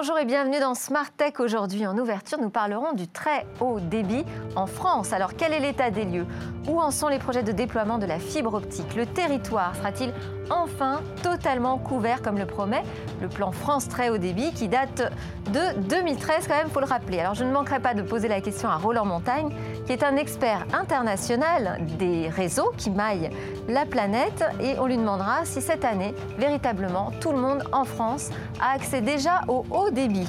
Bonjour 0.00 0.16
et 0.16 0.24
bienvenue 0.24 0.60
dans 0.60 0.76
Smart 0.76 1.10
Tech. 1.10 1.40
Aujourd'hui, 1.40 1.84
en 1.84 1.98
ouverture, 1.98 2.38
nous 2.38 2.50
parlerons 2.50 2.92
du 2.92 3.08
très 3.08 3.44
haut 3.58 3.80
débit 3.80 4.24
en 4.54 4.66
France. 4.68 5.12
Alors, 5.12 5.34
quel 5.34 5.52
est 5.52 5.58
l'état 5.58 5.90
des 5.90 6.04
lieux? 6.04 6.26
Où 6.68 6.80
en 6.80 6.92
sont 6.92 7.08
les 7.08 7.18
projets 7.18 7.42
de 7.42 7.50
déploiement 7.50 7.98
de 7.98 8.06
la 8.06 8.20
fibre 8.20 8.54
optique? 8.54 8.94
Le 8.94 9.06
territoire 9.06 9.74
sera-t-il 9.74 10.14
enfin 10.50 11.00
totalement 11.22 11.78
couvert 11.78 12.22
comme 12.22 12.38
le 12.38 12.46
promet 12.46 12.82
le 13.20 13.28
plan 13.28 13.52
France 13.52 13.88
très 13.88 14.10
haut 14.10 14.18
débit 14.18 14.52
qui 14.52 14.68
date 14.68 15.12
de 15.52 15.80
2013 15.88 16.46
quand 16.46 16.56
même, 16.56 16.68
faut 16.68 16.80
le 16.80 16.86
rappeler. 16.86 17.20
Alors, 17.20 17.34
je 17.34 17.44
ne 17.44 17.50
manquerai 17.50 17.80
pas 17.80 17.94
de 17.94 18.02
poser 18.02 18.28
la 18.28 18.40
question 18.40 18.68
à 18.68 18.76
Roland 18.76 19.04
Montagne, 19.04 19.50
qui 19.86 19.92
est 19.92 20.02
un 20.02 20.16
expert 20.16 20.66
international 20.72 21.78
des 21.98 22.28
réseaux 22.28 22.72
qui 22.76 22.90
maillent 22.90 23.30
la 23.68 23.86
planète 23.86 24.44
et 24.60 24.78
on 24.78 24.86
lui 24.86 24.96
demandera 24.96 25.44
si 25.44 25.60
cette 25.60 25.84
année, 25.84 26.14
véritablement, 26.38 27.12
tout 27.20 27.32
le 27.32 27.38
monde 27.38 27.64
en 27.72 27.84
France 27.84 28.30
a 28.60 28.74
accès 28.74 29.00
déjà 29.00 29.42
au 29.48 29.64
haut 29.70 29.90
débit. 29.90 30.28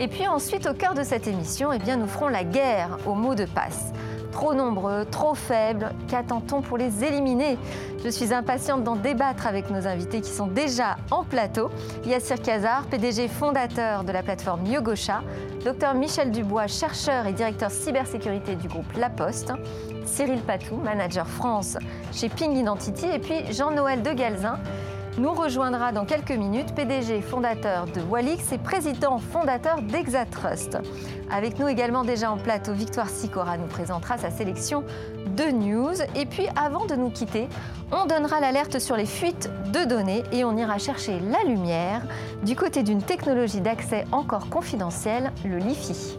Et 0.00 0.06
puis 0.06 0.28
ensuite, 0.28 0.68
au 0.68 0.74
cœur 0.74 0.94
de 0.94 1.02
cette 1.02 1.26
émission, 1.26 1.72
eh 1.72 1.78
bien, 1.78 1.96
nous 1.96 2.06
ferons 2.06 2.28
la 2.28 2.44
guerre 2.44 2.98
aux 3.06 3.14
mots 3.14 3.34
de 3.34 3.46
passe. 3.46 3.92
Trop 4.38 4.54
nombreux, 4.54 5.04
trop 5.04 5.34
faibles, 5.34 5.90
qu'attend-on 6.06 6.60
pour 6.62 6.78
les 6.78 7.02
éliminer? 7.02 7.58
Je 8.04 8.08
suis 8.08 8.32
impatiente 8.32 8.84
d'en 8.84 8.94
débattre 8.94 9.48
avec 9.48 9.68
nos 9.68 9.84
invités 9.88 10.20
qui 10.20 10.30
sont 10.30 10.46
déjà 10.46 10.94
en 11.10 11.24
plateau. 11.24 11.70
Yassir 12.06 12.40
Kazar, 12.40 12.84
PDG 12.84 13.26
fondateur 13.26 14.04
de 14.04 14.12
la 14.12 14.22
plateforme 14.22 14.64
Yogosha, 14.64 15.22
Dr 15.64 15.94
Michel 15.94 16.30
Dubois, 16.30 16.68
chercheur 16.68 17.26
et 17.26 17.32
directeur 17.32 17.72
cybersécurité 17.72 18.54
du 18.54 18.68
groupe 18.68 18.92
La 18.96 19.10
Poste, 19.10 19.52
Cyril 20.04 20.40
Patou, 20.42 20.76
manager 20.76 21.26
France 21.26 21.76
chez 22.12 22.28
Ping 22.28 22.52
Identity, 22.52 23.06
et 23.06 23.18
puis 23.18 23.52
Jean-Noël 23.52 24.02
De 24.02 24.12
Galzin, 24.12 24.60
nous 25.18 25.32
rejoindra 25.32 25.92
dans 25.92 26.04
quelques 26.04 26.30
minutes, 26.32 26.74
PDG 26.74 27.20
fondateur 27.22 27.86
de 27.86 28.00
Walix 28.00 28.52
et 28.52 28.58
président 28.58 29.18
fondateur 29.18 29.82
d'Exatrust. 29.82 30.78
Avec 31.30 31.58
nous 31.58 31.66
également 31.66 32.04
déjà 32.04 32.30
en 32.30 32.36
plateau, 32.36 32.72
Victoire 32.72 33.08
Sicora 33.08 33.58
nous 33.58 33.66
présentera 33.66 34.16
sa 34.16 34.30
sélection 34.30 34.84
de 35.36 35.44
news. 35.44 35.94
Et 36.14 36.26
puis 36.26 36.46
avant 36.56 36.86
de 36.86 36.94
nous 36.94 37.10
quitter, 37.10 37.48
on 37.90 38.06
donnera 38.06 38.40
l'alerte 38.40 38.78
sur 38.78 38.96
les 38.96 39.06
fuites 39.06 39.50
de 39.72 39.84
données 39.84 40.22
et 40.32 40.44
on 40.44 40.56
ira 40.56 40.78
chercher 40.78 41.18
la 41.20 41.42
lumière 41.48 42.02
du 42.44 42.54
côté 42.54 42.82
d'une 42.82 43.02
technologie 43.02 43.60
d'accès 43.60 44.04
encore 44.12 44.48
confidentielle, 44.48 45.32
le 45.44 45.58
LiFi. 45.58 46.18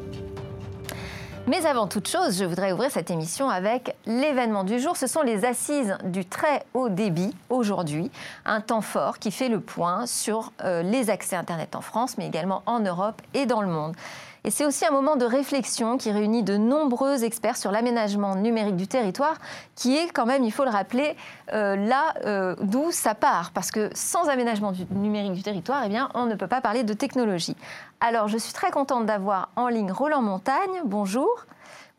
Mais 1.49 1.65
avant 1.65 1.87
toute 1.87 2.07
chose, 2.07 2.37
je 2.37 2.45
voudrais 2.45 2.73
ouvrir 2.73 2.91
cette 2.91 3.09
émission 3.09 3.49
avec 3.49 3.95
l'événement 4.05 4.63
du 4.63 4.79
jour. 4.79 4.95
Ce 4.95 5.07
sont 5.07 5.23
les 5.23 5.45
assises 5.45 5.97
du 6.03 6.23
très 6.23 6.63
haut 6.75 6.89
débit 6.89 7.33
aujourd'hui, 7.49 8.11
un 8.45 8.61
temps 8.61 8.81
fort 8.81 9.17
qui 9.17 9.31
fait 9.31 9.49
le 9.49 9.59
point 9.59 10.05
sur 10.05 10.51
euh, 10.63 10.83
les 10.83 11.09
accès 11.09 11.35
Internet 11.35 11.75
en 11.75 11.81
France, 11.81 12.19
mais 12.19 12.27
également 12.27 12.61
en 12.67 12.81
Europe 12.81 13.23
et 13.33 13.47
dans 13.47 13.63
le 13.63 13.67
monde. 13.67 13.95
Et 14.43 14.51
c'est 14.51 14.65
aussi 14.65 14.85
un 14.85 14.91
moment 14.91 15.15
de 15.15 15.25
réflexion 15.25 15.97
qui 15.97 16.11
réunit 16.11 16.43
de 16.43 16.57
nombreux 16.57 17.23
experts 17.23 17.57
sur 17.57 17.71
l'aménagement 17.71 18.35
numérique 18.35 18.77
du 18.77 18.87
territoire, 18.87 19.35
qui 19.75 19.97
est 19.97 20.09
quand 20.11 20.25
même, 20.25 20.43
il 20.43 20.51
faut 20.51 20.63
le 20.63 20.69
rappeler, 20.69 21.15
euh, 21.53 21.75
là 21.75 22.13
euh, 22.25 22.55
d'où 22.61 22.91
ça 22.91 23.15
part. 23.15 23.51
Parce 23.51 23.71
que 23.71 23.89
sans 23.93 24.29
aménagement 24.29 24.71
numérique 24.91 25.33
du 25.33 25.43
territoire, 25.43 25.83
eh 25.85 25.89
bien, 25.89 26.09
on 26.13 26.25
ne 26.25 26.35
peut 26.35 26.47
pas 26.47 26.61
parler 26.61 26.83
de 26.83 26.93
technologie. 26.93 27.55
Alors, 27.99 28.27
je 28.27 28.37
suis 28.37 28.53
très 28.53 28.71
contente 28.71 29.05
d'avoir 29.05 29.49
en 29.55 29.67
ligne 29.67 29.91
Roland 29.91 30.21
Montagne. 30.21 30.81
Bonjour. 30.85 31.45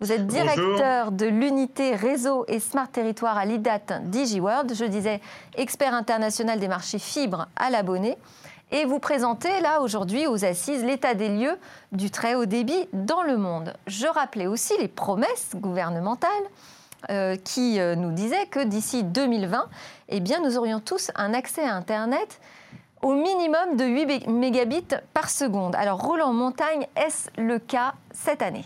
Vous 0.01 0.13
êtes 0.13 0.27
directeur 0.27 1.13
de 1.13 1.27
l'unité 1.27 1.95
réseau 1.95 2.47
et 2.49 2.59
smart 2.59 2.89
territoire 2.89 3.37
à 3.37 3.45
l'IDAT 3.45 4.01
DigiWorld. 4.05 4.75
Je 4.75 4.87
disais 4.87 5.21
expert 5.57 5.93
international 5.93 6.59
des 6.59 6.69
marchés 6.69 6.99
fibres 6.99 7.49
à 7.55 7.69
l'abonné 7.69 8.17
et 8.73 8.85
vous 8.85 8.99
présentez 8.99 9.61
là 9.61 9.81
aujourd'hui 9.81 10.27
aux 10.27 10.45
assises 10.45 10.85
l'état 10.85 11.15
des 11.15 11.29
lieux 11.29 11.59
du 11.93 12.11
très 12.11 12.35
haut 12.35 12.47
débit 12.47 12.89
dans 12.93 13.23
le 13.23 13.37
monde. 13.37 13.75
Je 13.87 14.07
rappelais 14.07 14.47
aussi 14.47 14.75
les 14.79 14.89
promesses 14.89 15.51
gouvernementales 15.55 16.31
euh, 17.11 17.37
qui 17.37 17.81
euh, 17.81 17.95
nous 17.95 18.13
disaient 18.13 18.47
que 18.47 18.63
d'ici 18.63 19.03
2020, 19.03 19.69
eh 20.11 20.21
bien, 20.21 20.41
nous 20.41 20.59
aurions 20.59 20.81
tous 20.81 21.11
un 21.15 21.33
accès 21.33 21.65
à 21.65 21.75
Internet 21.75 22.41
au 23.03 23.15
minimum 23.15 23.77
de 23.77 23.85
8 23.85 24.27
mégabits 24.29 24.97
par 25.15 25.31
seconde. 25.31 25.75
Alors 25.75 26.03
Roland 26.03 26.33
Montagne, 26.33 26.87
est-ce 26.97 27.31
le 27.39 27.59
cas 27.59 27.95
cette 28.13 28.43
année? 28.43 28.65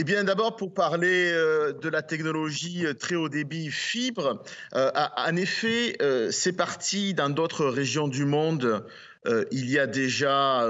Eh 0.00 0.04
bien, 0.04 0.22
d'abord, 0.22 0.54
pour 0.54 0.72
parler 0.72 1.32
euh, 1.32 1.72
de 1.72 1.88
la 1.88 2.02
technologie 2.02 2.86
euh, 2.86 2.94
très 2.94 3.16
haut 3.16 3.28
débit 3.28 3.68
fibre, 3.68 4.44
euh, 4.76 4.92
en 5.16 5.34
effet, 5.34 5.98
c'est 6.30 6.52
parti 6.52 7.14
dans 7.14 7.28
d'autres 7.28 7.66
régions 7.66 8.06
du 8.06 8.24
monde 8.24 8.86
il 9.50 9.68
y 9.68 9.78
a 9.78 9.86
déjà 9.88 10.66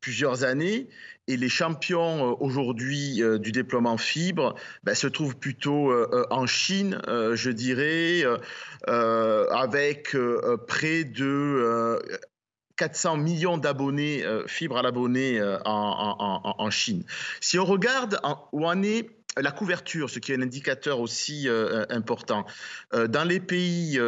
plusieurs 0.00 0.42
années. 0.42 0.88
Et 1.28 1.36
les 1.36 1.48
champions 1.48 2.36
aujourd'hui 2.42 3.22
du 3.38 3.52
déploiement 3.52 3.96
fibre 3.96 4.54
ben, 4.82 4.94
se 4.94 5.06
trouvent 5.06 5.36
plutôt 5.36 5.92
en 6.30 6.46
Chine, 6.46 7.00
je 7.06 7.50
dirais, 7.50 8.24
avec 8.86 10.16
près 10.66 11.04
de 11.04 11.98
400 12.76 13.16
millions 13.16 13.58
d'abonnés, 13.58 14.24
euh, 14.24 14.46
fibres 14.46 14.76
à 14.76 14.82
l'abonné 14.82 15.40
euh, 15.40 15.58
en, 15.64 16.70
Chine. 16.70 17.04
Si 17.40 17.58
on 17.58 17.64
regarde 17.64 18.20
où 18.52 18.66
en 18.66 18.82
est 18.82 19.10
la 19.38 19.50
couverture, 19.50 20.10
ce 20.10 20.18
qui 20.18 20.32
est 20.32 20.36
un 20.36 20.42
indicateur 20.42 20.98
aussi 21.00 21.48
euh, 21.48 21.84
important. 21.90 22.46
dans 22.92 23.24
les 23.24 23.38
pays 23.38 23.98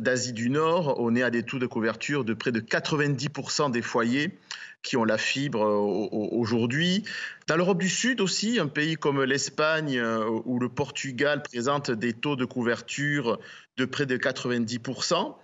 d'Asie 0.00 0.32
du 0.32 0.50
Nord, 0.50 0.96
on 0.98 1.14
est 1.14 1.22
à 1.22 1.30
des 1.30 1.44
taux 1.44 1.58
de 1.58 1.66
couverture 1.66 2.24
de 2.24 2.34
près 2.34 2.52
de 2.52 2.60
90% 2.60 3.70
des 3.70 3.82
foyers 3.82 4.36
qui 4.82 4.96
ont 4.96 5.04
la 5.04 5.16
fibre 5.16 5.60
aujourd'hui. 5.60 7.04
Dans 7.46 7.56
l'Europe 7.56 7.78
du 7.78 7.88
Sud 7.88 8.20
aussi, 8.20 8.58
un 8.58 8.66
pays 8.66 8.96
comme 8.96 9.22
l'Espagne 9.22 10.02
ou 10.44 10.58
le 10.58 10.68
Portugal 10.68 11.42
présente 11.42 11.90
des 11.90 12.12
taux 12.12 12.36
de 12.36 12.44
couverture 12.44 13.38
de 13.76 13.84
près 13.86 14.06
de 14.06 14.16
90%. 14.16 15.36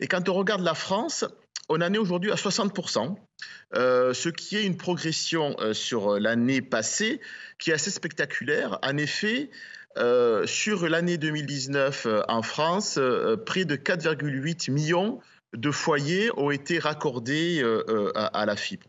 Et 0.00 0.06
quand 0.06 0.28
on 0.28 0.34
regarde 0.34 0.62
la 0.62 0.74
France, 0.74 1.24
on 1.68 1.80
en 1.80 1.92
est 1.92 1.98
aujourd'hui 1.98 2.30
à 2.30 2.36
60%, 2.36 3.16
euh, 3.74 4.14
ce 4.14 4.28
qui 4.28 4.56
est 4.56 4.64
une 4.64 4.76
progression 4.76 5.56
euh, 5.60 5.72
sur 5.72 6.18
l'année 6.18 6.62
passée 6.62 7.20
qui 7.58 7.70
est 7.70 7.74
assez 7.74 7.90
spectaculaire. 7.90 8.78
En 8.82 8.96
effet, 8.96 9.50
euh, 9.98 10.46
sur 10.46 10.88
l'année 10.88 11.18
2019 11.18 12.06
en 12.28 12.42
France, 12.42 12.98
près 13.46 13.64
de 13.64 13.76
4,8 13.76 14.70
millions 14.70 15.20
de 15.54 15.70
foyers 15.70 16.30
ont 16.36 16.50
été 16.50 16.78
raccordés 16.78 17.64
à, 18.14 18.46
la 18.46 18.56
fibre. 18.56 18.86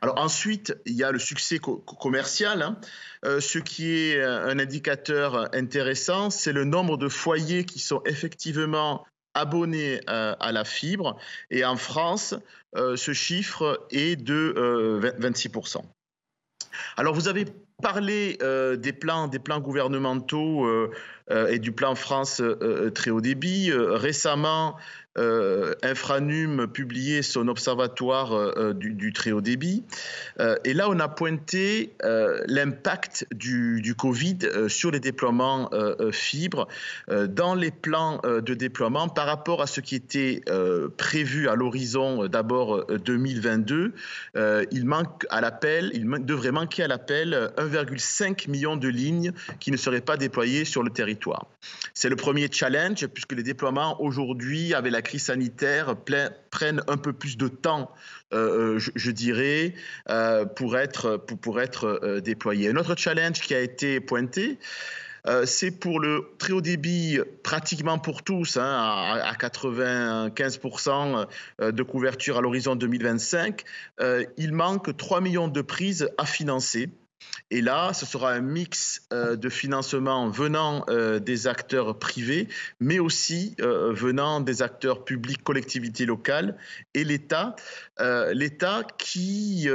Alors 0.00 0.18
ensuite, 0.18 0.76
il 0.86 0.94
y 0.94 1.02
a 1.02 1.10
le 1.10 1.18
succès 1.18 1.58
commercial. 1.58 2.62
Hein. 2.62 2.78
ce 3.40 3.58
qui 3.58 3.90
est 3.90 4.22
un 4.22 4.58
indicateur 4.60 5.52
intéressant, 5.54 6.30
c'est 6.30 6.52
le 6.52 6.64
nombre 6.64 6.96
de 6.96 7.08
foyers 7.08 7.64
qui 7.64 7.80
sont 7.80 8.00
effectivement 8.06 9.04
abonnés 9.34 10.00
euh, 10.08 10.34
à 10.40 10.52
la 10.52 10.64
fibre. 10.64 11.18
Et 11.50 11.64
en 11.64 11.76
France, 11.76 12.34
euh, 12.76 12.96
ce 12.96 13.12
chiffre 13.12 13.86
est 13.90 14.16
de 14.16 15.00
26%. 15.18 15.78
Euh, 15.78 15.80
Alors 16.96 17.14
vous 17.14 17.28
avez 17.28 17.46
parlé 17.82 18.38
des 18.78 18.92
plans, 18.92 19.28
des 19.28 19.38
plans 19.38 19.60
gouvernementaux 19.60 20.90
et 21.30 21.58
du 21.58 21.72
plan 21.72 21.94
France 21.94 22.40
très 22.94 23.10
haut 23.10 23.20
débit. 23.20 23.70
récemment, 23.72 24.76
euh, 25.16 25.74
Infranum 25.82 26.66
publié 26.66 27.22
son 27.22 27.46
observatoire 27.46 28.32
euh, 28.32 28.72
du, 28.72 29.12
très 29.12 29.30
haut 29.30 29.40
débit. 29.40 29.84
Euh, 30.40 30.56
et 30.64 30.74
là, 30.74 30.88
on 30.90 30.98
a 30.98 31.08
pointé 31.08 31.94
l'impact 32.46 33.26
du, 33.32 33.80
du, 33.80 33.94
Covid 33.94 34.38
sur 34.68 34.90
les 34.90 35.00
déploiements 35.00 35.70
fibres 36.12 36.66
dans 37.08 37.54
les 37.54 37.70
plans 37.70 38.20
de 38.24 38.54
déploiement 38.54 39.08
par 39.08 39.26
rapport 39.26 39.62
à 39.62 39.66
ce 39.66 39.80
qui 39.80 39.94
était 39.94 40.42
prévu 40.96 41.48
à 41.48 41.54
l'horizon 41.54 42.26
d'abord 42.26 42.86
2022. 42.86 43.92
il 44.70 44.84
manque 44.84 45.26
à 45.30 45.40
l'appel, 45.40 45.90
il 45.94 46.08
devrait 46.24 46.52
manquer 46.52 46.82
à 46.82 46.88
l'appel 46.88 47.52
1,5 47.56 48.50
million 48.50 48.76
de 48.76 48.88
lignes 48.88 49.32
qui 49.60 49.70
ne 49.70 49.76
seraient 49.76 50.00
pas 50.00 50.16
déployées 50.16 50.64
sur 50.64 50.82
le 50.82 50.90
territoire. 50.90 51.46
C'est 51.94 52.08
le 52.08 52.16
premier 52.16 52.48
challenge 52.50 53.06
puisque 53.06 53.32
les 53.32 53.42
déploiements 53.42 54.00
aujourd'hui, 54.02 54.74
avec 54.74 54.92
la 54.92 55.02
crise 55.04 55.26
sanitaire 55.26 55.94
prennent 56.50 56.82
un 56.88 56.96
peu 56.96 57.12
plus 57.12 57.36
de 57.36 57.46
temps, 57.46 57.92
euh, 58.32 58.76
euh, 58.76 58.78
je, 58.78 59.10
dirais, 59.12 59.74
euh, 60.10 60.44
pour 60.44 60.76
être, 60.76 61.16
pour, 61.16 61.60
être 61.60 62.18
déployés. 62.18 62.70
Un 62.70 62.76
autre 62.76 62.96
challenge 62.96 63.40
qui 63.40 63.54
a 63.54 63.60
été 63.60 64.00
pointé, 64.00 64.58
c'est 65.46 65.70
pour 65.70 66.00
le 66.00 66.34
très 66.38 66.52
haut 66.52 66.60
débit, 66.60 67.18
pratiquement 67.42 67.98
pour 67.98 68.22
tous, 68.22 68.58
hein, 68.58 69.20
à, 69.22 69.32
95% 69.32 71.26
de 71.60 71.82
couverture 71.82 72.36
à 72.36 72.40
l'horizon 72.42 72.76
2025. 72.76 73.64
il 74.36 74.52
manque 74.52 74.94
3 74.94 75.22
millions 75.22 75.48
de 75.48 75.62
prises 75.62 76.10
à 76.18 76.26
financer 76.26 76.90
Et 77.50 77.60
là, 77.60 77.92
ce 77.92 78.06
sera 78.06 78.32
un 78.32 78.40
mix 78.40 79.06
euh, 79.12 79.36
de 79.36 79.48
financement 79.48 80.28
venant 80.28 80.84
euh, 80.88 81.20
des 81.20 81.46
acteurs 81.46 81.98
privés, 81.98 82.48
mais 82.80 82.98
aussi 82.98 83.54
euh, 83.60 83.92
venant 83.92 84.40
des 84.40 84.62
acteurs 84.62 85.04
publics, 85.04 85.42
collectivités 85.44 86.06
locales 86.06 86.56
et 86.94 87.04
l'État. 87.04 87.54
L'État 88.32 88.82
qui 88.98 89.68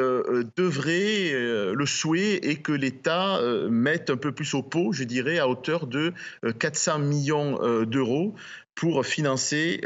devrait, 0.57 1.31
le 1.73 1.85
souhait 1.85 2.35
est 2.43 2.61
que 2.61 2.73
l'État 2.73 3.39
mette 3.69 4.09
un 4.09 4.17
peu 4.17 4.33
plus 4.33 4.53
au 4.55 4.61
pot, 4.61 4.91
je 4.91 5.05
dirais, 5.05 5.39
à 5.39 5.47
hauteur 5.47 5.87
de 5.87 6.13
400 6.59 6.99
millions 6.99 7.85
d'euros 7.85 8.35
pour 8.75 9.05
financer 9.05 9.79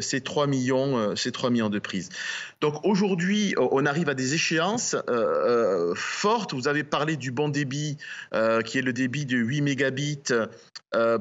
ces 0.00 0.20
3 0.20 0.46
millions, 0.46 1.16
ces 1.16 1.32
3 1.32 1.48
millions 1.48 1.70
de 1.70 1.78
prises. 1.78 2.10
Donc 2.60 2.84
aujourd'hui, 2.84 3.54
on 3.58 3.84
arrive 3.84 4.08
à 4.08 4.14
des 4.14 4.34
échéances 4.34 4.94
euh, 4.94 5.90
euh, 5.90 5.94
fortes. 5.94 6.54
Vous 6.54 6.68
avez 6.68 6.84
parlé 6.84 7.16
du 7.16 7.30
bon 7.30 7.50
débit, 7.50 7.98
euh, 8.32 8.62
qui 8.62 8.78
est 8.78 8.82
le 8.82 8.94
débit 8.94 9.26
de 9.26 9.36
8 9.36 9.60
mégabits 9.60 10.32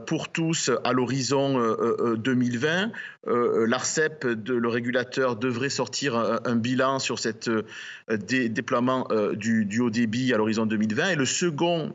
pour 0.07 0.31
tous 0.31 0.71
à 0.85 0.93
l'horizon 0.93 2.15
2020. 2.15 2.91
L'ARCEP, 3.25 4.23
le 4.23 4.69
régulateur, 4.69 5.35
devrait 5.35 5.69
sortir 5.69 6.15
un, 6.15 6.55
bilan 6.55 6.99
sur 6.99 7.19
ce 7.19 7.65
déploiement 8.09 9.05
du, 9.33 9.81
haut 9.81 9.89
débit 9.89 10.33
à 10.33 10.37
l'horizon 10.37 10.65
2020. 10.65 11.09
Et 11.09 11.15
le 11.15 11.25
second 11.25 11.91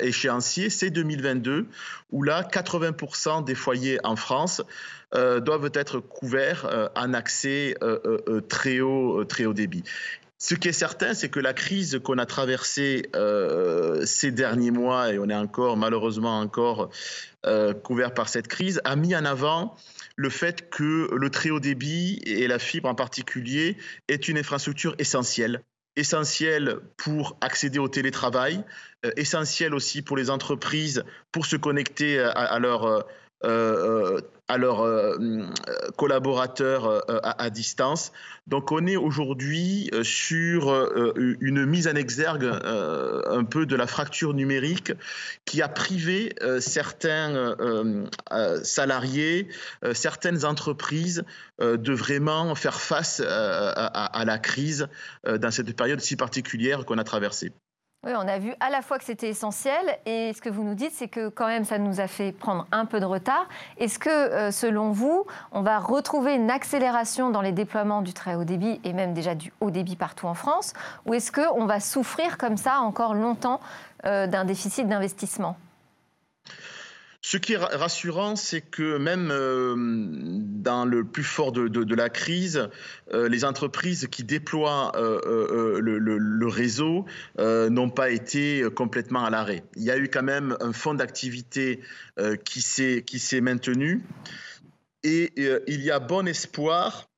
échéancier, 0.00 0.70
c'est 0.70 0.90
2022, 0.90 1.66
où 2.10 2.24
là, 2.24 2.42
80% 2.42 3.44
des 3.44 3.54
foyers 3.54 4.00
en 4.02 4.16
France 4.16 4.62
euh, 4.62 4.64
doivent 5.12 5.70
être 5.74 5.98
couverts 6.00 6.66
euh, 6.66 6.88
en 6.96 7.14
accès 7.14 7.74
euh, 7.82 8.40
très, 8.42 8.80
haut, 8.80 9.24
très 9.24 9.44
haut 9.44 9.54
débit. 9.54 9.82
Ce 10.38 10.54
qui 10.54 10.68
est 10.68 10.72
certain, 10.72 11.12
c'est 11.12 11.28
que 11.28 11.40
la 11.40 11.52
crise 11.52 12.00
qu'on 12.02 12.16
a 12.16 12.24
traversée 12.24 13.02
ces 14.06 14.30
derniers 14.30 14.70
mois, 14.70 15.12
et 15.12 15.18
on 15.18 15.28
est 15.28 15.34
encore 15.34 15.76
malheureusement 15.76 16.40
encore 16.40 16.88
couvert 17.82 18.14
par 18.14 18.30
cette 18.30 18.48
crise, 18.48 18.80
a 18.84 18.96
mis 18.96 19.14
en 19.14 19.26
avant 19.26 19.76
le 20.16 20.30
fait 20.30 20.70
que 20.70 21.10
le 21.14 21.28
très 21.28 21.50
haut 21.50 21.60
débit 21.60 22.22
et 22.24 22.48
la 22.48 22.58
fibre 22.58 22.88
en 22.88 22.94
particulier 22.94 23.76
est 24.08 24.28
une 24.28 24.38
infrastructure 24.38 24.94
essentielle 24.98 25.62
essentielle 25.96 26.78
pour 26.96 27.36
accéder 27.42 27.78
au 27.78 27.88
télétravail, 27.88 28.64
essentielle 29.16 29.74
aussi 29.74 30.00
pour 30.00 30.16
les 30.16 30.30
entreprises 30.30 31.04
pour 31.32 31.44
se 31.44 31.56
connecter 31.56 32.18
à, 32.18 32.58
leur 32.60 33.04
à 34.50 34.58
leurs 34.58 34.80
euh, 34.80 35.16
collaborateurs 35.96 36.86
euh, 36.86 37.20
à, 37.22 37.50
distance. 37.50 38.10
Donc 38.48 38.72
on 38.72 38.84
est 38.88 38.96
aujourd'hui 38.96 39.88
euh, 39.94 40.02
sur 40.02 40.74
une 41.40 41.64
mise 41.66 41.86
en 41.86 41.94
exergue 41.94 42.44
un 42.44 43.44
peu 43.44 43.64
de 43.64 43.76
la 43.76 43.86
fracture 43.86 44.34
numérique 44.34 44.92
qui 45.44 45.62
a 45.62 45.68
privé 45.68 46.34
certains 46.58 47.56
salariés, 48.62 49.48
certaines 49.92 50.44
entreprises 50.44 51.24
de 51.60 51.92
vraiment 51.92 52.54
faire 52.54 52.80
face 52.80 53.20
à 53.20 54.22
la 54.24 54.38
crise 54.38 54.88
dans 55.24 55.50
cette 55.50 55.76
période 55.76 56.00
si 56.00 56.16
particulière 56.16 56.84
qu'on 56.84 56.98
a 56.98 57.04
traversée. 57.04 57.52
Oui, 58.02 58.12
on 58.16 58.26
a 58.28 58.38
vu 58.38 58.54
à 58.60 58.70
la 58.70 58.80
fois 58.80 58.98
que 58.98 59.04
c'était 59.04 59.28
essentiel 59.28 59.98
et 60.06 60.32
ce 60.32 60.40
que 60.40 60.48
vous 60.48 60.64
nous 60.64 60.74
dites, 60.74 60.92
c'est 60.92 61.08
que 61.08 61.28
quand 61.28 61.46
même 61.46 61.66
ça 61.66 61.76
nous 61.76 62.00
a 62.00 62.06
fait 62.06 62.32
prendre 62.32 62.66
un 62.72 62.86
peu 62.86 62.98
de 62.98 63.04
retard. 63.04 63.46
Est-ce 63.76 63.98
que, 63.98 64.08
euh, 64.08 64.50
selon 64.50 64.90
vous, 64.90 65.26
on 65.52 65.60
va 65.60 65.78
retrouver 65.78 66.34
une 66.34 66.50
accélération 66.50 67.28
dans 67.28 67.42
les 67.42 67.52
déploiements 67.52 68.00
du 68.00 68.14
très 68.14 68.36
haut 68.36 68.44
débit 68.44 68.80
et 68.84 68.94
même 68.94 69.12
déjà 69.12 69.34
du 69.34 69.52
haut 69.60 69.70
débit 69.70 69.96
partout 69.96 70.26
en 70.26 70.32
France? 70.32 70.72
Ou 71.04 71.12
est-ce 71.12 71.30
qu'on 71.30 71.66
va 71.66 71.78
souffrir 71.78 72.38
comme 72.38 72.56
ça 72.56 72.80
encore 72.80 73.12
longtemps 73.12 73.60
euh, 74.06 74.26
d'un 74.26 74.46
déficit 74.46 74.88
d'investissement? 74.88 75.58
Ce 77.22 77.36
qui 77.36 77.52
est 77.52 77.58
rassurant, 77.58 78.34
c'est 78.34 78.62
que 78.62 78.96
même 78.96 79.30
euh, 79.30 79.74
dans 79.76 80.86
le 80.86 81.04
plus 81.04 81.22
fort 81.22 81.52
de, 81.52 81.94
la 81.94 82.08
crise, 82.08 82.70
euh, 83.12 83.28
les 83.28 83.44
entreprises 83.44 84.08
qui 84.10 84.24
déploient 84.24 84.92
euh, 84.96 85.80
le, 85.80 86.46
réseau 86.48 87.04
n'ont 87.38 87.90
pas 87.90 88.10
été 88.10 88.64
complètement 88.74 89.24
à 89.24 89.30
l'arrêt. 89.30 89.62
Il 89.76 89.82
y 89.82 89.90
a 89.90 89.98
eu 89.98 90.08
quand 90.08 90.22
même 90.22 90.56
un 90.60 90.72
fonds 90.72 90.94
d'activité 90.94 91.80
qui 92.44 92.60
s'est 92.60 93.40
maintenu 93.40 94.02
et 95.04 95.32
il 95.68 95.82
y 95.82 95.90
a 95.90 96.00
bon 96.00 96.26
espoir 96.26 97.09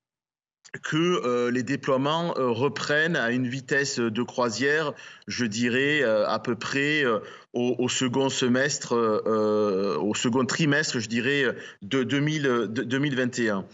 que 0.82 1.48
les 1.50 1.62
déploiements 1.62 2.32
reprennent 2.36 3.16
à 3.16 3.30
une 3.30 3.46
vitesse 3.46 3.98
de 3.98 4.22
croisière, 4.22 4.94
je 5.28 5.44
dirais 5.44 6.02
à 6.02 6.38
peu 6.38 6.54
près 6.54 7.04
au, 7.52 7.88
second 7.88 8.28
semestre, 8.30 8.94
euh, 8.94 9.96
au 9.98 10.14
second 10.14 10.44
trimestre, 10.44 10.98
je 11.00 11.08
dirais, 11.08 11.44
de, 11.82 12.02
2021. 12.02 13.64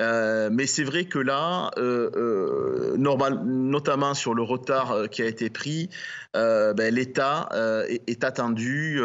Euh, 0.00 0.50
mais 0.52 0.66
c'est 0.66 0.84
vrai 0.84 1.04
que 1.04 1.18
là, 1.18 1.70
euh, 1.78 2.96
normal, 2.96 3.40
notamment 3.44 4.14
sur 4.14 4.34
le 4.34 4.42
retard 4.42 5.08
qui 5.10 5.22
a 5.22 5.26
été 5.26 5.50
pris, 5.50 5.90
ben, 6.32 6.94
l'État 6.94 7.48
est, 7.88 8.24
attendu 8.24 9.00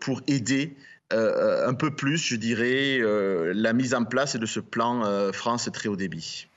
pour 0.00 0.20
aider 0.26 0.76
un 1.10 1.74
peu 1.74 1.94
plus, 1.94 2.18
je 2.18 2.36
dirais, 2.36 3.00
la 3.54 3.72
mise 3.72 3.94
en 3.94 4.04
place 4.04 4.36
de 4.36 4.46
ce 4.46 4.60
plan 4.60 5.32
France 5.32 5.70
très 5.72 5.88
haut 5.88 5.96
débit. 5.96 6.48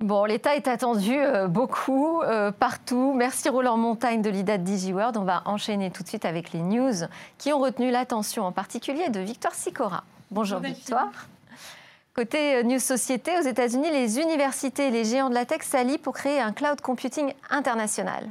Bon, 0.00 0.24
l'État 0.24 0.54
est 0.54 0.68
attendu 0.68 1.18
euh, 1.18 1.48
beaucoup, 1.48 2.22
euh, 2.22 2.52
partout. 2.52 3.14
Merci 3.16 3.48
Roland 3.48 3.76
Montagne 3.76 4.22
de 4.22 4.30
l'IDA 4.30 4.56
DigiWorld. 4.56 5.16
On 5.16 5.24
va 5.24 5.42
enchaîner 5.44 5.90
tout 5.90 6.04
de 6.04 6.08
suite 6.08 6.24
avec 6.24 6.52
les 6.52 6.62
news 6.62 6.94
qui 7.36 7.52
ont 7.52 7.58
retenu 7.58 7.90
l'attention 7.90 8.44
en 8.44 8.52
particulier 8.52 9.08
de 9.08 9.18
Victoire 9.18 9.54
Sicora. 9.54 10.04
Bonjour, 10.30 10.60
Victoire. 10.60 11.10
Côté 12.14 12.54
euh, 12.54 12.62
News 12.62 12.78
Société, 12.78 13.32
aux 13.38 13.42
États-Unis, 13.42 13.90
les 13.90 14.20
universités 14.20 14.86
et 14.86 14.90
les 14.92 15.04
géants 15.04 15.30
de 15.30 15.34
la 15.34 15.46
tech 15.46 15.62
s'allient 15.62 15.98
pour 15.98 16.14
créer 16.14 16.40
un 16.40 16.52
cloud 16.52 16.80
computing 16.80 17.32
international. 17.50 18.28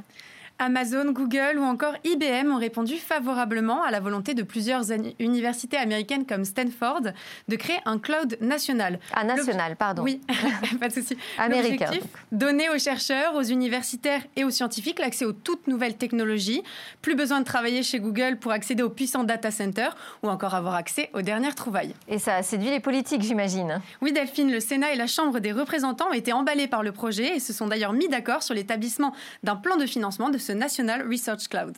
Amazon, 0.58 1.12
Google 1.12 1.58
ou 1.58 1.62
encore 1.62 1.94
IBM 2.02 2.50
ont 2.50 2.58
répondu 2.58 2.96
favorablement 2.96 3.82
à 3.84 3.92
la 3.92 4.00
volonté 4.00 4.34
de 4.34 4.42
plusieurs 4.42 4.90
universités 5.20 5.76
américaines 5.76 6.26
comme 6.26 6.44
Stanford 6.44 7.02
de 7.46 7.56
créer 7.56 7.78
un 7.84 7.98
cloud 7.98 8.36
national. 8.40 8.98
Ah, 9.12 9.22
national, 9.22 9.76
pardon. 9.76 10.02
Oui, 10.02 10.20
pas 10.80 10.88
de 10.88 10.94
souci. 10.94 11.16
Américain. 11.38 11.90
Donner 12.32 12.70
aux 12.70 12.78
chercheurs, 12.78 13.36
aux 13.36 13.42
universitaires 13.42 14.22
et 14.34 14.44
aux 14.44 14.50
scientifiques 14.50 14.98
l'accès 14.98 15.24
aux 15.24 15.32
toutes 15.32 15.68
nouvelles 15.68 15.96
technologies. 15.96 16.62
Plus 17.02 17.14
besoin 17.14 17.38
de 17.38 17.44
travailler 17.44 17.84
chez 17.84 18.00
Google 18.00 18.36
pour 18.40 18.50
accéder 18.50 18.82
aux 18.82 18.90
puissants 18.90 19.24
data 19.24 19.52
centers 19.52 19.96
ou 20.24 20.28
encore 20.28 20.54
avoir 20.54 20.74
accès 20.74 21.10
aux 21.14 21.22
dernières 21.22 21.54
trouvailles. 21.54 21.94
Et 22.08 22.18
ça 22.18 22.34
a 22.34 22.42
séduit 22.42 22.70
les 22.70 22.80
politiques, 22.80 23.22
j'imagine. 23.22 23.80
Oui, 24.02 24.12
Delphine, 24.12 24.50
le 24.50 24.60
Sénat 24.60 24.92
et 24.92 24.96
la 24.96 25.06
Chambre 25.06 25.38
des 25.38 25.52
représentants 25.52 26.08
ont 26.08 26.14
été 26.14 26.32
emballés 26.32 26.66
par 26.66 26.82
le 26.82 26.90
projet 26.90 27.36
et 27.36 27.40
se 27.40 27.52
sont 27.52 27.68
d'ailleurs 27.68 27.92
mis 27.92 28.08
d'accord 28.08 28.42
sur 28.42 28.54
l'établissement 28.54 29.14
d'un 29.44 29.56
plan 29.56 29.76
de 29.76 29.86
financement 29.86 30.30
de 30.30 30.38
National 30.50 31.06
Research 31.08 31.48
Cloud. 31.48 31.76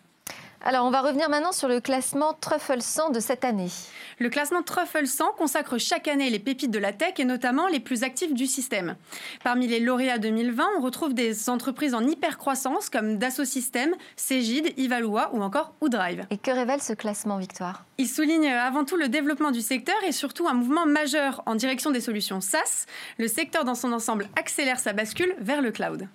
Alors, 0.62 0.84
on 0.84 0.90
va 0.90 1.00
revenir 1.00 1.30
maintenant 1.30 1.52
sur 1.52 1.68
le 1.68 1.80
classement 1.80 2.34
Truffle 2.38 2.82
100 2.82 3.10
de 3.10 3.20
cette 3.20 3.46
année. 3.46 3.70
Le 4.18 4.28
classement 4.28 4.62
Truffle 4.62 5.06
100 5.06 5.32
consacre 5.38 5.78
chaque 5.78 6.06
année 6.06 6.28
les 6.28 6.38
pépites 6.38 6.70
de 6.70 6.78
la 6.78 6.92
tech 6.92 7.14
et 7.16 7.24
notamment 7.24 7.66
les 7.66 7.80
plus 7.80 8.02
actifs 8.02 8.34
du 8.34 8.44
système. 8.44 8.96
Parmi 9.42 9.66
les 9.66 9.80
lauréats 9.80 10.18
2020, 10.18 10.66
on 10.76 10.82
retrouve 10.82 11.14
des 11.14 11.48
entreprises 11.48 11.94
en 11.94 12.06
hyper-croissance 12.06 12.90
comme 12.90 13.16
Dassault 13.16 13.46
Systèmes, 13.46 13.94
Cegid, 14.16 14.74
Ivalua 14.76 15.30
ou 15.32 15.40
encore 15.40 15.72
Oudrive. 15.80 16.26
Et 16.28 16.36
que 16.36 16.50
révèle 16.50 16.82
ce 16.82 16.92
classement, 16.92 17.38
Victoire? 17.38 17.86
Il 17.96 18.06
souligne 18.06 18.48
avant 18.48 18.84
tout 18.84 18.96
le 18.96 19.08
développement 19.08 19.52
du 19.52 19.62
secteur 19.62 19.96
et 20.06 20.12
surtout 20.12 20.46
un 20.46 20.54
mouvement 20.54 20.84
majeur 20.84 21.42
en 21.46 21.54
direction 21.54 21.90
des 21.90 22.02
solutions 22.02 22.42
SaaS. 22.42 22.84
Le 23.16 23.28
secteur 23.28 23.64
dans 23.64 23.74
son 23.74 23.94
ensemble 23.94 24.28
accélère 24.38 24.78
sa 24.78 24.92
bascule 24.92 25.34
vers 25.40 25.62
le 25.62 25.70
cloud. 25.70 26.06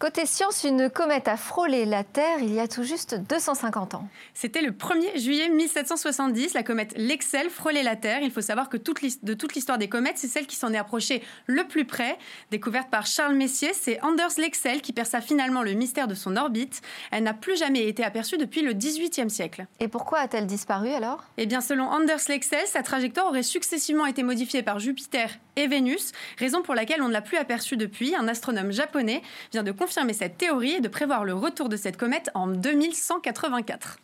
Côté 0.00 0.26
science, 0.26 0.64
une 0.64 0.90
comète 0.90 1.28
a 1.28 1.36
frôlé 1.36 1.84
la 1.84 2.02
Terre 2.02 2.40
il 2.40 2.52
y 2.52 2.58
a 2.58 2.66
tout 2.66 2.82
juste 2.82 3.14
250 3.14 3.94
ans. 3.94 4.08
C'était 4.34 4.60
le 4.60 4.72
1er 4.72 5.18
juillet 5.18 5.48
1770. 5.48 6.52
La 6.52 6.64
comète 6.64 6.94
Lexel 6.96 7.48
frôlait 7.48 7.84
la 7.84 7.94
Terre. 7.94 8.20
Il 8.20 8.32
faut 8.32 8.40
savoir 8.40 8.68
que 8.68 8.76
de 8.76 9.34
toute 9.34 9.54
l'histoire 9.54 9.78
des 9.78 9.88
comètes, 9.88 10.18
c'est 10.18 10.26
celle 10.26 10.48
qui 10.48 10.56
s'en 10.56 10.72
est 10.72 10.78
approchée 10.78 11.22
le 11.46 11.62
plus 11.64 11.84
près. 11.84 12.18
Découverte 12.50 12.90
par 12.90 13.06
Charles 13.06 13.36
Messier, 13.36 13.72
c'est 13.72 14.02
Anders 14.02 14.32
Lexel 14.36 14.82
qui 14.82 14.92
perça 14.92 15.20
finalement 15.20 15.62
le 15.62 15.72
mystère 15.74 16.08
de 16.08 16.14
son 16.14 16.36
orbite. 16.36 16.82
Elle 17.12 17.22
n'a 17.22 17.32
plus 17.32 17.56
jamais 17.56 17.86
été 17.86 18.02
aperçue 18.02 18.36
depuis 18.36 18.62
le 18.62 18.74
18e 18.74 19.28
siècle. 19.28 19.66
Et 19.78 19.86
pourquoi 19.86 20.18
a-t-elle 20.18 20.46
disparu 20.46 20.90
alors? 20.90 21.22
Eh 21.36 21.46
bien, 21.46 21.60
selon 21.60 21.84
Anders 21.84 22.28
Lexel, 22.28 22.66
sa 22.66 22.82
trajectoire 22.82 23.26
aurait 23.26 23.44
successivement 23.44 24.06
été 24.06 24.24
modifiée 24.24 24.64
par 24.64 24.80
Jupiter 24.80 25.30
et 25.56 25.68
Vénus, 25.68 26.10
raison 26.36 26.62
pour 26.62 26.74
laquelle 26.74 27.00
on 27.00 27.06
ne 27.06 27.12
l'a 27.12 27.22
plus 27.22 27.38
aperçue 27.38 27.76
depuis. 27.76 28.16
Un 28.16 28.26
astronome 28.26 28.72
japonais 28.72 29.22
vient 29.52 29.62
de 29.62 29.70
confirmer 29.84 30.14
cette 30.14 30.38
théorie 30.38 30.76
et 30.76 30.80
de 30.80 30.88
prévoir 30.88 31.24
le 31.26 31.34
retour 31.34 31.68
de 31.68 31.76
cette 31.76 31.98
comète 31.98 32.30
en 32.32 32.46
2184. 32.46 33.98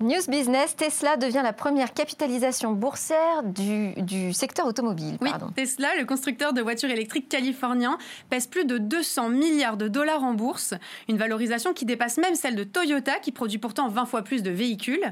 News 0.00 0.28
Business, 0.28 0.76
Tesla 0.76 1.16
devient 1.16 1.40
la 1.42 1.52
première 1.52 1.92
capitalisation 1.92 2.70
boursière 2.70 3.42
du, 3.42 4.32
secteur 4.32 4.66
automobile. 4.66 5.18
Oui, 5.20 5.30
Tesla, 5.56 5.88
le 5.98 6.04
constructeur 6.04 6.52
de 6.52 6.62
voitures 6.62 6.90
électriques 6.90 7.28
californien, 7.28 7.98
pèse 8.30 8.46
plus 8.46 8.64
de 8.64 8.78
200 8.78 9.30
milliards 9.30 9.76
de 9.76 9.88
dollars 9.88 10.22
en 10.22 10.34
bourse, 10.34 10.74
une 11.08 11.16
valorisation 11.16 11.72
qui 11.74 11.84
dépasse 11.84 12.16
même 12.18 12.36
celle 12.36 12.54
de 12.54 12.62
Toyota, 12.62 13.18
qui 13.18 13.32
produit 13.32 13.58
pourtant 13.58 13.88
20 13.88 14.04
fois 14.04 14.22
plus 14.22 14.44
de 14.44 14.52
véhicules. 14.52 15.02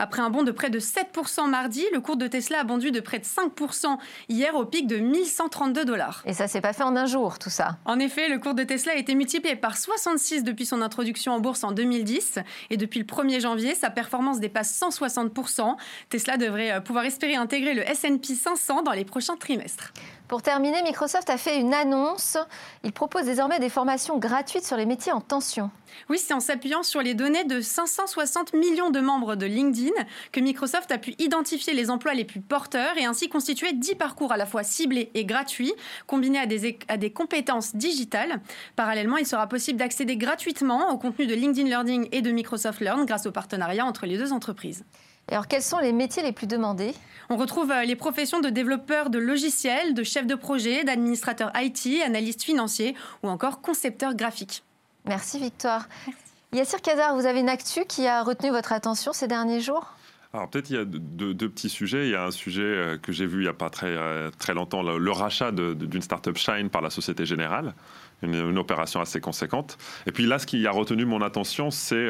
Après 0.00 0.22
un 0.22 0.30
bond 0.30 0.42
de 0.42 0.50
près 0.50 0.70
de 0.70 0.80
7% 0.80 1.48
mardi, 1.48 1.84
le 1.92 2.00
cours 2.00 2.16
de 2.16 2.26
Tesla 2.26 2.62
a 2.62 2.64
bondu 2.64 2.90
de 2.90 2.98
près 2.98 3.20
de 3.20 3.24
5% 3.24 3.96
hier 4.28 4.56
au 4.56 4.64
pic 4.64 4.88
de 4.88 4.96
1132 4.96 5.84
dollars. 5.84 6.24
Et 6.26 6.32
ça 6.32 6.48
s'est 6.48 6.60
pas 6.60 6.72
fait 6.72 6.82
en 6.82 6.96
un 6.96 7.06
jour, 7.06 7.38
tout 7.38 7.50
ça 7.50 7.76
En 7.84 8.00
effet, 8.00 8.28
le 8.28 8.40
cours 8.40 8.54
de 8.54 8.64
Tesla 8.64 8.94
a 8.94 8.96
été 8.96 9.14
multiplié 9.14 9.54
par 9.54 9.76
66 9.76 10.42
depuis 10.42 10.66
son 10.66 10.82
introduction 10.82 11.32
en 11.32 11.38
bourse 11.38 11.62
en 11.62 11.70
2010, 11.70 12.40
et 12.70 12.76
depuis 12.76 12.98
le 12.98 13.06
1er 13.06 13.38
janvier, 13.38 13.76
sa 13.76 13.90
performance 13.90 14.31
dépasse 14.40 14.78
160%. 14.80 15.76
Tesla 16.08 16.36
devrait 16.36 16.72
euh, 16.72 16.80
pouvoir 16.80 17.04
espérer 17.04 17.34
intégrer 17.34 17.74
le 17.74 17.88
S&P 17.88 18.34
500 18.34 18.82
dans 18.82 18.92
les 18.92 19.04
prochains 19.04 19.36
trimestres. 19.36 19.92
Pour 20.32 20.40
terminer, 20.40 20.82
Microsoft 20.82 21.28
a 21.28 21.36
fait 21.36 21.60
une 21.60 21.74
annonce. 21.74 22.38
Il 22.84 22.92
propose 22.92 23.24
désormais 23.24 23.58
des 23.58 23.68
formations 23.68 24.16
gratuites 24.16 24.64
sur 24.64 24.78
les 24.78 24.86
métiers 24.86 25.12
en 25.12 25.20
tension. 25.20 25.70
Oui, 26.08 26.16
c'est 26.16 26.32
en 26.32 26.40
s'appuyant 26.40 26.82
sur 26.82 27.02
les 27.02 27.12
données 27.12 27.44
de 27.44 27.60
560 27.60 28.54
millions 28.54 28.88
de 28.88 29.00
membres 29.00 29.36
de 29.36 29.44
LinkedIn 29.44 29.92
que 30.32 30.40
Microsoft 30.40 30.90
a 30.90 30.96
pu 30.96 31.14
identifier 31.18 31.74
les 31.74 31.90
emplois 31.90 32.14
les 32.14 32.24
plus 32.24 32.40
porteurs 32.40 32.96
et 32.96 33.04
ainsi 33.04 33.28
constituer 33.28 33.74
10 33.74 33.96
parcours 33.96 34.32
à 34.32 34.38
la 34.38 34.46
fois 34.46 34.62
ciblés 34.62 35.10
et 35.12 35.26
gratuits, 35.26 35.74
combinés 36.06 36.38
à 36.38 36.46
des, 36.46 36.78
à 36.88 36.96
des 36.96 37.12
compétences 37.12 37.76
digitales. 37.76 38.40
Parallèlement, 38.74 39.18
il 39.18 39.26
sera 39.26 39.46
possible 39.50 39.78
d'accéder 39.78 40.16
gratuitement 40.16 40.92
au 40.92 40.96
contenu 40.96 41.26
de 41.26 41.34
LinkedIn 41.34 41.68
Learning 41.68 42.08
et 42.10 42.22
de 42.22 42.30
Microsoft 42.30 42.80
Learn 42.80 43.04
grâce 43.04 43.26
au 43.26 43.32
partenariat 43.32 43.84
entre 43.84 44.06
les 44.06 44.16
deux 44.16 44.32
entreprises. 44.32 44.86
Et 45.30 45.34
alors, 45.34 45.46
quels 45.46 45.62
sont 45.62 45.78
les 45.78 45.92
métiers 45.92 46.22
les 46.22 46.32
plus 46.32 46.46
demandés? 46.46 46.94
On 47.30 47.36
retrouve 47.36 47.70
euh, 47.70 47.84
les 47.84 47.96
professions 47.96 48.40
de 48.40 48.50
développeurs 48.50 49.08
de 49.08 49.18
logiciels, 49.18 49.94
de 49.94 50.02
chefs 50.02 50.26
de 50.26 50.34
projet, 50.34 50.84
d'administrateurs 50.84 51.52
IT, 51.56 52.02
analystes 52.04 52.42
financiers 52.42 52.94
ou 53.22 53.28
encore 53.28 53.60
concepteurs 53.60 54.14
graphiques. 54.14 54.62
Merci 55.06 55.38
Victoire. 55.38 55.88
Merci. 56.06 56.20
Yassir 56.52 56.82
Kazar, 56.82 57.14
vous 57.16 57.24
avez 57.24 57.40
une 57.40 57.48
actu 57.48 57.84
qui 57.86 58.06
a 58.06 58.22
retenu 58.22 58.50
votre 58.50 58.72
attention 58.72 59.12
ces 59.14 59.26
derniers 59.26 59.60
jours? 59.60 59.94
Alors 60.34 60.48
peut-être 60.48 60.70
il 60.70 60.76
y 60.76 60.78
a 60.78 60.84
deux, 60.84 61.48
petits 61.48 61.68
sujets. 61.68 62.06
Il 62.08 62.10
y 62.10 62.14
a 62.14 62.24
un 62.24 62.30
sujet 62.30 62.62
euh, 62.62 62.98
que 62.98 63.12
j'ai 63.12 63.26
vu 63.26 63.38
il 63.38 63.42
n'y 63.42 63.48
a 63.48 63.54
pas 63.54 63.70
très, 63.70 63.86
euh, 63.86 64.30
très 64.38 64.54
longtemps, 64.54 64.82
le, 64.82 65.10
rachat 65.10 65.52
d'une 65.52 66.02
start-up 66.02 66.36
Shine 66.36 66.68
par 66.68 66.82
la 66.82 66.90
Société 66.90 67.24
Générale. 67.24 67.74
Une, 68.22 68.58
opération 68.58 69.00
assez 69.00 69.20
conséquente. 69.20 69.78
Et 70.06 70.12
puis 70.12 70.26
là, 70.26 70.38
ce 70.38 70.46
qui 70.46 70.66
a 70.66 70.70
retenu 70.70 71.04
mon 71.04 71.22
attention, 71.22 71.70
c'est 71.72 72.08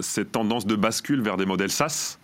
cette 0.00 0.32
tendance 0.32 0.64
de 0.64 0.76
bascule 0.76 1.20
vers 1.20 1.36
des 1.36 1.44
modèles 1.44 1.70
SaaS 1.70 2.18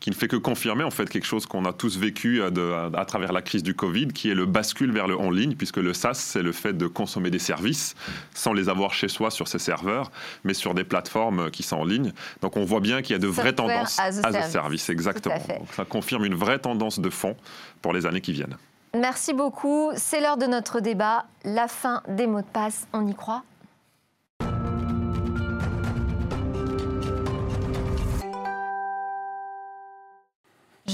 qui 0.00 0.10
ne 0.10 0.14
fait 0.14 0.28
que 0.28 0.36
confirmer 0.36 0.84
en 0.84 0.90
fait 0.90 1.08
quelque 1.08 1.26
chose 1.26 1.46
qu'on 1.46 1.64
a 1.64 1.72
tous 1.72 1.98
vécu 1.98 2.42
à 2.42 3.04
travers 3.06 3.32
la 3.32 3.42
crise 3.42 3.62
du 3.62 3.74
Covid, 3.74 4.08
qui 4.08 4.30
est 4.30 4.34
le 4.34 4.46
bascule 4.46 4.92
vers 4.92 5.06
le 5.06 5.18
en 5.18 5.30
ligne, 5.30 5.54
puisque 5.54 5.78
le 5.78 5.94
SaaS, 5.94 6.14
c'est 6.14 6.42
le 6.42 6.52
fait 6.52 6.74
de 6.74 6.86
consommer 6.86 7.30
des 7.30 7.38
services 7.38 7.94
sans 8.34 8.52
les 8.52 8.68
avoir 8.68 8.92
chez 8.92 9.08
soi 9.08 9.30
sur 9.30 9.48
ses 9.48 9.58
serveurs, 9.58 10.10
mais 10.44 10.54
sur 10.54 10.74
des 10.74 10.84
plateformes 10.84 11.50
qui 11.50 11.62
sont 11.62 11.76
en 11.76 11.84
ligne. 11.84 12.12
Donc 12.42 12.56
on 12.56 12.64
voit 12.64 12.80
bien 12.80 13.02
qu'il 13.02 13.12
y 13.12 13.16
a 13.16 13.18
de 13.18 13.28
vraies 13.28 13.54
tendances 13.54 13.98
à 13.98 14.04
a 14.04 14.42
service, 14.42 14.90
exactement. 14.90 15.36
ça 15.74 15.84
confirme 15.84 16.24
une 16.24 16.34
vraie 16.34 16.58
tendance 16.58 17.00
de 17.00 17.10
fond 17.10 17.36
pour 17.80 17.92
les 17.92 18.06
années 18.06 18.20
qui 18.20 18.32
viennent. 18.32 18.56
Merci 18.94 19.32
beaucoup. 19.32 19.90
C'est 19.96 20.20
l'heure 20.20 20.36
de 20.36 20.46
notre 20.46 20.80
débat. 20.80 21.24
La 21.44 21.66
fin 21.66 22.02
des 22.08 22.26
mots 22.26 22.42
de 22.42 22.46
passe, 22.46 22.86
on 22.92 23.06
y 23.06 23.14
croit? 23.14 23.42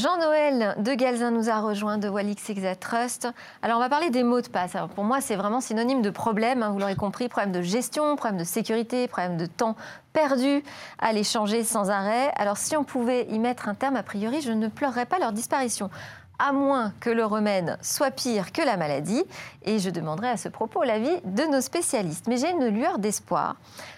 Jean-Noël 0.00 0.76
de 0.78 0.94
Galzin 0.94 1.30
nous 1.30 1.50
a 1.50 1.60
rejoint 1.60 1.98
de 1.98 2.08
Walix 2.08 2.50
Trust. 2.80 3.28
Alors, 3.60 3.76
on 3.76 3.80
va 3.80 3.90
parler 3.90 4.08
des 4.08 4.22
mots 4.22 4.40
de 4.40 4.48
passe. 4.48 4.74
Pour 4.94 5.04
moi, 5.04 5.20
c'est 5.20 5.36
vraiment 5.36 5.60
synonyme 5.60 6.00
de 6.00 6.08
problème, 6.08 6.62
hein, 6.62 6.70
vous 6.70 6.78
l'aurez 6.78 6.96
compris, 6.96 7.28
problème 7.28 7.52
de 7.52 7.60
gestion, 7.60 8.16
problème 8.16 8.38
de 8.38 8.44
sécurité, 8.44 9.08
problème 9.08 9.36
de 9.36 9.44
temps 9.44 9.76
perdu 10.14 10.64
à 11.00 11.12
les 11.12 11.22
changer 11.22 11.64
sans 11.64 11.90
arrêt. 11.90 12.32
Alors, 12.36 12.56
si 12.56 12.78
on 12.78 12.84
pouvait 12.84 13.26
y 13.26 13.38
mettre 13.38 13.68
un 13.68 13.74
terme, 13.74 13.94
a 13.96 14.02
priori, 14.02 14.40
je 14.40 14.52
ne 14.52 14.68
pleurerais 14.68 15.04
pas 15.04 15.18
leur 15.18 15.32
disparition 15.32 15.90
à 16.40 16.52
moins 16.52 16.94
que 17.00 17.10
le 17.10 17.24
remède 17.26 17.76
soit 17.82 18.10
pire 18.10 18.52
que 18.52 18.62
la 18.62 18.78
maladie. 18.78 19.22
Et 19.64 19.78
je 19.78 19.90
demanderai 19.90 20.30
à 20.30 20.36
ce 20.38 20.48
propos 20.48 20.82
l'avis 20.82 21.20
de 21.24 21.42
nos 21.44 21.60
spécialistes. 21.60 22.26
Mais 22.26 22.38
j'ai 22.38 22.50
une 22.50 22.68
lueur 22.68 22.98
d'espoir. 22.98 23.56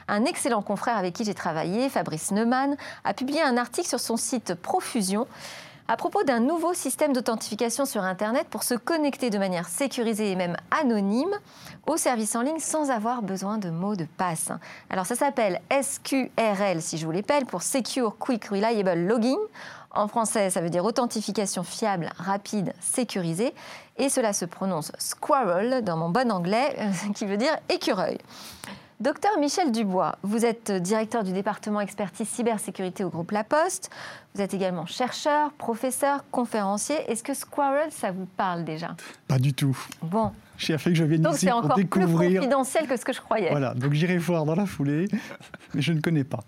Un 0.08 0.24
excellent 0.24 0.62
confrère 0.62 0.96
avec 0.96 1.14
qui 1.14 1.24
j'ai 1.24 1.34
travaillé, 1.34 1.88
Fabrice 1.88 2.32
Neumann, 2.32 2.76
a 3.04 3.14
publié 3.14 3.40
un 3.40 3.56
article 3.56 3.88
sur 3.88 4.00
son 4.00 4.16
site 4.16 4.54
Profusion 4.54 5.28
à 5.92 5.96
propos 5.98 6.24
d'un 6.24 6.40
nouveau 6.40 6.72
système 6.72 7.12
d'authentification 7.12 7.84
sur 7.84 8.02
Internet 8.02 8.46
pour 8.48 8.62
se 8.62 8.72
connecter 8.72 9.28
de 9.28 9.36
manière 9.36 9.68
sécurisée 9.68 10.30
et 10.30 10.36
même 10.36 10.56
anonyme 10.70 11.38
aux 11.86 11.98
services 11.98 12.34
en 12.34 12.40
ligne 12.40 12.60
sans 12.60 12.90
avoir 12.90 13.20
besoin 13.20 13.58
de 13.58 13.68
mots 13.68 13.94
de 13.94 14.06
passe. 14.16 14.52
Alors 14.88 15.04
ça 15.04 15.16
s'appelle 15.16 15.60
SQRL 15.70 16.80
si 16.80 16.96
je 16.96 17.04
vous 17.04 17.12
l'appelle 17.12 17.44
pour 17.44 17.62
Secure 17.62 18.16
Quick 18.16 18.46
Reliable 18.46 18.94
Login. 19.06 19.36
En 19.90 20.08
français, 20.08 20.48
ça 20.48 20.62
veut 20.62 20.70
dire 20.70 20.86
authentification 20.86 21.62
fiable, 21.62 22.08
rapide, 22.16 22.72
sécurisée. 22.80 23.52
Et 23.98 24.08
cela 24.08 24.32
se 24.32 24.46
prononce 24.46 24.92
squirrel 24.96 25.84
dans 25.84 25.98
mon 25.98 26.08
bon 26.08 26.32
anglais, 26.32 26.74
qui 27.14 27.26
veut 27.26 27.36
dire 27.36 27.54
écureuil. 27.68 28.16
Docteur 29.02 29.36
Michel 29.40 29.72
Dubois, 29.72 30.14
vous 30.22 30.46
êtes 30.46 30.70
directeur 30.70 31.24
du 31.24 31.32
département 31.32 31.80
expertise 31.80 32.28
cybersécurité 32.28 33.02
au 33.02 33.08
groupe 33.08 33.32
La 33.32 33.42
Poste. 33.42 33.90
Vous 34.32 34.40
êtes 34.40 34.54
également 34.54 34.86
chercheur, 34.86 35.50
professeur, 35.54 36.22
conférencier. 36.30 36.94
Est-ce 37.10 37.24
que 37.24 37.34
Squirrel, 37.34 37.90
ça 37.90 38.12
vous 38.12 38.26
parle 38.36 38.62
déjà? 38.62 38.94
Pas 39.26 39.40
du 39.40 39.54
tout. 39.54 39.76
Bon. 40.02 40.30
J'ai 40.56 40.78
fait 40.78 40.90
que 40.90 40.96
je 40.96 41.02
viens 41.02 41.32
ici 41.32 41.48
pour 41.48 41.74
découvrir. 41.74 41.80
C'est 41.80 42.06
encore 42.06 42.28
plus 42.28 42.38
confidentiel 42.38 42.86
que 42.86 42.96
ce 42.96 43.04
que 43.04 43.12
je 43.12 43.20
croyais. 43.20 43.50
Voilà, 43.50 43.74
donc 43.74 43.92
j'irai 43.92 44.18
voir 44.18 44.44
dans 44.44 44.54
la 44.54 44.66
foulée, 44.66 45.08
mais 45.74 45.82
je 45.82 45.92
ne 45.92 46.00
connais 46.00 46.22
pas. 46.22 46.44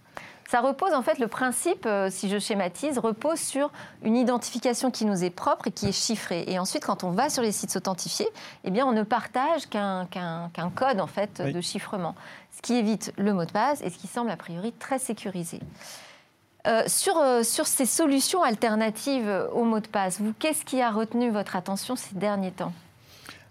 Ça 0.47 0.61
repose 0.61 0.93
en 0.93 1.03
fait, 1.03 1.19
le 1.19 1.27
principe, 1.27 1.85
euh, 1.87 2.11
si 2.11 2.29
je 2.29 2.39
schématise, 2.39 2.99
repose 2.99 3.41
sur 3.41 3.73
une 4.05 4.15
identification 4.15 4.91
qui 4.93 5.05
nous 5.07 5.25
est 5.25 5.31
propre 5.31 5.69
et 5.69 5.73
qui 5.73 5.87
est 5.87 5.93
chiffrée. 5.93 6.45
Et 6.47 6.59
ensuite, 6.61 6.85
quand 6.85 7.03
on 7.03 7.11
va 7.11 7.31
sur 7.31 7.43
les 7.43 7.51
sites 7.51 7.75
authentifiés, 7.75 8.29
eh 8.63 8.71
bien, 8.71 8.87
on 8.87 8.93
ne 8.93 9.03
partage 9.03 9.67
qu'un 9.67 10.07
code 10.77 11.01
en 11.01 11.07
fait 11.09 11.41
de 11.41 11.61
chiffrement, 11.61 12.15
qui 12.65 12.75
évite 12.75 13.13
le 13.19 13.33
mot 13.33 13.45
de 13.45 13.53
passe 13.53 13.83
et 13.83 13.91
ce 13.91 13.99
qui 13.99 14.07
semble 14.07 14.31
a 14.31 14.37
priori 14.37 14.73
très 14.73 14.99
sécurisé. 14.99 15.61
Euh, 16.67 16.83
sur, 16.87 17.19
euh, 17.19 17.43
sur 17.43 17.67
ces 17.67 17.85
solutions 17.85 18.43
alternatives 18.43 19.31
au 19.53 19.65
mot 19.65 19.81
de 19.81 19.87
passe, 19.87 20.19
vous, 20.21 20.33
qu'est-ce 20.39 20.65
qui 20.65 20.81
a 20.81 20.91
retenu 20.91 21.31
votre 21.31 21.57
attention 21.57 21.95
ces 21.95 22.15
derniers 22.15 22.53
temps? 22.53 22.73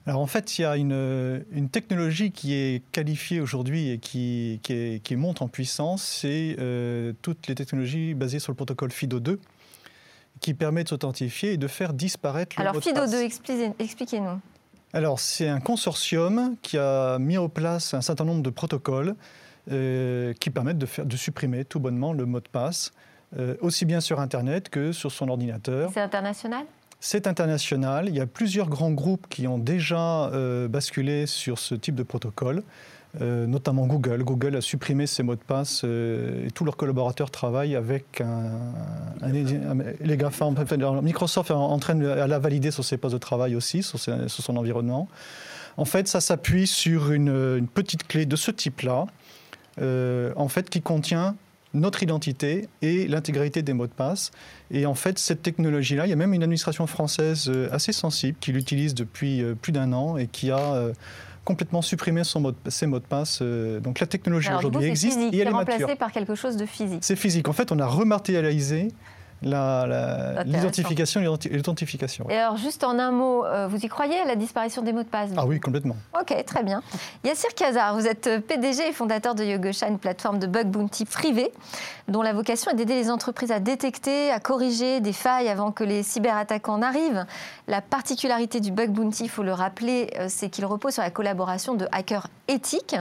Alors 0.06 0.20
en 0.20 0.26
fait, 0.26 0.58
il 0.58 0.64
y 0.64 0.66
a 0.66 0.76
une, 0.76 1.70
technologie 1.72 2.32
qui 2.32 2.54
est 2.54 2.84
qualifiée 2.92 3.40
aujourd'hui 3.40 3.92
et 3.92 4.00
qui, 4.00 4.60
qui, 4.62 5.16
monte 5.16 5.42
en 5.42 5.48
puissance, 5.48 6.04
c'est 6.04 6.58
euh, 6.60 7.14
toutes 7.22 7.48
les 7.48 7.56
technologies 7.56 8.14
basées 8.14 8.40
sur 8.40 8.52
le 8.52 8.58
protocole 8.58 8.90
FIDO2 8.90 9.38
qui 10.42 10.54
permet 10.54 10.84
de 10.84 10.90
s'authentifier 10.90 11.54
et 11.54 11.58
de 11.58 11.68
faire 11.68 11.94
disparaître 11.94 12.56
le 12.58 12.62
Alors 12.62 12.82
FIDO2, 12.82 13.74
expliquez-nous. 13.80 14.42
Alors 14.94 15.20
c'est 15.20 15.48
un 15.48 15.60
consortium 15.60 16.56
qui 16.62 16.78
a 16.78 17.18
mis 17.18 17.38
en 17.40 17.50
place 17.50 17.96
un 17.96 18.02
certain 18.02 18.26
nombre 18.26 18.44
de 18.44 18.52
protocoles 18.52 19.16
euh, 19.72 20.34
qui 20.40 20.52
permettent 20.52 20.78
de, 20.78 20.86
faire, 20.86 21.06
de 21.06 21.18
supprimer 21.18 21.66
tout 21.66 21.80
bonnement 21.80 22.14
le 22.14 22.26
mot 22.26 22.40
de 22.40 22.48
passe, 22.48 22.92
euh, 23.40 23.56
aussi 23.62 23.86
bien 23.86 24.02
sur 24.02 24.20
Internet 24.20 24.70
que 24.70 24.92
sur 24.92 25.12
son 25.12 25.30
ordinateur. 25.30 25.90
C'est 25.94 26.02
international? 26.02 26.66
C'est 27.00 27.26
international. 27.26 28.08
Il 28.08 28.16
y 28.16 28.22
a 28.22 28.28
plusieurs 28.28 28.70
grands 28.70 28.92
groupes 28.92 29.28
qui 29.30 29.48
ont 29.48 29.58
déjà 29.58 30.26
euh, 30.28 30.68
basculé 30.68 31.26
sur 31.26 31.58
ce 31.58 31.74
type 31.74 31.96
de 31.96 32.04
protocole. 32.04 32.62
Euh, 33.22 33.46
notamment 33.46 33.86
Google. 33.86 34.24
Google 34.24 34.56
a 34.56 34.62
supprimé 34.62 35.06
ses 35.06 35.22
mots 35.22 35.36
de 35.36 35.40
passe 35.40 35.82
euh, 35.84 36.48
et 36.48 36.52
tous 36.52 36.66
leurs 36.66 36.78
collaborateurs 36.78 37.30
travaillent 37.30 37.76
avec 37.76 38.22
un, 38.22 38.54
les 40.02 40.18
GAFA. 40.18 40.50
Microsoft 41.04 41.52
est 41.52 41.54
en 41.54 41.78
train 41.78 41.94
de 41.94 42.08
la 42.08 42.40
valider 42.40 42.72
sur 42.72 42.84
ses 42.84 42.98
postes 42.98 43.14
de 43.14 43.20
travail 43.20 43.56
aussi, 43.56 43.84
sur, 43.84 44.00
son 44.00 44.58
environnement. 44.58 45.08
En 45.78 45.86
fait, 45.86 46.08
ça 46.08 46.22
s'appuie 46.22 46.66
sur 46.66 47.12
une, 47.12 47.30
une, 47.30 47.68
petite 47.68 48.08
clé 48.08 48.26
de 48.26 48.36
ce 48.36 48.50
type-là, 48.50 49.06
en 49.80 50.48
fait, 50.48 50.70
qui 50.72 50.82
contient 50.82 51.36
notre 51.74 52.04
identité 52.04 52.68
et 52.82 53.08
l'intégralité 53.08 53.62
des 53.62 53.74
mots 53.74 53.88
de 53.88 53.92
passe. 53.92 54.32
Et 54.72 54.86
en 54.86 54.94
fait, 54.94 55.18
cette 55.18 55.42
technologie-là, 55.42 56.06
il 56.06 56.10
y 56.10 56.14
a 56.14 56.16
même 56.16 56.34
une 56.34 56.44
administration 56.44 56.88
française 56.88 57.50
euh, 57.50 57.68
assez 57.72 57.92
sensible 57.92 58.38
qui 58.40 58.52
l'utilise 58.52 58.94
depuis 58.94 59.42
euh, 59.42 59.56
plus 59.56 59.72
d'un 59.72 59.92
an 59.94 60.18
et 60.18 60.28
qui 60.28 60.52
a 60.52 60.60
euh, 60.60 60.94
complètement 61.44 61.82
supprimé 61.82 62.24
son 62.24 62.40
mot 62.40 62.54
ses 62.68 62.86
mots 62.86 63.00
de 63.00 63.06
passe. 63.06 63.42
Donc 63.42 64.00
la 64.00 64.08
technologie 64.08 64.50
aujourd'hui 64.54 64.86
existe 64.86 65.20
et 65.20 65.40
elle 65.40 65.48
est 65.48 65.52
remplacée 65.52 65.96
par 65.96 66.12
quelque 66.12 66.36
chose 66.36 66.58
de 66.58 66.66
physique. 66.66 67.04
C'est 67.04 67.16
physique. 67.16 67.48
En 67.50 67.54
fait, 67.54 67.72
on 67.72 67.80
a 67.80 67.86
rematérialisé 67.86 68.90
l'identification 69.44 71.22
et 71.22 71.50
l'identification. 71.50 72.30
Et 72.30 72.38
alors, 72.38 72.58
juste 72.58 72.84
en 72.84 73.00
un 73.00 73.12
mot, 73.12 73.46
euh, 73.46 73.68
vous 73.68 73.78
y 73.78 73.88
croyez 73.88 74.20
à 74.20 74.26
la 74.26 74.36
disparition 74.36 74.82
des 74.82 74.94
mots 74.94 75.04
de 75.04 75.08
passe 75.08 75.30
Ah 75.38 75.46
oui, 75.46 75.60
complètement. 75.60 75.96
Ok, 76.20 76.34
très 76.46 76.64
bien. 76.64 76.82
Yassir 77.24 77.54
Kazar, 77.56 77.96
vous 77.96 78.08
êtes 78.08 78.40
PDG 78.48 78.90
et 78.90 78.94
fondateur 78.94 79.36
de 79.36 79.44
Yogosha, 79.44 79.88
une 79.88 80.00
plateforme 80.00 80.40
de 80.40 80.48
bug 80.48 80.68
bounty 80.68 81.06
privée, 81.06 81.52
dont 82.08 82.22
la 82.22 82.34
vocation 82.34 82.72
est 82.72 82.76
d'aider 82.76 82.96
les 82.96 83.10
entreprises 83.10 83.52
à 83.52 83.60
détecter, 83.60 84.32
à 84.32 84.40
corriger 84.40 85.00
des 85.00 85.14
failles 85.14 85.50
avant 85.50 85.72
que 85.72 85.84
les 85.84 86.04
cyberattaquants 86.04 86.78
n'arrivent. 86.78 87.26
La 87.68 87.82
particularité 87.82 88.60
du 88.60 88.72
bug 88.72 88.92
bounty, 88.92 89.26
il 89.26 89.30
faut 89.30 89.44
le 89.44 89.54
rappeler, 89.54 90.10
euh, 90.18 90.26
c'est 90.30 90.50
qu'il 90.50 90.66
repose 90.66 90.94
sur 90.94 91.04
la 91.04 91.12
collaboration 91.12 91.76
de 91.76 91.88
hackers 91.92 92.28
éthiques. 92.48 92.96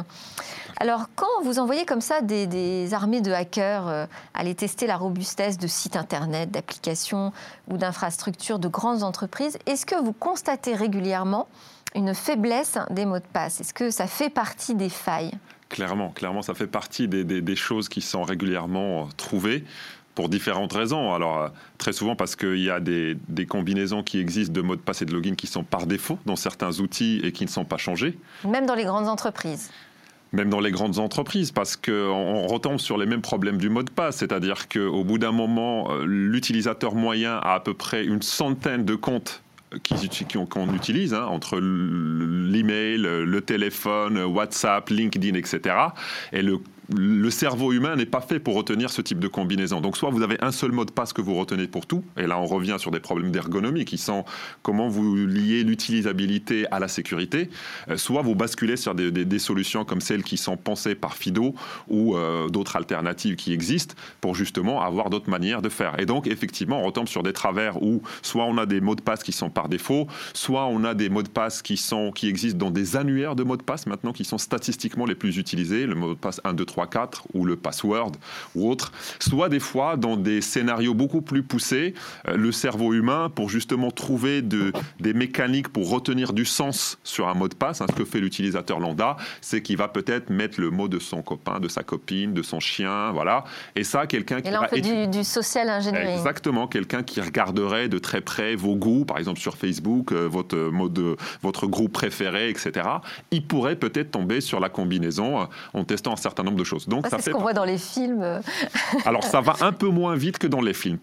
Alors, 0.79 1.07
quand 1.15 1.43
vous 1.45 1.59
envoyez 1.59 1.85
comme 1.85 2.01
ça 2.01 2.21
des, 2.21 2.95
armées 2.95 3.21
de 3.21 3.33
hackers 3.33 3.89
euh, 3.89 4.07
aller 4.35 4.55
tester 4.55 4.87
la 4.87 4.97
robustesse 4.97 5.59
de 5.59 5.67
sites 5.67 5.97
internet, 5.97 6.32
d'applications 6.47 7.33
ou 7.69 7.77
d'infrastructures 7.77 8.59
de 8.59 8.69
grandes 8.69 9.03
entreprises, 9.03 9.59
est-ce 9.67 9.87
que 9.87 9.95
vous 10.03 10.13
constatez 10.13 10.75
régulièrement 10.75 11.49
une 11.95 12.15
faiblesse 12.15 12.79
des 12.91 13.05
mots 13.05 13.19
de 13.19 13.25
passe? 13.33 13.61
Est-ce 13.61 13.75
que 13.75 13.91
ça 13.91 14.07
fait 14.07 14.31
partie 14.31 14.75
des 14.75 14.89
failles? 14.89 15.33
Clairement, 15.69 16.11
clairement, 16.11 16.43
ça 16.43 16.55
fait 16.55 16.67
partie 16.67 17.09
des, 17.09 17.57
choses 17.57 17.89
qui 17.89 18.03
sont 18.03 18.23
régulièrement 18.23 19.09
trouvées 19.17 19.65
pour 20.15 20.29
différentes 20.29 20.73
raisons. 20.75 21.15
Alors, 21.15 21.39
euh, 21.39 21.49
très 21.79 21.95
souvent 21.95 22.15
parce 22.15 22.37
qu'il 22.37 22.59
y 22.59 22.69
a 22.69 22.81
des, 22.81 23.17
des, 23.29 23.47
combinaisons 23.47 24.03
qui 24.03 24.19
existent 24.19 24.53
de 24.53 24.61
mots 24.61 24.77
de 24.77 24.81
passe 24.83 25.01
et 25.01 25.07
de 25.07 25.13
login 25.15 25.35
qui 25.35 25.47
sont 25.47 25.65
par 25.65 25.87
défaut 25.87 26.19
dans 26.27 26.37
certains 26.37 26.81
outils 26.81 27.21
et 27.25 27.33
qui 27.33 27.45
ne 27.47 27.51
sont 27.51 27.65
pas 27.65 27.79
changés. 27.79 28.19
Même 28.47 28.67
dans 28.67 28.75
les 28.75 28.85
grandes 28.85 29.09
entreprises 29.09 29.71
même 30.33 30.49
dans 30.49 30.61
les 30.61 30.71
grandes 30.71 30.99
entreprises, 30.99 31.53
parce 31.53 31.77
qu'on 31.77 32.47
retombe 32.47 32.79
sur 32.79 32.99
les 32.99 33.07
mêmes 33.07 33.23
problèmes 33.23 33.59
du 33.59 33.69
mot 33.69 33.83
de 33.83 33.91
passe, 33.91 34.17
c'est-à-dire 34.17 34.69
qu'au 34.69 35.05
bout 35.05 35.19
d'un 35.19 35.33
moment, 35.33 35.93
euh, 35.93 36.05
l'utilisateur 36.07 36.95
moyen 36.95 37.37
a 37.37 37.55
à 37.55 37.61
peu 37.61 37.75
près 37.75 38.05
une 38.05 38.23
centaine 38.23 38.85
de 38.85 38.95
comptes 38.95 39.43
qu'on 40.51 40.75
utilise, 40.75 41.15
hein, 41.15 41.25
entre 41.25 41.59
l'email, 41.59 42.99
le 42.99 43.41
téléphone, 43.41 44.23
WhatsApp, 44.23 44.91
LinkedIn, 44.91 45.35
etc. 45.35 45.75
Et 46.35 46.43
le 46.43 46.59
le 46.97 47.31
cerveau 47.31 47.73
humain 47.73 47.97
n'est 47.97 48.07
pas 48.07 48.21
fait 48.21 48.39
pour 48.39 48.55
retenir 48.55 48.91
ce 48.91 49.03
type 49.03 49.19
de 49.19 49.29
combinaison. 49.29 49.81
Donc 49.81 49.97
soit 49.97 50.11
vous 50.11 50.23
avez 50.23 50.37
un 50.43 50.53
seul 50.53 50.73
mot 50.73 50.85
de 50.85 50.91
passe 50.91 51.13
que 51.13 51.21
vous 51.21 51.35
retenez 51.35 51.67
pour 51.67 51.87
tout, 51.87 52.05
et 52.17 52.27
là 52.27 52.39
on 52.39 52.47
revient 52.47 52.77
sur 52.79 52.91
des 52.91 53.01
problèmes 53.01 53.31
d'ergonomie 53.31 53.85
qui 53.85 53.99
sont 53.99 54.25
comment 54.63 54.89
vous 54.89 55.15
liez 55.27 55.65
l'utilisabilité 55.65 56.67
à 56.71 56.79
la 56.79 56.89
sécurité, 56.89 57.51
euh, 57.89 57.97
soit 57.97 58.23
vous 58.23 58.35
basculez 58.35 58.77
sur 58.77 58.95
des, 58.95 59.39
solutions 59.39 59.85
comme 59.85 60.01
celles 60.01 60.23
qui 60.23 60.37
sont 60.37 60.57
pensées 60.57 60.95
par 60.95 61.17
Fido 61.17 61.55
ou 61.89 62.17
euh, 62.17 62.49
d'autres 62.49 62.77
alternatives 62.77 63.37
qui 63.37 63.53
existent 63.53 63.95
pour 64.21 64.35
justement 64.35 64.83
avoir 64.83 65.11
d'autres 65.11 65.31
manières 65.31 65.63
de 65.63 65.69
faire. 65.69 65.99
Et 65.99 66.07
donc 66.07 66.27
effectivement 66.27 66.81
on 66.81 66.85
retombe 66.85 67.09
sur 67.09 67.23
des 67.23 67.33
travers 67.33 67.83
où 67.83 68.03
soit 68.21 68.45
on 68.45 68.59
a 68.59 68.67
des 68.67 68.81
mots 68.81 68.95
de 68.95 69.01
passe 69.01 69.23
qui 69.23 69.33
sont 69.33 69.51
par 69.51 69.69
défaut, 69.69 70.07
soit 70.35 70.67
on 70.67 70.85
a 70.85 70.95
des 70.95 71.09
mots 71.09 71.23
de 71.23 71.29
passe 71.29 71.63
qui, 71.63 71.77
sont, 71.77 72.13
qui 72.13 72.29
existent 72.29 72.59
dans 72.59 72.71
des 72.71 72.97
annuaires 72.97 73.35
de 73.35 73.43
mots 73.43 73.57
de 73.57 73.63
passe 73.63 73.87
maintenant 73.87 74.13
qui 74.13 74.25
sont 74.25 74.39
statistiquement 74.39 75.07
les 75.07 75.15
plus 75.15 75.39
utilisés, 75.39 75.87
le 75.87 75.95
mot 75.95 76.11
de 76.11 76.19
passe 76.19 76.41
1, 76.45 76.55
2, 76.55 76.65
3, 76.65 76.82
4 76.87 77.25
ou 77.35 77.45
le 77.45 77.57
password 77.57 78.13
ou 78.55 78.69
autre, 78.69 78.93
soit 79.19 79.49
des 79.49 79.61
fois 79.61 79.97
dans 79.97 80.17
des 80.17 80.41
scénarios 80.41 80.95
beaucoup 80.95 81.23
plus 81.23 81.43
poussés, 81.43 81.95
euh, 82.29 82.37
le 82.37 82.53
cerveau 82.53 82.93
humain 82.95 83.31
pour 83.35 83.49
justement 83.49 83.91
trouver 83.91 84.43
de, 84.43 84.73
des 85.01 85.15
mécaniques 85.15 85.69
pour 85.69 85.91
retenir 85.91 86.33
du 86.33 86.45
sens 86.45 86.99
sur 87.05 87.29
un 87.29 87.35
mot 87.35 87.49
de 87.49 87.55
passe. 87.55 87.81
Hein, 87.81 87.87
ce 87.91 87.95
que 87.95 88.05
fait 88.05 88.21
l'utilisateur 88.21 88.81
lambda, 88.81 89.17
c'est 89.41 89.63
qu'il 89.63 89.77
va 89.77 89.89
peut-être 89.89 90.31
mettre 90.31 90.61
le 90.61 90.71
mot 90.71 90.89
de 90.89 90.99
son 90.99 91.23
copain, 91.23 91.61
de 91.61 91.69
sa 91.69 91.83
copine, 91.83 92.33
de 92.35 92.43
son 92.43 92.61
chien, 92.61 93.13
voilà. 93.13 93.45
Et 93.77 93.85
ça, 93.85 94.07
quelqu'un 94.07 94.41
qui 94.41 94.49
Et 94.49 94.51
là, 94.51 94.63
on 94.65 94.69
fait 94.69 94.81
du, 94.81 95.07
du, 95.09 95.25
social 95.25 95.69
ingénierie. 95.69 96.13
Exactement, 96.13 96.67
quelqu'un 96.67 97.03
qui 97.03 97.21
regarderait 97.21 97.89
de 97.89 97.99
très 97.99 98.21
près 98.21 98.55
vos 98.55 98.77
goûts, 98.77 99.05
par 99.05 99.19
exemple 99.19 99.41
sur 99.41 99.57
Facebook, 99.57 100.13
euh, 100.13 100.27
votre 100.29 100.57
mode, 100.57 100.93
de, 100.93 101.17
votre 101.43 101.67
groupe 101.67 101.93
préféré, 101.93 102.49
etc. 102.49 102.87
Il 103.31 103.47
pourrait 103.47 103.77
peut-être 103.77 104.11
tomber 104.11 104.41
sur 104.41 104.61
la 104.61 104.69
combinaison 104.69 105.41
euh, 105.41 105.45
en 105.75 105.85
testant 105.85 106.13
un 106.13 106.17
certain 106.17 106.43
nombre 106.43 106.59
de 106.59 106.62
choses. 106.65 106.89
Donc, 106.89 107.07
ça, 107.07 107.19
c'est 107.19 107.31
ce 107.31 107.31
qu'on 107.31 107.41
voit 107.41 107.53
dans 107.53 107.65
les 107.65 107.79
films. 107.79 108.41
Alors, 109.05 109.25
ça 109.25 109.41
va 109.41 109.57
un 109.61 109.73
peu 109.73 109.89
moins 109.89 110.15
vite 110.15 110.39
que 110.39 110.47
dans 110.47 110.61
les 110.61 110.75
films. 110.75 110.99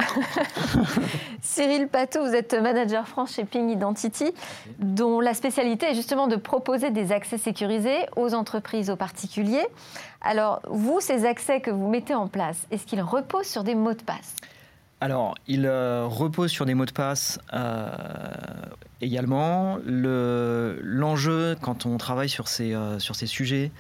Cyril 1.42 1.88
Patou, 1.88 2.20
vous 2.20 2.36
êtes 2.36 2.54
manager 2.54 3.08
France 3.08 3.34
chez 3.34 3.44
Ping 3.44 3.70
Identity, 3.70 4.32
dont 4.80 5.20
la 5.20 5.34
spécialité 5.34 5.88
est 5.88 5.96
justement 5.96 6.28
de 6.28 6.36
proposer 6.36 6.92
des 6.92 7.12
accès 7.12 7.38
sécurisés 7.38 8.06
aux 8.16 8.34
entreprises, 8.34 8.89
aux 8.89 8.96
particuliers. 8.96 9.66
Alors, 10.22 10.62
vous, 10.70 11.00
ces 11.00 11.25
accès 11.25 11.62
que 11.62 11.72
vous 11.72 11.88
mettez 11.88 12.16
en 12.16 12.28
place, 12.28 12.66
est-ce 12.72 12.86
qu'ils 12.86 13.01
reposent 13.01 13.48
sur 13.48 13.63
des 13.63 13.75
mots 13.75 13.94
de 13.94 14.01
passe? 14.01 14.36
Alors, 15.01 15.36
il 15.48 15.65
euh, 15.65 16.06
repose 16.08 16.51
sur 16.51 16.65
des 16.65 16.74
mots 16.74 16.86
de 16.86 16.91
passe 16.91 17.39
euh, 17.53 17.89
également. 19.00 19.77
L'enjeu, 19.86 21.55
quand 21.62 21.85
on 21.85 21.98
travaille 21.98 22.27
euh, 22.59 23.00
sur 23.00 23.16
ces 23.16 23.25
sujets, 23.25 23.72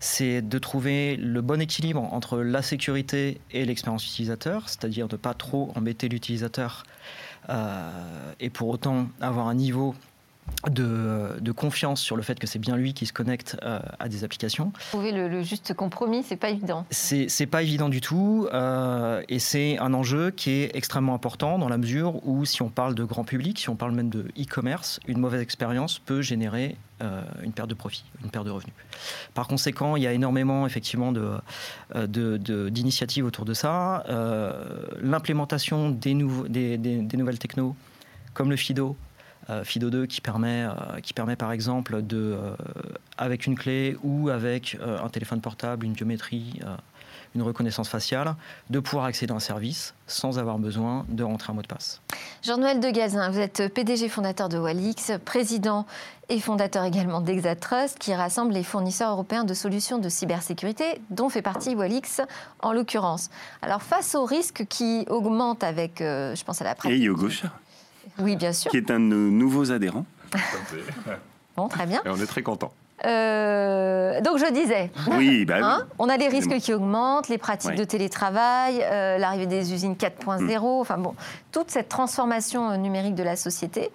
c'est 0.00 0.42
de 0.42 0.58
trouver 0.58 1.14
le 1.16 1.40
bon 1.42 1.60
équilibre 1.60 2.02
entre 2.12 2.38
la 2.38 2.60
sécurité 2.60 3.40
et 3.52 3.64
l'expérience 3.64 4.04
utilisateur, 4.04 4.68
c'est-à-dire 4.68 5.06
de 5.06 5.14
ne 5.14 5.20
pas 5.20 5.34
trop 5.34 5.70
embêter 5.76 6.08
l'utilisateur 6.08 6.84
et 8.40 8.48
pour 8.48 8.68
autant 8.70 9.08
avoir 9.20 9.48
un 9.48 9.54
niveau 9.54 9.94
de, 10.70 11.52
confiance 11.52 12.00
sur 12.00 12.16
le 12.16 12.22
fait 12.22 12.38
que 12.38 12.46
c'est 12.46 12.58
bien 12.58 12.76
lui 12.76 12.94
qui 12.94 13.04
se 13.06 13.12
connecte 13.12 13.58
euh, 13.62 13.78
à 13.98 14.08
des 14.08 14.24
applications. 14.24 14.72
Trouver 14.90 15.12
le, 15.12 15.42
juste 15.42 15.74
compromis, 15.74 16.24
c'est 16.24 16.36
pas 16.36 16.50
évident. 16.50 16.86
C'est 16.90 17.46
pas 17.46 17.62
évident 17.62 17.88
du 17.88 18.00
tout, 18.00 18.48
euh, 18.52 19.22
et 19.28 19.38
c'est 19.38 19.78
un 19.78 19.94
enjeu 19.94 20.30
qui 20.30 20.50
est 20.50 20.70
extrêmement 20.74 21.14
important 21.14 21.58
dans 21.58 21.68
la 21.68 21.78
mesure 21.78 22.26
où, 22.26 22.44
si 22.44 22.62
on 22.62 22.70
parle 22.70 22.94
de 22.94 23.04
grand 23.04 23.24
public, 23.24 23.58
si 23.58 23.68
on 23.68 23.76
parle 23.76 23.92
même 23.92 24.10
de 24.10 24.22
e-commerce, 24.38 25.00
une 25.06 25.18
mauvaise 25.18 25.42
expérience 25.42 26.00
peut 26.00 26.22
générer 26.22 26.76
euh, 27.02 27.22
une 27.42 27.52
perte 27.52 27.70
de 27.70 27.74
profit, 27.74 28.04
une 28.22 28.30
perte 28.30 28.46
de 28.46 28.50
revenus. 28.50 28.74
Par 29.34 29.46
conséquent, 29.46 29.96
il 29.96 30.02
y 30.02 30.06
a 30.06 30.12
énormément 30.12 30.66
effectivement 30.66 31.12
d'initiatives 31.12 33.24
de, 33.24 33.28
autour 33.28 33.44
de 33.44 33.54
ça. 33.54 34.04
L'implémentation 35.00 35.90
des, 35.90 36.14
des, 36.48 36.78
des 36.78 37.16
nouvelles 37.16 37.38
technos, 37.38 37.76
comme 38.32 38.50
le 38.50 38.56
FIDO, 38.56 38.96
euh, 39.50 39.62
FIDO2 39.62 40.06
qui 40.06 40.20
permet, 40.20 40.64
euh, 40.64 41.00
qui 41.02 41.12
permet 41.12 41.36
par 41.36 41.52
exemple 41.52 42.02
de, 42.02 42.36
euh, 42.38 42.56
avec 43.18 43.46
une 43.46 43.56
clé 43.56 43.96
ou 44.02 44.30
avec 44.30 44.78
un 44.80 45.08
téléphone 45.08 45.40
portable, 45.40 45.84
une 45.86 45.92
biométrie, 45.92 46.60
une 47.34 47.42
reconnaissance 47.42 47.88
faciale, 47.88 48.34
de 48.70 48.80
pouvoir 48.80 49.04
accéder 49.06 49.32
à 49.32 49.36
un 49.36 49.40
service 49.40 49.94
sans 50.06 50.38
avoir 50.38 50.58
besoin 50.58 51.04
de 51.08 51.22
rentrer 51.22 51.52
un 51.52 51.54
mot 51.54 51.62
de 51.62 51.66
passe. 51.66 52.00
Jean-Noël 52.42 52.80
Degazin, 52.80 53.30
vous 53.30 53.38
êtes 53.38 53.72
PDG 53.72 54.08
fondateur 54.08 54.48
de 54.48 54.58
Walix, 54.58 55.12
président 55.24 55.86
et 56.28 56.40
fondateur 56.40 56.84
également 56.84 57.20
d'Exatrust, 57.20 57.98
qui 57.98 58.14
rassemble 58.14 58.52
les 58.52 58.62
fournisseurs 58.62 59.10
européens 59.10 59.44
de 59.44 59.54
solutions 59.54 59.98
de 59.98 60.08
cybersécurité, 60.08 61.00
dont 61.10 61.28
fait 61.28 61.42
partie 61.42 61.74
Walix 61.74 62.20
en 62.60 62.72
l'occurrence. 62.72 63.30
Alors 63.62 63.82
face 63.82 64.14
aux 64.14 64.24
risques 64.24 64.66
qui 64.68 65.04
augmentent 65.08 65.64
avec, 65.64 65.98
je 65.98 66.44
pense 66.44 66.60
à 66.60 66.64
la 66.64 66.74
pratique... 66.74 66.98
Et 66.98 67.02
Yogosha 67.02 67.50
oui, 68.18 68.36
bien 68.36 68.52
sûr. 68.52 68.70
Qui 68.70 68.78
est 68.78 68.90
un 68.90 69.00
de 69.00 69.04
nos 69.04 69.30
nouveaux 69.30 69.72
adhérents. 69.72 70.06
bon, 71.56 71.68
très 71.68 71.86
bien. 71.86 72.02
Et 72.04 72.08
on 72.08 72.16
est 72.16 72.26
très 72.26 72.42
content. 72.42 72.72
Euh, 73.04 74.20
donc 74.20 74.38
je 74.38 74.50
disais, 74.52 74.90
oui, 75.10 75.44
bah 75.44 75.56
hein, 75.60 75.86
on 75.98 76.08
a 76.08 76.16
les 76.16 76.28
risques 76.28 76.56
qui 76.58 76.72
augmentent, 76.72 77.28
les 77.28 77.38
pratiques 77.38 77.74
de 77.74 77.84
télétravail, 77.84 78.80
euh, 78.82 79.18
l'arrivée 79.18 79.46
des 79.46 79.72
usines 79.74 79.94
4.0, 79.94 80.40
mm. 80.40 80.64
enfin 80.80 80.96
bon, 80.96 81.14
toute 81.52 81.70
cette 81.70 81.88
transformation 81.88 82.70
euh, 82.70 82.76
numérique 82.76 83.14
de 83.14 83.22
la 83.22 83.36
société. 83.36 83.90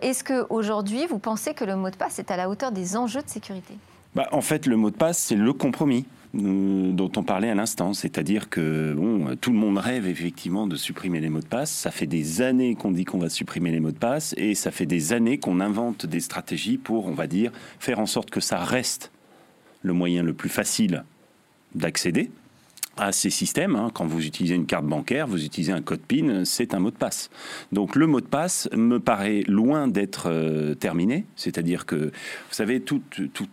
Est-ce 0.00 0.24
qu'aujourd'hui, 0.24 1.06
vous 1.06 1.18
pensez 1.18 1.52
que 1.52 1.62
le 1.62 1.76
mot 1.76 1.90
de 1.90 1.96
passe 1.96 2.18
est 2.18 2.30
à 2.30 2.38
la 2.38 2.48
hauteur 2.48 2.72
des 2.72 2.96
enjeux 2.96 3.20
de 3.20 3.28
sécurité? 3.28 3.74
Bah, 4.14 4.26
En 4.32 4.40
fait, 4.40 4.64
le 4.64 4.78
mot 4.78 4.90
de 4.90 4.96
passe, 4.96 5.18
c'est 5.18 5.34
le 5.34 5.52
compromis. 5.52 6.06
Dont 6.38 7.10
on 7.16 7.22
parlait 7.22 7.48
à 7.48 7.54
l'instant, 7.54 7.94
c'est-à-dire 7.94 8.50
que 8.50 8.92
bon, 8.94 9.36
tout 9.40 9.52
le 9.52 9.58
monde 9.58 9.78
rêve 9.78 10.06
effectivement 10.06 10.66
de 10.66 10.76
supprimer 10.76 11.20
les 11.20 11.30
mots 11.30 11.40
de 11.40 11.46
passe. 11.46 11.70
Ça 11.70 11.90
fait 11.90 12.06
des 12.06 12.42
années 12.42 12.74
qu'on 12.74 12.90
dit 12.90 13.04
qu'on 13.04 13.18
va 13.18 13.28
supprimer 13.28 13.70
les 13.70 13.80
mots 13.80 13.92
de 13.92 13.96
passe 13.96 14.34
et 14.36 14.54
ça 14.54 14.70
fait 14.70 14.86
des 14.86 15.12
années 15.12 15.38
qu'on 15.38 15.60
invente 15.60 16.04
des 16.04 16.20
stratégies 16.20 16.76
pour, 16.76 17.06
on 17.06 17.14
va 17.14 17.26
dire, 17.26 17.52
faire 17.78 18.00
en 18.00 18.06
sorte 18.06 18.30
que 18.30 18.40
ça 18.40 18.58
reste 18.58 19.12
le 19.82 19.92
moyen 19.92 20.22
le 20.22 20.34
plus 20.34 20.48
facile 20.48 21.04
d'accéder 21.74 22.30
à 22.96 23.12
ces 23.12 23.30
systèmes. 23.30 23.76
Hein. 23.76 23.90
Quand 23.92 24.06
vous 24.06 24.24
utilisez 24.26 24.54
une 24.54 24.66
carte 24.66 24.86
bancaire, 24.86 25.26
vous 25.26 25.44
utilisez 25.44 25.72
un 25.72 25.82
code 25.82 26.00
PIN, 26.00 26.44
c'est 26.44 26.74
un 26.74 26.78
mot 26.78 26.90
de 26.90 26.96
passe. 26.96 27.30
Donc 27.72 27.94
le 27.94 28.06
mot 28.06 28.20
de 28.20 28.26
passe 28.26 28.68
me 28.74 28.98
paraît 28.98 29.42
loin 29.46 29.88
d'être 29.88 30.30
euh, 30.30 30.74
terminé. 30.74 31.26
C'est-à-dire 31.36 31.86
que, 31.86 31.96
vous 31.96 32.54
savez, 32.54 32.80
tout, 32.80 33.02
tout, 33.10 33.46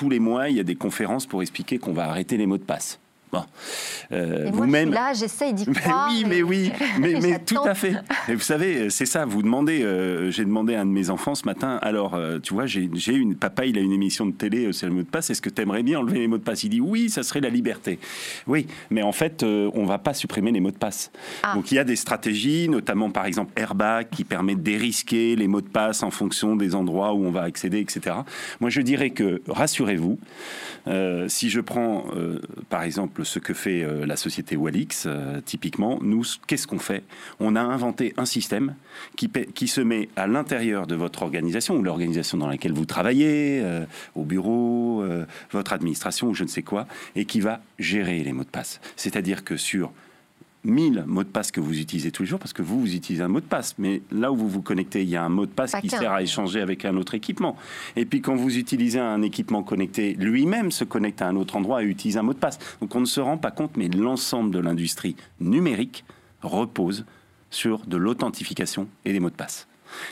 tous 0.00 0.08
les 0.08 0.18
mois, 0.18 0.48
il 0.48 0.56
y 0.56 0.60
a 0.60 0.64
des 0.64 0.76
conférences 0.76 1.26
pour 1.26 1.42
expliquer 1.42 1.76
qu'on 1.76 1.92
va 1.92 2.08
arrêter 2.08 2.38
les 2.38 2.46
mots 2.46 2.56
de 2.56 2.64
passe. 2.64 2.98
Bon. 3.32 3.44
Euh, 4.12 4.50
Vous-même. 4.52 4.90
Là, 4.92 5.12
j'essaye 5.12 5.54
d'y 5.54 5.66
croire. 5.72 6.08
oui, 6.10 6.24
mais 6.26 6.42
oui, 6.42 6.72
mais, 7.00 7.20
mais 7.20 7.38
tout 7.38 7.62
à 7.62 7.74
fait. 7.74 7.94
Et 8.28 8.34
vous 8.34 8.40
savez, 8.40 8.90
c'est 8.90 9.06
ça. 9.06 9.24
Vous 9.24 9.42
demandez. 9.42 9.82
Euh, 9.82 10.30
j'ai 10.30 10.44
demandé 10.44 10.74
à 10.74 10.80
un 10.80 10.86
de 10.86 10.90
mes 10.90 11.10
enfants 11.10 11.34
ce 11.34 11.44
matin. 11.46 11.78
Alors, 11.82 12.14
euh, 12.14 12.38
tu 12.40 12.54
vois, 12.54 12.66
j'ai 12.66 12.88
une 13.12 13.36
papa. 13.36 13.66
Il 13.66 13.78
a 13.78 13.80
une 13.80 13.92
émission 13.92 14.26
de 14.26 14.32
télé. 14.32 14.72
C'est 14.72 14.86
le 14.86 14.92
mot 14.92 15.02
de 15.02 15.06
passe. 15.06 15.30
Est-ce 15.30 15.42
que 15.42 15.50
tu 15.50 15.62
aimerais 15.62 15.82
bien 15.82 16.00
enlever 16.00 16.18
les 16.18 16.28
mots 16.28 16.38
de 16.38 16.42
passe? 16.42 16.64
Il 16.64 16.70
dit 16.70 16.80
oui, 16.80 17.08
ça 17.08 17.22
serait 17.22 17.40
la 17.40 17.50
liberté. 17.50 17.98
Oui, 18.46 18.66
mais 18.90 19.02
en 19.02 19.12
fait, 19.12 19.44
on 19.44 19.84
va 19.84 19.98
pas 19.98 20.14
supprimer 20.14 20.50
les 20.50 20.60
mots 20.60 20.72
de 20.72 20.76
passe. 20.76 21.12
Ah. 21.42 21.54
Donc, 21.54 21.70
il 21.70 21.76
y 21.76 21.78
a 21.78 21.84
des 21.84 21.96
stratégies, 21.96 22.68
notamment 22.68 23.10
par 23.10 23.26
exemple 23.26 23.52
Airbag, 23.56 24.08
qui 24.10 24.24
permet 24.24 24.56
de 24.56 24.60
dérisquer 24.60 25.36
les 25.36 25.46
mots 25.46 25.60
de 25.60 25.68
passe 25.68 26.02
en 26.02 26.10
fonction 26.10 26.56
des 26.56 26.74
endroits 26.74 27.14
où 27.14 27.24
on 27.24 27.30
va 27.30 27.42
accéder, 27.42 27.78
etc. 27.78 28.16
Moi, 28.60 28.70
je 28.70 28.80
dirais 28.80 29.10
que 29.10 29.40
rassurez-vous. 29.48 30.18
si 31.28 31.50
je 31.50 31.60
prends, 31.60 32.04
par 32.68 32.82
exemple 32.82 33.19
ce 33.24 33.38
que 33.38 33.54
fait 33.54 33.82
euh, 33.82 34.06
la 34.06 34.16
société 34.16 34.56
Walix, 34.56 35.04
euh, 35.06 35.40
typiquement, 35.44 35.98
nous, 36.02 36.24
qu'est-ce 36.46 36.66
qu'on 36.66 36.78
fait? 36.78 37.02
On 37.38 37.56
a 37.56 37.60
inventé 37.60 38.14
un 38.16 38.24
système 38.24 38.74
qui, 39.16 39.68
se 39.68 39.80
met 39.80 40.08
à 40.16 40.26
l'intérieur 40.26 40.86
de 40.86 40.94
votre 40.94 41.22
organisation 41.22 41.76
ou 41.76 41.82
l'organisation 41.82 42.38
dans 42.38 42.48
laquelle 42.48 42.72
vous 42.72 42.84
travaillez, 42.84 43.60
euh, 43.62 43.84
au 44.14 44.24
bureau, 44.24 45.04
votre 45.50 45.72
administration 45.72 46.28
ou 46.28 46.34
je 46.34 46.44
ne 46.44 46.48
sais 46.48 46.62
quoi, 46.62 46.86
et 47.14 47.24
qui 47.24 47.40
va 47.40 47.60
gérer 47.78 48.22
les 48.22 48.32
mots 48.32 48.44
de 48.44 48.48
passe. 48.48 48.80
C'est-à-dire 48.96 49.44
que 49.44 49.56
sur 49.56 49.92
1000 50.64 51.04
mots 51.06 51.24
de 51.24 51.28
passe 51.28 51.50
que 51.50 51.60
vous 51.60 51.78
utilisez 51.78 52.10
tous 52.10 52.22
les 52.22 52.28
jours, 52.28 52.38
parce 52.38 52.52
que 52.52 52.62
vous, 52.62 52.80
vous 52.80 52.94
utilisez 52.94 53.22
un 53.22 53.28
mot 53.28 53.40
de 53.40 53.46
passe. 53.46 53.74
Mais 53.78 54.02
là 54.10 54.30
où 54.30 54.36
vous 54.36 54.48
vous 54.48 54.62
connectez, 54.62 55.02
il 55.02 55.08
y 55.08 55.16
a 55.16 55.24
un 55.24 55.28
mot 55.28 55.46
de 55.46 55.50
passe 55.50 55.74
qui 55.80 55.88
sert 55.88 56.12
à 56.12 56.22
échanger 56.22 56.60
avec 56.60 56.84
un 56.84 56.96
autre 56.96 57.14
équipement. 57.14 57.56
Et 57.96 58.04
puis 58.04 58.20
quand 58.20 58.36
vous 58.36 58.58
utilisez 58.58 58.98
un 58.98 59.22
équipement 59.22 59.62
connecté, 59.62 60.14
lui-même 60.14 60.70
se 60.70 60.84
connecte 60.84 61.22
à 61.22 61.28
un 61.28 61.36
autre 61.36 61.56
endroit 61.56 61.82
et 61.82 61.86
utilise 61.86 62.18
un 62.18 62.22
mot 62.22 62.34
de 62.34 62.38
passe. 62.38 62.58
Donc 62.80 62.94
on 62.94 63.00
ne 63.00 63.06
se 63.06 63.20
rend 63.20 63.38
pas 63.38 63.50
compte, 63.50 63.76
mais 63.76 63.88
l'ensemble 63.88 64.50
de 64.50 64.58
l'industrie 64.58 65.16
numérique 65.40 66.04
repose 66.42 67.04
sur 67.50 67.86
de 67.86 67.96
l'authentification 67.96 68.86
et 69.04 69.12
des 69.12 69.20
mots 69.20 69.30
de 69.30 69.34
passe. 69.34 69.66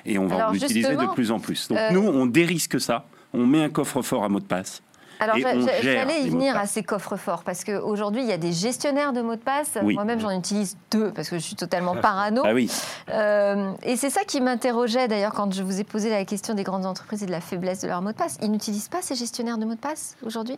Et 0.04 0.18
on 0.18 0.26
va 0.26 0.50
en 0.50 0.54
utiliser 0.54 0.96
de 0.96 1.14
plus 1.14 1.30
en 1.30 1.38
plus. 1.38 1.68
Donc 1.68 1.78
euh, 1.78 1.90
nous, 1.92 2.00
on 2.00 2.26
dérisque 2.26 2.80
ça, 2.80 3.06
on 3.32 3.46
met 3.46 3.62
un 3.62 3.68
coffre-fort 3.68 4.24
à 4.24 4.28
mot 4.28 4.40
de 4.40 4.44
passe 4.44 4.82
alors, 5.20 5.36
j'allais 5.82 6.22
y 6.22 6.30
venir 6.30 6.56
à 6.56 6.66
ces 6.66 6.82
coffres 6.82 7.16
forts, 7.16 7.42
parce 7.42 7.64
qu'aujourd'hui, 7.64 8.22
il 8.22 8.28
y 8.28 8.32
a 8.32 8.38
des 8.38 8.52
gestionnaires 8.52 9.12
de 9.12 9.20
mots 9.20 9.36
de 9.36 9.40
passe. 9.40 9.78
Moi-même, 9.82 10.20
j'en 10.20 10.36
utilise 10.36 10.76
deux, 10.90 11.10
parce 11.12 11.28
que 11.28 11.36
je 11.36 11.42
suis 11.42 11.56
totalement 11.56 11.96
parano. 11.96 12.42
Ah 12.48 12.54
oui. 12.54 12.70
Euh, 13.10 13.72
et 13.82 13.96
c'est 13.96 14.08
ça 14.08 14.22
qui 14.26 14.40
m'interrogeait, 14.40 15.06
d'ailleurs, 15.06 15.34
quand 15.34 15.52
je 15.52 15.62
vous 15.62 15.80
ai 15.80 15.84
posé 15.84 16.08
la 16.08 16.24
question 16.24 16.54
des 16.54 16.62
grandes 16.62 16.86
entreprises 16.86 17.22
et 17.22 17.26
de 17.26 17.30
la 17.30 17.42
faiblesse 17.42 17.82
de 17.82 17.88
leurs 17.88 18.00
mots 18.00 18.12
de 18.12 18.16
passe. 18.16 18.38
Ils 18.42 18.50
n'utilisent 18.50 18.88
pas 18.88 19.02
ces 19.02 19.14
gestionnaires 19.14 19.58
de 19.58 19.66
mots 19.66 19.74
de 19.74 19.80
passe, 19.80 20.16
aujourd'hui? 20.24 20.56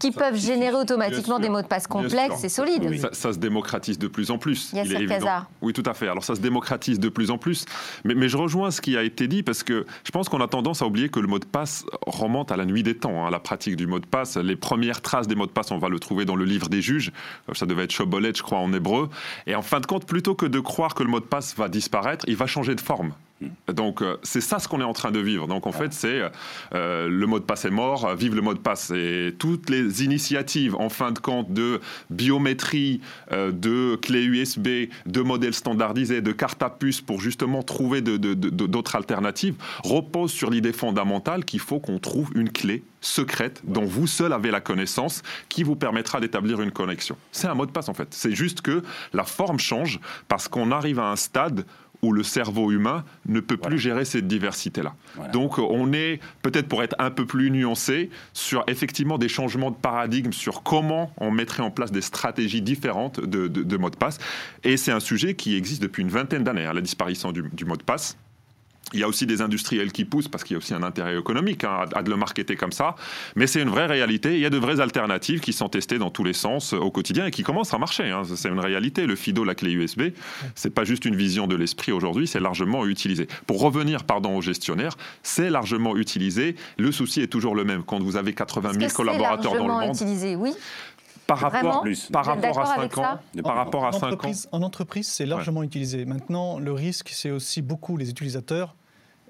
Qui 0.00 0.10
peuvent 0.10 0.36
générer 0.36 0.74
automatiquement 0.74 1.38
des 1.38 1.48
mots 1.48 1.62
de 1.62 1.68
passe 1.68 1.86
complexes 1.86 2.42
et 2.42 2.48
solides. 2.48 3.00
Ça, 3.12 3.32
se 3.32 3.38
démocratise 3.38 3.98
de 3.98 4.08
plus 4.08 4.32
en 4.32 4.38
plus. 4.38 4.70
Il 4.72 4.78
y 4.78 4.80
a 4.80 4.84
il 4.84 5.12
est 5.12 5.22
Oui, 5.62 5.72
tout 5.72 5.84
à 5.86 5.94
fait. 5.94 6.08
Alors, 6.08 6.24
ça 6.24 6.34
se 6.34 6.40
démocratise 6.40 6.98
de 6.98 7.08
plus 7.08 7.30
en 7.30 7.38
plus. 7.38 7.64
Mais, 8.04 8.14
mais 8.14 8.28
je 8.28 8.36
rejoins 8.36 8.72
ce 8.72 8.80
qui 8.80 8.96
a 8.96 9.02
été 9.02 9.28
dit, 9.28 9.44
parce 9.44 9.62
que 9.62 9.86
je 10.02 10.10
pense 10.10 10.28
qu'on 10.28 10.40
a 10.40 10.48
tendance 10.48 10.82
à 10.82 10.86
oublier 10.86 11.10
que 11.10 11.20
le 11.20 11.28
mot 11.28 11.38
de 11.38 11.44
passe 11.44 11.84
remonte 12.06 12.50
à 12.50 12.56
la 12.56 12.64
nuit 12.64 12.82
des 12.82 12.96
temps, 12.96 13.24
hein, 13.24 13.30
la 13.30 13.40
pratique 13.40 13.76
du 13.76 13.86
de 13.98 14.06
passe. 14.06 14.36
Les 14.36 14.56
premières 14.56 15.00
traces 15.00 15.26
des 15.26 15.34
mots 15.34 15.46
de 15.46 15.52
passe, 15.52 15.70
on 15.70 15.78
va 15.78 15.88
le 15.88 15.98
trouver 15.98 16.24
dans 16.24 16.36
le 16.36 16.44
livre 16.44 16.68
des 16.68 16.82
juges. 16.82 17.12
Ça 17.52 17.66
devait 17.66 17.84
être 17.84 17.92
Shobolet, 17.92 18.32
je 18.34 18.42
crois, 18.42 18.58
en 18.58 18.72
hébreu. 18.72 19.10
Et 19.46 19.54
en 19.54 19.62
fin 19.62 19.80
de 19.80 19.86
compte, 19.86 20.06
plutôt 20.06 20.34
que 20.34 20.46
de 20.46 20.60
croire 20.60 20.94
que 20.94 21.02
le 21.02 21.08
mot 21.08 21.20
de 21.20 21.24
passe 21.24 21.56
va 21.56 21.68
disparaître, 21.68 22.24
il 22.28 22.36
va 22.36 22.46
changer 22.46 22.74
de 22.74 22.80
forme. 22.80 23.12
Donc 23.72 24.02
euh, 24.02 24.16
c'est 24.22 24.40
ça 24.40 24.58
ce 24.58 24.68
qu'on 24.68 24.80
est 24.80 24.84
en 24.84 24.92
train 24.92 25.10
de 25.10 25.18
vivre. 25.18 25.46
Donc 25.46 25.66
en 25.66 25.72
fait 25.72 25.92
c'est 25.92 26.22
euh, 26.74 27.08
le 27.08 27.26
mot 27.26 27.38
de 27.38 27.44
passe 27.44 27.64
est 27.64 27.70
mort, 27.70 28.14
vive 28.14 28.34
le 28.34 28.42
mot 28.42 28.54
de 28.54 28.58
passe. 28.58 28.90
Et 28.90 29.34
toutes 29.38 29.70
les 29.70 30.04
initiatives 30.04 30.74
en 30.76 30.88
fin 30.88 31.12
de 31.12 31.18
compte 31.18 31.52
de 31.52 31.80
biométrie, 32.10 33.00
euh, 33.32 33.50
de 33.52 33.96
clés 33.96 34.24
USB, 34.24 34.68
de 35.06 35.20
modèles 35.22 35.54
standardisés, 35.54 36.20
de 36.20 36.32
cartes 36.32 36.62
à 36.62 36.70
puce 36.70 37.00
pour 37.00 37.20
justement 37.20 37.62
trouver 37.62 38.02
d'autres 38.02 38.96
alternatives 38.96 39.54
reposent 39.82 40.32
sur 40.32 40.50
l'idée 40.50 40.72
fondamentale 40.72 41.44
qu'il 41.44 41.60
faut 41.60 41.80
qu'on 41.80 41.98
trouve 41.98 42.30
une 42.34 42.50
clé 42.50 42.84
secrète 43.00 43.62
dont 43.64 43.84
vous 43.84 44.06
seul 44.06 44.32
avez 44.32 44.50
la 44.50 44.60
connaissance 44.60 45.22
qui 45.48 45.62
vous 45.62 45.76
permettra 45.76 46.20
d'établir 46.20 46.60
une 46.60 46.70
connexion. 46.70 47.16
C'est 47.32 47.46
un 47.46 47.54
mot 47.54 47.64
de 47.64 47.70
passe 47.70 47.88
en 47.88 47.94
fait. 47.94 48.08
C'est 48.10 48.32
juste 48.32 48.60
que 48.60 48.82
la 49.14 49.24
forme 49.24 49.58
change 49.58 50.00
parce 50.28 50.48
qu'on 50.48 50.70
arrive 50.70 50.98
à 50.98 51.10
un 51.10 51.16
stade 51.16 51.64
où 52.02 52.12
le 52.12 52.22
cerveau 52.22 52.70
humain 52.70 53.04
ne 53.26 53.40
peut 53.40 53.56
plus 53.56 53.78
gérer 53.78 54.04
cette 54.04 54.26
diversité-là. 54.26 54.94
Donc 55.32 55.58
on 55.58 55.92
est, 55.92 56.20
peut-être 56.42 56.68
pour 56.68 56.82
être 56.82 56.96
un 56.98 57.10
peu 57.10 57.26
plus 57.26 57.50
nuancé, 57.50 58.10
sur 58.32 58.64
effectivement 58.66 59.18
des 59.18 59.28
changements 59.28 59.70
de 59.70 59.76
paradigme 59.76 60.32
sur 60.32 60.62
comment 60.62 61.12
on 61.18 61.30
mettrait 61.30 61.62
en 61.62 61.70
place 61.70 61.92
des 61.92 62.00
stratégies 62.00 62.62
différentes 62.62 63.20
de, 63.20 63.48
de, 63.48 63.76
mot 63.76 63.90
de 63.90 63.96
passe. 63.96 64.18
Et 64.64 64.76
c'est 64.76 64.92
un 64.92 65.00
sujet 65.00 65.34
qui 65.34 65.56
existe 65.56 65.82
depuis 65.82 66.02
une 66.02 66.08
vingtaine 66.08 66.44
d'années, 66.44 66.66
hein, 66.66 66.72
la 66.72 66.80
disparition 66.80 67.32
du, 67.32 67.44
du 67.52 67.64
mot 67.64 67.76
de 67.76 67.82
passe. 67.82 68.16
Il 68.92 69.00
y 69.00 69.02
a 69.02 69.08
aussi 69.08 69.26
des 69.26 69.42
industriels 69.42 69.92
qui 69.92 70.04
poussent 70.04 70.28
parce 70.28 70.44
qu'il 70.44 70.54
y 70.54 70.56
a 70.56 70.58
aussi 70.58 70.74
un 70.74 70.82
intérêt 70.82 71.18
économique 71.18 71.64
hein, 71.64 71.86
à, 71.94 72.02
de 72.02 72.10
le 72.10 72.16
marketer 72.16 72.56
comme 72.56 72.72
ça. 72.72 72.94
Mais 73.36 73.46
c'est 73.46 73.62
une 73.62 73.68
vraie 73.68 73.86
réalité. 73.86 74.34
Il 74.34 74.40
y 74.40 74.46
a 74.46 74.50
de 74.50 74.58
vraies 74.58 74.80
alternatives 74.80 75.40
qui 75.40 75.52
sont 75.52 75.68
testées 75.68 75.98
dans 75.98 76.10
tous 76.10 76.24
les 76.24 76.32
sens 76.32 76.74
euh, 76.74 76.78
au 76.78 76.90
quotidien 76.90 77.26
et 77.26 77.30
qui 77.30 77.42
commencent 77.42 77.74
à 77.74 77.78
marcher. 77.78 78.10
Hein. 78.10 78.22
C'est 78.24 78.48
une 78.48 78.60
réalité. 78.60 79.06
Le 79.06 79.16
FIDO, 79.16 79.44
la 79.44 79.54
clé 79.54 79.72
USB, 79.72 80.02
c'est 80.54 80.70
pas 80.70 80.84
juste 80.84 81.04
une 81.04 81.16
vision 81.16 81.46
de 81.46 81.56
l'esprit 81.56 81.92
aujourd'hui, 81.92 82.26
c'est 82.26 82.40
largement 82.40 82.86
utilisé. 82.86 83.28
Pour 83.46 83.60
revenir, 83.60 84.04
pardon, 84.04 84.36
au 84.36 84.42
gestionnaire, 84.42 84.96
c'est 85.22 85.50
largement 85.50 85.96
utilisé. 85.96 86.56
Le 86.78 86.92
souci 86.92 87.20
est 87.20 87.28
toujours 87.28 87.54
le 87.54 87.64
même. 87.64 87.82
Quand 87.82 88.00
vous 88.02 88.16
avez 88.16 88.32
80 88.32 88.72
000 88.78 88.92
collaborateurs 88.92 89.56
dans 89.56 89.66
le 89.66 89.86
monde. 89.86 89.94
utilisé, 89.94 90.36
oui 90.36 90.52
par 91.30 91.38
rapport, 91.38 91.84
par 92.12 92.24
rapport 92.24 92.58
à 92.60 92.66
5 92.66 92.98
ans, 92.98 93.18
par 93.44 93.54
rapport 93.54 93.86
à 93.86 93.92
5 93.92 94.24
ans. 94.24 94.32
En 94.52 94.62
entreprise, 94.62 95.08
c'est 95.08 95.26
largement 95.26 95.62
utilisé. 95.62 96.04
Maintenant, 96.04 96.58
le 96.58 96.72
risque, 96.72 97.10
c'est 97.10 97.30
aussi 97.30 97.62
beaucoup 97.62 97.96
les 97.96 98.10
utilisateurs 98.10 98.74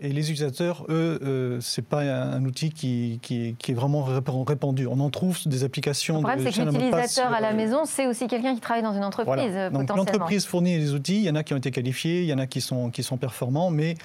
et 0.03 0.09
les 0.09 0.31
utilisateurs, 0.31 0.87
eux, 0.89 1.19
euh, 1.23 1.61
ce 1.61 1.81
n'est 1.81 1.87
pas 1.87 2.01
un, 2.01 2.43
outil 2.47 2.71
qui, 2.71 3.19
qui, 3.23 3.55
est 3.69 3.75
vraiment 3.75 4.03
répandu. 4.03 4.87
On 4.87 4.99
en 5.01 5.11
trouve 5.11 5.37
des 5.47 5.63
applications. 5.63 6.17
Le 6.17 6.23
problème, 6.23 6.51
c'est 6.51 6.65
que 6.65 6.69
l'utilisateur 6.69 7.33
à 7.33 7.41
la 7.41 7.53
maison, 7.53 7.85
c'est 7.85 8.07
aussi 8.07 8.27
quelqu'un 8.27 8.55
qui 8.55 8.61
travaille 8.61 8.83
dans 8.83 8.95
une 8.95 9.05
entreprise. 9.05 9.55
Donc 9.73 9.89
l'entreprise 9.95 10.47
fournit 10.47 10.79
des 10.79 10.95
outils, 10.95 11.17
il 11.17 11.25
y 11.25 11.31
en 11.31 11.35
a 11.35 11.43
qui 11.43 11.53
ont 11.53 11.59
été 11.59 11.71
qualifiés, 11.71 12.23
il 12.23 12.29
y 12.29 12.33
en 12.33 12.39
a 12.39 12.47
qui 12.47 12.63
sont, 12.63 12.91
qui 12.91 13.03
sont 13.03 13.19
performants, 13.19 13.71
mais 13.71 13.97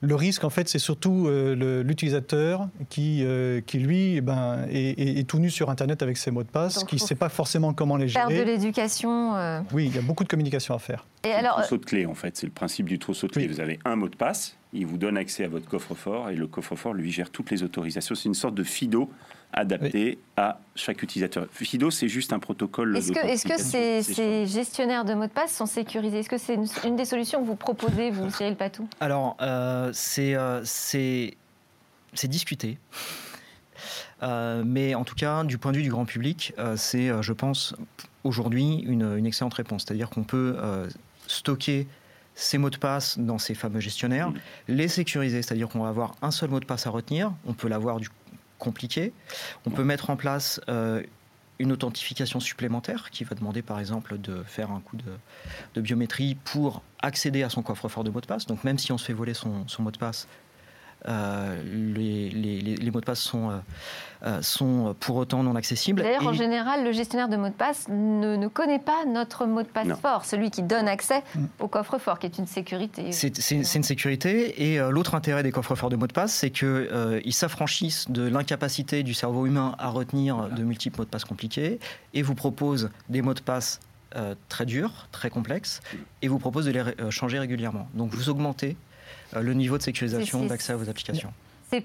le 0.00 0.16
risque, 0.16 0.42
en 0.42 0.50
fait, 0.50 0.68
c'est 0.68 0.80
surtout 0.80 1.28
euh, 1.28 1.84
l'utilisateur 1.84 2.68
qui, 2.88 3.22
euh, 3.22 3.60
qui, 3.60 3.78
lui, 3.78 4.16
eh 4.16 4.20
ben, 4.20 4.66
est, 4.68 5.28
tout 5.28 5.38
nu 5.38 5.48
sur 5.48 5.70
Internet 5.70 6.02
avec 6.02 6.16
ses 6.16 6.32
mots 6.32 6.42
de 6.42 6.48
passe, 6.48 6.82
qui 6.84 6.96
ne 6.96 7.00
sait 7.00 7.14
pas 7.14 7.28
forcément 7.28 7.72
comment 7.72 7.96
les 7.96 8.08
gérer. 8.08 8.34
Faire 8.34 8.44
de 8.44 8.50
l'éducation. 8.50 9.34
Oui, 9.72 9.86
il 9.86 9.94
y 9.94 9.98
a 9.98 10.02
beaucoup 10.02 10.24
de 10.24 10.28
communication 10.28 10.74
à 10.74 10.78
faire. 10.78 11.06
Et 11.24 11.30
alors, 11.30 11.58
trousseau 11.58 11.76
de 11.76 11.84
clé, 11.84 12.06
en 12.06 12.14
fait, 12.14 12.36
c'est 12.36 12.46
le 12.46 12.52
principe 12.52 12.88
du 12.88 12.98
trousseau 12.98 13.28
de 13.28 13.32
clé. 13.32 13.46
Vous 13.46 13.60
avez 13.60 13.78
un 13.84 13.94
mot 13.94 14.08
de 14.08 14.16
passe, 14.16 14.56
il 14.72 14.86
vous 14.86 14.96
donne 14.96 15.16
accès 15.16 15.44
à 15.44 15.48
votre 15.48 15.68
coffre-fort 15.68 16.30
et 16.30 16.36
le 16.36 16.46
coffre-fort 16.46 16.94
lui 16.94 17.12
gère 17.12 17.30
toutes 17.30 17.50
les 17.50 17.62
autorisations. 17.62 18.14
C'est 18.14 18.28
une 18.28 18.34
sorte 18.34 18.54
de 18.54 18.64
FIDO 18.64 19.10
adapté 19.52 20.18
à 20.36 20.60
chaque 20.74 21.02
utilisateur. 21.02 21.46
FIDO, 21.52 21.90
c'est 21.90 22.08
juste 22.08 22.32
un 22.32 22.38
protocole. 22.38 22.96
Est-ce 22.96 23.44
que, 23.44 23.60
ces, 23.60 24.46
gestionnaires 24.46 25.04
de 25.04 25.12
mots 25.14 25.26
de 25.26 25.30
passe 25.30 25.54
sont 25.54 25.66
sécurisés? 25.66 26.20
Est-ce 26.20 26.30
que 26.30 26.38
c'est 26.38 26.56
une, 26.84 26.96
des 26.96 27.04
solutions 27.04 27.42
que 27.42 27.46
vous 27.46 27.56
proposez, 27.56 28.10
vous, 28.10 28.30
Cyril 28.30 28.56
Patou? 28.56 28.88
Alors, 29.00 29.36
euh, 29.42 29.92
euh, 30.18 30.62
c'est 30.64 31.36
discuté. 32.24 32.78
Euh, 34.22 34.62
mais 34.64 34.94
en 34.94 35.04
tout 35.04 35.16
cas, 35.16 35.44
du 35.44 35.58
point 35.58 35.72
de 35.72 35.76
vue 35.76 35.82
du 35.82 35.90
grand 35.90 36.06
public, 36.06 36.54
c'est, 36.76 37.10
je 37.22 37.32
pense, 37.32 37.74
aujourd'hui 38.24 38.78
une, 38.86 39.18
une, 39.18 39.26
excellente 39.26 39.54
réponse. 39.54 39.84
C'est-à-dire 39.84 40.08
qu'on 40.08 40.24
peut 40.24 40.56
stocker 41.26 41.86
ces 42.34 42.58
mots 42.58 42.70
de 42.70 42.76
passe 42.76 43.18
dans 43.18 43.38
ces 43.38 43.54
fameux 43.54 43.80
gestionnaires, 43.80 44.30
mm. 44.30 44.38
les 44.68 44.88
sécuriser, 44.88 45.42
c'est-à-dire 45.42 45.68
qu'on 45.68 45.80
va 45.80 45.88
avoir 45.88 46.14
un 46.22 46.30
seul 46.30 46.50
mot 46.50 46.60
de 46.60 46.64
passe 46.64 46.86
à 46.86 46.90
retenir, 46.90 47.32
on 47.46 47.54
peut 47.54 47.68
l'avoir 47.68 48.00
du 48.00 48.08
compliqué, 48.58 49.12
on 49.66 49.70
peut 49.70 49.84
mettre 49.84 50.10
en 50.10 50.16
place 50.16 50.60
euh, 50.68 51.02
une 51.58 51.72
authentification 51.72 52.38
supplémentaire 52.38 53.10
qui 53.10 53.24
va 53.24 53.34
demander 53.34 53.60
par 53.60 53.80
exemple 53.80 54.18
de 54.18 54.42
faire 54.44 54.70
un 54.70 54.80
coup 54.80 54.96
de, 54.96 55.80
biométrie 55.80 56.36
pour 56.36 56.82
accéder 57.00 57.42
à 57.42 57.50
son 57.50 57.62
coffre-fort 57.62 58.04
de 58.04 58.10
mot 58.10 58.20
de 58.20 58.26
passe. 58.26 58.46
Donc 58.46 58.62
même 58.62 58.78
si 58.78 58.92
on 58.92 58.98
se 58.98 59.04
fait 59.04 59.12
voler 59.12 59.34
son 59.34 59.66
mot 59.80 59.90
de 59.90 59.98
passe, 59.98 60.28
euh, 61.08 61.60
les, 61.64 62.90
mots 62.90 63.00
de 63.00 63.04
passe 63.04 63.20
sont, 63.20 63.50
euh, 63.50 63.58
euh, 64.24 64.42
sont 64.42 64.94
pour 65.00 65.16
autant 65.16 65.42
non 65.42 65.56
accessibles. 65.56 66.02
D'ailleurs, 66.02 66.26
en 66.26 66.32
général, 66.32 66.84
le 66.84 66.92
gestionnaire 66.92 67.28
de 67.28 67.36
mots 67.36 67.48
de 67.48 67.54
passe 67.54 67.86
ne, 67.88 68.46
connaît 68.48 68.78
pas 68.78 69.04
notre 69.06 69.46
mot 69.46 69.62
de 69.62 69.68
passe 69.68 69.88
fort, 70.00 70.24
celui 70.24 70.50
qui 70.50 70.62
donne 70.62 70.88
accès 70.88 71.22
mm. 71.34 71.44
au 71.60 71.68
coffre-fort, 71.68 72.18
qui 72.18 72.26
est 72.26 72.38
une 72.38 72.46
sécurité. 72.46 73.10
C'est 73.12 73.50
une 73.50 73.82
sécurité. 73.82 74.72
Et 74.72 74.78
l'autre 74.90 75.14
intérêt 75.14 75.42
des 75.42 75.52
coffres-forts 75.52 75.90
de 75.90 75.96
mots 75.96 76.06
de 76.06 76.12
passe, 76.12 76.32
c'est 76.32 76.50
qu'ils 76.50 77.34
s'affranchissent 77.34 78.10
de 78.10 78.22
l'incapacité 78.22 79.02
du 79.02 79.14
cerveau 79.14 79.46
humain 79.46 79.74
à 79.78 79.88
retenir 79.88 80.48
de 80.50 80.62
multiples 80.62 80.98
mots 80.98 81.04
de 81.04 81.10
passe 81.10 81.24
compliqués 81.24 81.80
et 82.14 82.22
vous 82.22 82.34
proposent 82.34 82.90
des 83.08 83.22
mots 83.22 83.34
de 83.34 83.40
passe 83.40 83.80
très 84.50 84.66
durs, 84.66 85.08
très 85.10 85.30
complexes, 85.30 85.80
et 86.20 86.28
vous 86.28 86.38
proposent 86.38 86.66
de 86.66 86.70
les 86.70 87.10
changer 87.10 87.38
régulièrement. 87.38 87.88
Donc 87.94 88.10
vous 88.10 88.28
augmentez 88.28 88.76
euh, 88.76 88.91
le 89.40 89.54
niveau 89.54 89.78
de 89.78 89.82
sécurisation 89.82 90.44
d'accès 90.46 90.72
à 90.72 90.76
vos 90.76 90.88
applications. 90.88 91.32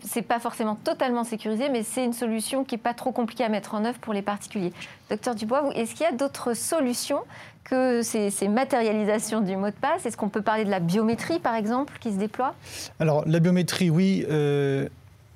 c'est 0.04 0.22
pas 0.22 0.40
forcément 0.40 0.76
totalement 0.76 1.24
sécurisé, 1.24 1.70
mais 1.70 1.84
c'est 1.84 2.04
une 2.04 2.14
solution 2.14 2.64
qui 2.64 2.76
n'est 2.76 2.82
pas 2.82 2.94
trop 2.94 3.12
compliquée 3.12 3.44
à 3.44 3.50
mettre 3.50 3.74
en 3.76 3.86
œuvre 3.86 4.00
pour 4.00 4.14
les 4.14 4.22
particuliers. 4.22 4.74
Docteur 5.10 5.36
Dubois, 5.36 5.72
est-ce 5.76 5.96
qu'il 5.96 6.06
y 6.06 6.10
a 6.10 6.12
d'autres 6.12 6.54
solutions 6.54 7.22
que 7.64 8.02
ces, 8.02 8.48
matérialisations 8.48 9.42
du 9.42 9.56
mot 9.56 9.68
de 9.68 9.76
passe? 9.76 10.06
Est-ce 10.06 10.18
qu'on 10.18 10.30
peut 10.30 10.42
parler 10.42 10.66
de 10.66 10.70
la 10.72 10.80
biométrie, 10.80 11.40
par 11.40 11.56
exemple, 11.56 11.98
qui 12.00 12.12
se 12.12 12.18
déploie? 12.18 12.56
Alors, 13.00 13.24
la 13.28 13.40
biométrie, 13.40 13.90
oui. 13.90 14.26
Euh, 14.30 14.88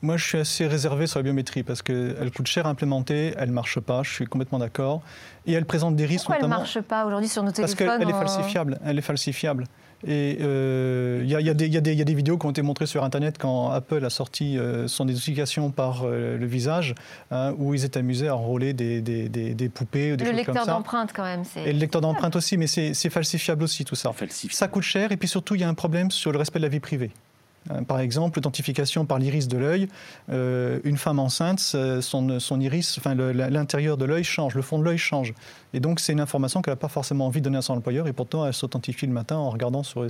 moi, 0.02 0.18
je 0.18 0.26
suis 0.26 0.38
assez 0.40 0.66
réservé 0.66 1.06
sur 1.06 1.20
la 1.20 1.24
biométrie 1.24 1.62
parce 1.62 1.84
qu'elle 1.84 2.32
coûte 2.36 2.48
cher 2.48 2.66
à 2.66 2.70
implémenter, 2.70 3.36
elle 3.38 3.50
ne 3.50 3.54
marche 3.54 3.80
pas, 3.80 4.02
je 4.02 4.12
suis 4.12 4.26
complètement 4.26 4.58
d'accord. 4.58 5.02
Et 5.46 5.54
elle 5.54 5.66
présente 5.66 5.96
des 5.96 6.06
risques. 6.06 6.26
Pourquoi 6.26 6.38
elle 6.38 6.50
ne 6.50 6.56
marche 6.56 6.80
pas 6.82 7.06
aujourd'hui 7.06 7.28
sur 7.28 7.44
nos 7.44 7.52
téléphones 7.52 7.78
Parce 7.78 8.00
qu'elle 8.00 8.10
est 8.10 8.14
falsifiable. 8.14 8.80
Elle 8.84 8.98
est 8.98 9.04
falsifiable. 9.04 9.66
Et 10.08 10.38
il 10.40 10.46
euh, 10.46 11.24
y, 11.26 11.36
a 11.36 11.54
des 11.54 12.14
vidéos 12.14 12.38
qui 12.38 12.46
ont 12.46 12.52
été 12.52 12.62
montrées 12.62 12.88
sur 12.88 13.04
Internet 13.04 13.38
quand 13.38 13.70
Apple 13.70 14.04
a 14.04 14.10
sorti 14.10 14.58
euh, 14.58 14.88
son 14.88 15.08
identification 15.08 15.72
par 15.72 16.04
euh, 16.04 16.38
le 16.38 16.46
visage, 16.46 16.96
hein, 17.30 17.54
où 17.58 17.74
ils 17.74 17.86
étaient 17.86 18.00
amusés 18.00 18.28
à 18.28 18.36
enrôler 18.36 18.74
des, 18.74 19.02
des, 19.02 19.70
poupées 19.70 20.14
ou 20.14 20.16
des 20.16 20.26
le 20.26 20.32
choses 20.32 20.46
comme 20.46 20.56
ça. 20.56 20.62
Le 20.62 20.66
lecteur 20.66 20.66
d'empreinte, 20.66 21.12
quand 21.14 21.24
même. 21.24 21.44
Et 21.56 21.74
le 21.74 21.80
lecteur 21.80 22.02
d'empreinte 22.02 22.36
aussi, 22.36 22.58
mais 22.58 22.68
c'est 22.68 23.10
falsifiable 23.10 23.64
aussi, 23.64 23.86
tout 23.86 23.96
ça. 23.96 24.12
Ça 24.50 24.68
coûte 24.68 24.84
cher, 24.84 25.12
et 25.12 25.18
puis 25.18 25.28
surtout, 25.28 25.56
il 25.56 25.62
y 25.62 25.64
a 25.64 25.70
un 25.70 25.74
problème 25.74 26.12
sur 26.12 26.32
le 26.32 26.38
respect 26.38 26.60
de 26.60 26.64
la 26.64 26.70
vie 26.70 26.80
privée. 26.80 27.12
Euh, 27.70 27.82
par 27.82 28.00
exemple, 28.00 28.40
l'authentification 28.40 29.06
par 29.06 29.20
l'iris 29.20 29.48
de 29.48 29.58
l'œil. 29.58 29.88
Euh, 30.32 30.80
une 30.84 30.98
femme 30.98 31.20
enceinte, 31.20 31.60
son, 31.60 32.40
son 32.40 32.60
iris, 32.60 32.98
enfin 32.98 33.14
l'intérieur 33.14 33.98
de 33.98 34.06
l'œil 34.06 34.24
change, 34.24 34.56
le 34.56 34.62
fond 34.62 34.80
de 34.80 34.84
l'œil 34.84 34.98
change. 34.98 35.34
Et 35.74 35.80
donc 35.80 36.00
c'est 36.00 36.12
une 36.12 36.20
information 36.20 36.62
qu'elle 36.62 36.74
n'a 36.74 36.78
pas 36.78 36.88
forcément 36.88 37.28
envie 37.28 37.40
de 37.40 37.46
donner 37.46 37.58
à 37.58 37.62
son 37.62 37.74
employeur 37.74 38.08
et 38.08 38.14
pourtant 38.14 38.46
elle 38.46 38.54
s'authentifie 38.54 39.06
le 39.06 39.14
matin 39.14 39.38
en 39.38 39.50
regardant 39.50 39.84
sur 39.84 40.06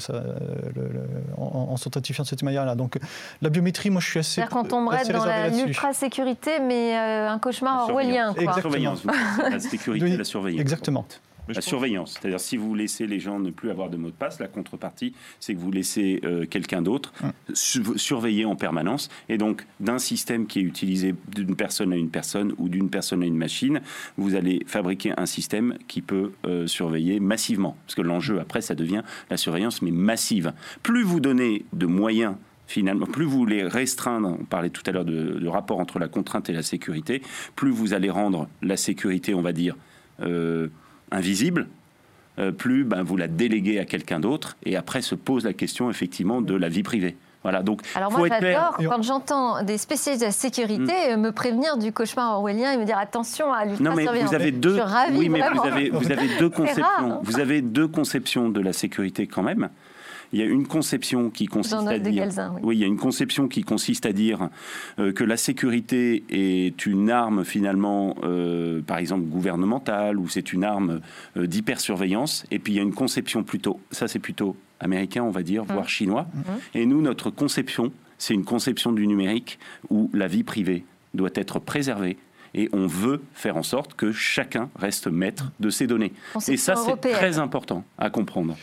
en, 1.38 1.78
s'authentifiant 1.78 2.24
de 2.24 2.30
cette 2.30 2.44
manière-là. 2.44 2.76
Donc 2.76 2.98
la 3.42 3.50
biométrie, 3.50 3.90
moi 3.90 4.02
je 4.02 4.08
suis 4.08 4.20
assez. 4.20 4.36
C'est-à-dire 4.36 4.56
qu'on 4.56 4.64
tomberait 4.64 5.04
dans 5.06 5.66
l'ultra 5.66 5.94
sécurité, 5.94 6.60
mais 6.60 6.98
euh, 6.98 7.30
un 7.30 7.40
cauchemar 7.40 7.90
orwellien. 7.90 8.34
La 8.40 8.54
surveillance, 8.54 9.04
la 9.40 9.60
sécurité, 9.60 10.18
la 10.18 10.24
surveillance. 10.24 10.62
Exactement 10.62 11.06
la 11.54 11.62
surveillance. 11.62 12.18
C'est-à-dire 12.20 12.40
si 12.40 12.58
vous 12.58 12.74
laissez 12.76 13.08
les 13.08 13.20
gens 13.20 13.40
ne 13.40 13.52
plus 13.52 13.70
avoir 13.70 13.90
de 13.90 13.98
mot 13.98 14.10
de 14.10 14.16
passe, 14.16 14.40
la 14.40 14.48
contrepartie, 14.48 15.14
c'est 15.40 15.54
que 15.54 15.60
vous 15.60 15.72
laissez 15.72 16.22
euh, 16.24 16.46
quelqu'un 16.46 16.82
d'autre 16.82 17.14
surveiller 17.54 18.46
en 18.46 18.56
permanence. 18.56 19.10
Et 19.30 19.38
donc, 19.38 19.66
d'un 19.80 20.00
système 20.00 20.48
qui 20.48 20.60
est 20.60 20.64
utilisé 20.64 21.16
d'une 21.34 21.56
personne 21.56 21.94
à 21.94 21.96
une 21.96 22.10
personne 22.10 22.54
ou 22.58 22.70
d'une 22.70 22.90
personne 22.90 23.24
à 23.24 23.26
une 23.26 23.38
machine, 23.38 23.82
vous 24.18 24.36
allez 24.36 24.64
fabriquer 24.68 25.14
un 25.18 25.26
système 25.26 25.78
qui 25.88 26.02
peut 26.02 26.32
euh, 26.46 26.68
surveiller 26.68 27.20
massivement. 27.20 27.76
Parce 27.86 27.96
que 27.96 28.02
l'enjeu, 28.02 28.40
après, 28.40 28.62
ça 28.62 28.76
devient 28.76 29.04
la 29.30 29.38
surveillance, 29.38 29.82
mais 29.82 29.92
massive. 29.92 30.54
Plus 30.84 31.04
vous 31.04 31.20
donnez 31.20 31.66
de 31.74 31.86
moyens 31.86 32.36
finalement, 32.72 33.06
plus 33.06 33.26
vous 33.26 33.46
les 33.46 33.64
restreindre, 33.64 34.30
on 34.40 34.46
parlait 34.46 34.70
tout 34.70 34.84
à 34.86 34.92
l'heure 34.92 35.06
de, 35.06 35.48
rapport 35.48 35.80
entre 35.80 36.00
la 36.00 36.08
contrainte 36.08 36.50
et 36.50 36.54
la 36.54 36.64
sécurité, 36.64 37.22
plus 37.56 37.70
vous 37.70 37.94
allez 37.94 38.10
rendre 38.10 38.48
la 38.62 38.78
sécurité, 38.78 39.34
on 39.34 39.42
va 39.42 39.52
dire, 39.52 39.76
euh, 40.22 40.70
invisible, 41.12 41.68
euh, 42.40 42.52
plus 42.52 42.84
ben, 42.84 43.04
vous 43.04 43.18
la 43.18 43.28
déléguez 43.28 43.80
à 43.80 43.86
quelqu'un 43.86 44.20
d'autre. 44.20 44.58
Et 44.64 44.76
après 44.76 45.02
se 45.02 45.16
pose 45.16 45.46
la 45.46 45.54
question 45.54 45.90
effectivement 45.90 46.42
de 46.42 46.56
la 46.56 46.70
vie 46.70 46.84
privée. 46.84 47.18
Voilà, 47.44 47.64
donc, 47.64 47.82
Alors 47.96 48.12
moi 48.12 48.28
j'adore 48.28 48.78
quand 48.78 49.02
j'entends 49.02 49.64
des 49.64 49.80
spécialistes 49.80 50.22
de 50.22 50.28
la 50.28 50.32
sécurité 50.32 50.94
mm. 51.16 51.20
me 51.20 51.32
prévenir 51.32 51.76
du 51.76 51.92
cauchemar 51.92 52.36
orwellien 52.36 52.72
et 52.72 52.78
me 52.78 52.86
dire 52.86 53.00
attention 53.00 53.52
à 53.52 53.66
l'ultra 53.66 53.84
Non 53.84 53.96
mais 53.96 54.06
vous 54.06 54.36
avez 54.36 54.52
deux, 54.52 54.80
oui, 55.14 55.28
mais 55.28 55.42
vous 55.52 55.66
avez, 55.66 55.90
vous 55.90 56.12
avez 56.12 56.28
deux 56.38 56.50
conceptions. 56.52 57.20
Vous 57.24 57.40
avez 57.40 57.64
deux 57.64 57.88
conceptions 57.88 58.50
de 58.50 58.62
la 58.62 58.74
sécurité 58.74 59.26
quand 59.26 59.42
même. 59.42 59.70
Il 60.34 60.40
y 60.40 60.44
a 60.44 60.46
une 60.46 60.68
conception 60.68 61.30
qui 61.30 61.46
consiste 61.46 61.74
à 61.74 62.00
dire, 62.00 62.28
oui. 62.64 62.78
il 62.78 62.80
y 62.80 62.84
a 62.84 62.88
une 62.88 62.98
conception 62.98 63.48
qui 63.48 63.64
consiste 63.64 64.06
à 64.06 64.14
dire 64.14 64.50
euh, 65.00 65.12
que 65.12 65.24
la 65.24 65.38
sécurité 65.38 66.24
est 66.30 66.86
une 66.86 67.10
arme 67.10 67.44
finalement, 67.44 68.16
euh, 68.24 68.82
par 68.82 68.98
exemple 68.98 69.24
gouvernementale, 69.24 70.18
ou 70.18 70.30
c'est 70.30 70.54
une 70.54 70.64
arme 70.64 71.02
euh, 71.38 71.48
d'hypersurveillance. 71.48 72.46
Et 72.52 72.60
puis 72.60 72.74
il 72.74 72.76
y 72.78 72.80
a 72.80 72.84
une 72.84 72.94
conception 72.94 73.44
plutôt, 73.44 73.80
ça 73.92 74.08
c'est 74.08 74.20
plutôt 74.20 74.56
américain, 74.80 75.24
on 75.24 75.32
va 75.32 75.44
dire, 75.44 75.64
voire 75.66 75.86
mmh. 75.86 75.90
chinois. 75.90 76.28
Mmh. 76.34 76.42
Et 76.76 76.86
nous, 76.86 77.02
notre 77.02 77.30
conception, 77.30 77.92
c'est 78.18 78.34
une 78.34 78.46
conception 78.46 78.92
du 78.92 79.08
numérique 79.08 79.60
où 79.90 80.10
la 80.14 80.28
vie 80.28 80.44
privée 80.44 80.86
doit 81.14 81.30
être 81.36 81.60
préservée 81.60 82.18
et 82.54 82.70
on 82.74 82.88
veut 82.88 83.22
faire 83.34 83.58
en 83.58 83.64
sorte 83.64 83.94
que 83.94 84.12
chacun 84.12 84.70
reste 84.76 85.08
maître 85.08 85.52
de 85.60 85.70
ses 85.70 85.88
données. 85.88 86.14
Et 86.48 86.58
ça, 86.58 86.76
c'est 86.76 86.98
très 86.98 87.40
important 87.40 87.84
à 87.98 88.10
comprendre. 88.10 88.58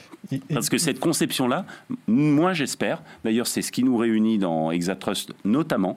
Parce 0.53 0.69
que 0.69 0.79
cette 0.79 1.01
conception-là, 1.01 1.65
moi 2.07 2.53
j'espère, 2.53 3.03
d'ailleurs 3.25 3.47
c'est 3.47 3.63
ce 3.63 3.73
qui 3.73 3.83
nous 3.83 3.97
réunit 3.97 4.39
dans 4.39 4.71
Exatrust 4.71 5.33
notamment, 5.45 5.97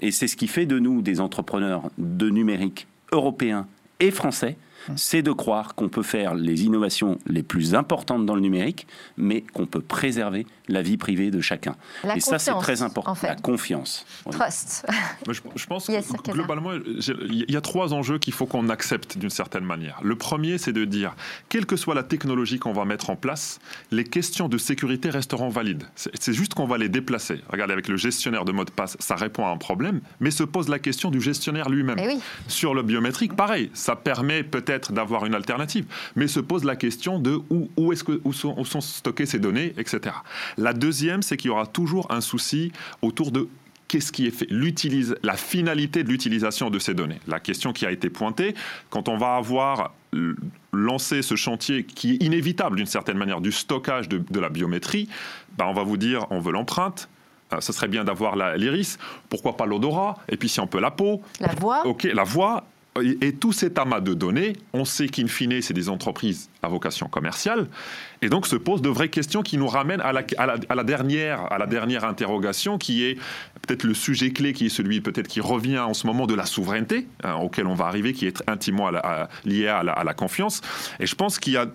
et 0.00 0.10
c'est 0.10 0.28
ce 0.28 0.36
qui 0.36 0.46
fait 0.46 0.66
de 0.66 0.78
nous 0.78 1.02
des 1.02 1.20
entrepreneurs 1.20 1.90
de 1.98 2.28
numérique 2.30 2.86
européens 3.12 3.66
et 3.98 4.10
français, 4.10 4.56
c'est 4.94 5.22
de 5.22 5.32
croire 5.32 5.74
qu'on 5.74 5.88
peut 5.88 6.02
faire 6.02 6.34
les 6.34 6.64
innovations 6.64 7.18
les 7.26 7.42
plus 7.42 7.74
importantes 7.74 8.24
dans 8.24 8.34
le 8.34 8.40
numérique, 8.40 8.86
mais 9.16 9.40
qu'on 9.40 9.66
peut 9.66 9.80
préserver 9.80 10.46
la 10.68 10.82
vie 10.82 10.96
privée 10.96 11.30
de 11.30 11.40
chacun. 11.40 11.76
et 12.14 12.20
ça, 12.20 12.38
c'est 12.38 12.52
très 12.58 12.82
important. 12.82 13.16
La 13.22 13.36
confiance. 13.36 14.06
Trust. 14.30 14.86
je, 15.28 15.66
pense 15.66 15.86
que 15.86 16.30
globalement, 16.32 16.72
il 16.72 17.50
y 17.50 17.56
a 17.56 17.60
trois 17.60 17.92
enjeux 17.92 18.18
qu'il 18.18 18.32
faut 18.32 18.46
qu'on 18.46 18.68
accepte 18.68 19.18
d'une 19.18 19.30
certaine 19.30 19.64
manière. 19.64 19.98
Le 20.02 20.16
premier, 20.16 20.58
c'est 20.58 20.72
de 20.72 20.84
dire, 20.84 21.14
quelle 21.48 21.66
que 21.66 21.76
soit 21.76 21.94
la 21.94 22.02
technologie 22.02 22.58
qu'on 22.58 22.72
va 22.72 22.84
mettre 22.84 23.10
en 23.10 23.16
place, 23.16 23.60
les 23.90 24.04
questions 24.04 24.48
de 24.48 24.58
sécurité 24.58 25.10
resteront 25.10 25.48
valides. 25.48 25.84
C'est 25.94 26.32
juste 26.32 26.54
qu'on 26.54 26.66
va 26.66 26.78
les 26.78 26.88
déplacer. 26.88 27.40
Regardez, 27.48 27.72
avec 27.72 27.88
le 27.88 27.96
gestionnaire 27.96 28.44
de 28.44 28.52
mot 28.52 28.64
de 28.64 28.70
passe, 28.70 28.96
ça 29.00 29.16
répond 29.16 29.46
à 29.46 29.50
un 29.50 29.56
problème, 29.56 30.00
mais 30.20 30.30
se 30.30 30.44
pose 30.44 30.68
la 30.68 30.78
question 30.78 31.10
du 31.10 31.20
gestionnaire 31.20 31.68
lui-même. 31.68 31.98
Eh 31.98 32.18
Sur 32.48 32.74
le 32.74 32.82
biométrique, 32.82 33.34
pareil, 33.34 33.70
ça 33.74 33.96
permet 33.96 34.42
peut-être 34.42 34.75
d'avoir 34.92 35.26
une 35.26 35.34
alternative, 35.34 35.86
mais 36.14 36.26
se 36.26 36.40
pose 36.40 36.64
la 36.64 36.76
question 36.76 37.18
de 37.18 37.40
où, 37.50 37.68
où, 37.76 37.92
est-ce 37.92 38.04
que, 38.04 38.20
où 38.24 38.32
sont, 38.32 38.54
où 38.58 38.64
sont 38.64 38.80
stockées 38.80 39.26
ces 39.26 39.38
données, 39.38 39.74
etc. 39.78 40.14
La 40.56 40.72
deuxième, 40.72 41.22
c'est 41.22 41.36
qu'il 41.36 41.48
y 41.48 41.52
aura 41.52 41.66
toujours 41.66 42.10
un 42.10 42.20
souci 42.20 42.72
autour 43.02 43.30
de 43.32 43.48
qu'est-ce 43.88 44.12
qui 44.12 44.26
est 44.26 44.30
fait, 44.30 44.48
la 45.22 45.36
finalité 45.36 46.02
de 46.02 46.08
l'utilisation 46.08 46.70
de 46.70 46.78
ces 46.78 46.94
données. 46.94 47.20
La 47.26 47.40
question 47.40 47.72
qui 47.72 47.86
a 47.86 47.90
été 47.90 48.10
pointée, 48.10 48.54
quand 48.90 49.08
on 49.08 49.16
va 49.16 49.36
avoir 49.36 49.92
lancé 50.72 51.22
ce 51.22 51.36
chantier 51.36 51.84
qui 51.84 52.14
est 52.14 52.22
inévitable 52.22 52.76
d'une 52.76 52.86
certaine 52.86 53.18
manière 53.18 53.40
du 53.40 53.52
stockage 53.52 54.08
de, 54.08 54.40
la 54.40 54.48
biométrie, 54.48 55.08
ben 55.58 55.66
on 55.66 55.72
va 55.72 55.82
vous 55.82 55.96
dire 55.96 56.26
on 56.30 56.40
veut 56.40 56.52
l'empreinte, 56.52 57.08
euh, 57.52 57.60
ce 57.60 57.72
serait 57.72 57.88
bien 57.88 58.04
d'avoir 58.04 58.36
l'iris, 58.56 58.98
pourquoi 59.28 59.56
pas 59.56 59.66
l'odorat, 59.66 60.16
et 60.28 60.36
puis 60.36 60.48
si 60.48 60.60
on 60.60 60.66
peut 60.66 60.80
la 60.80 60.90
peau. 60.90 61.22
La 61.40 61.54
voix. 61.54 61.86
Ok, 61.86 62.04
la 62.04 62.24
voix, 62.24 62.64
et, 63.02 63.32
tout 63.32 63.52
cet 63.52 63.78
amas 63.78 64.00
de 64.00 64.14
données, 64.14 64.54
on 64.72 64.84
sait 64.84 65.08
qu'in 65.08 65.26
fine, 65.26 65.60
c'est 65.62 65.74
des 65.74 65.88
entreprises 65.88 66.48
à 66.62 66.68
vocation 66.68 67.08
commerciale. 67.08 67.68
Et 68.22 68.28
donc 68.28 68.46
se 68.46 68.56
posent 68.56 68.82
de 68.82 68.88
vraies 68.88 69.08
questions 69.08 69.42
qui 69.42 69.58
nous 69.58 69.66
ramènent 69.66 70.00
à 70.00 70.12
la, 70.12 70.84
dernière, 70.84 71.52
à 71.52 71.58
la 71.58 71.66
dernière 71.66 72.04
interrogation, 72.04 72.78
qui 72.78 73.04
est 73.04 73.16
peut-être 73.62 73.84
le 73.84 73.94
sujet 73.94 74.32
clé, 74.32 74.52
qui 74.52 74.66
est 74.66 74.70
celui 74.70 75.00
peut-être 75.00 75.28
qui 75.28 75.40
revient 75.40 75.78
en 75.78 75.94
ce 75.94 76.06
moment 76.06 76.26
de 76.26 76.34
la 76.34 76.46
souveraineté, 76.46 77.06
hein, 77.22 77.34
auquel 77.34 77.66
on 77.66 77.74
va 77.74 77.86
arriver, 77.86 78.12
qui 78.12 78.26
est 78.26 78.42
intimement 78.46 78.90
lié 79.44 79.68
à 79.68 79.82
la 79.82 80.14
confiance. 80.14 80.60
Et 81.00 81.06
je 81.06 81.14
pense 81.14 81.38
qu'il 81.38 81.54
y 81.54 81.56
a 81.56 81.66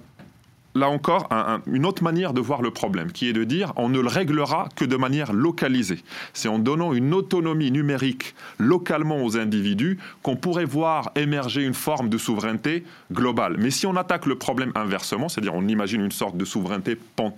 là 0.75 0.89
encore 0.89 1.29
une 1.67 1.86
autre 1.86 2.03
manière 2.03 2.34
de 2.34 2.41
voir 2.41 2.62
le 2.62 2.71
problème, 2.71 3.12
qui 3.12 3.27
est 3.27 3.34
de 3.34 3.43
dire 3.43 3.73
on 3.75 3.89
ne 3.89 3.99
le 3.99 4.07
réglera 4.07 4.69
que 4.75 4.86
de 4.86 4.95
manière 4.95 5.34
localisée. 5.34 5.99
C'est 6.34 6.47
en 6.47 6.60
donnant 6.60 6.93
une 6.93 7.13
autonomie 7.13 7.71
numérique 7.71 8.36
localement 8.57 9.23
aux 9.23 9.38
individus 9.38 9.99
qu'on 10.23 10.36
pourrait 10.36 10.65
voir 10.65 11.12
émerger 11.15 11.63
une 11.63 11.73
forme 11.73 12.10
de 12.10 12.17
souveraineté 12.17 12.84
globale. 13.12 13.55
Mais 13.57 13.71
si 13.71 13.86
on 13.86 13.95
attaque 13.95 14.25
le 14.25 14.36
problème 14.36 14.71
inversement, 14.75 15.29
c'est-à-dire 15.29 15.55
on 15.55 15.67
imagine 15.67 16.01
une 16.01 16.12
sorte 16.12 16.38
de 16.38 16.45
souveraineté 16.45 16.97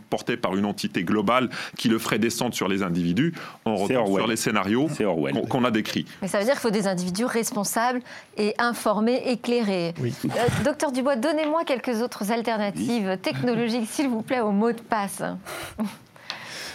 portée 0.09 0.37
par 0.37 0.55
une 0.55 0.65
entité 0.65 1.03
globale 1.03 1.49
qui 1.77 1.89
le 1.89 1.99
ferait 1.99 2.19
descendre 2.19 2.53
sur 2.53 2.67
les 2.67 2.83
individus, 2.83 3.33
on 3.65 3.75
retombe 3.75 4.15
sur 4.15 4.27
les 4.27 4.35
scénarios 4.35 4.87
qu'on 5.49 5.63
a 5.63 5.71
décrits. 5.71 6.05
Mais 6.21 6.27
ça 6.27 6.39
veut 6.39 6.45
dire 6.45 6.53
qu'il 6.53 6.61
faut 6.61 6.69
des 6.69 6.87
individus 6.87 7.25
responsables 7.25 8.01
et 8.37 8.53
informés, 8.57 9.23
éclairés. 9.27 9.93
Euh, 9.99 10.63
docteur 10.63 10.91
Dubois, 10.91 11.15
donnez-moi 11.15 11.63
quelques 11.65 12.01
autres 12.01 12.31
alternatives 12.31 13.17
technologique, 13.23 13.89
s'il 13.89 14.09
vous 14.09 14.21
plaît, 14.21 14.41
au 14.41 14.51
mot 14.51 14.71
de 14.71 14.81
passe. 14.81 15.23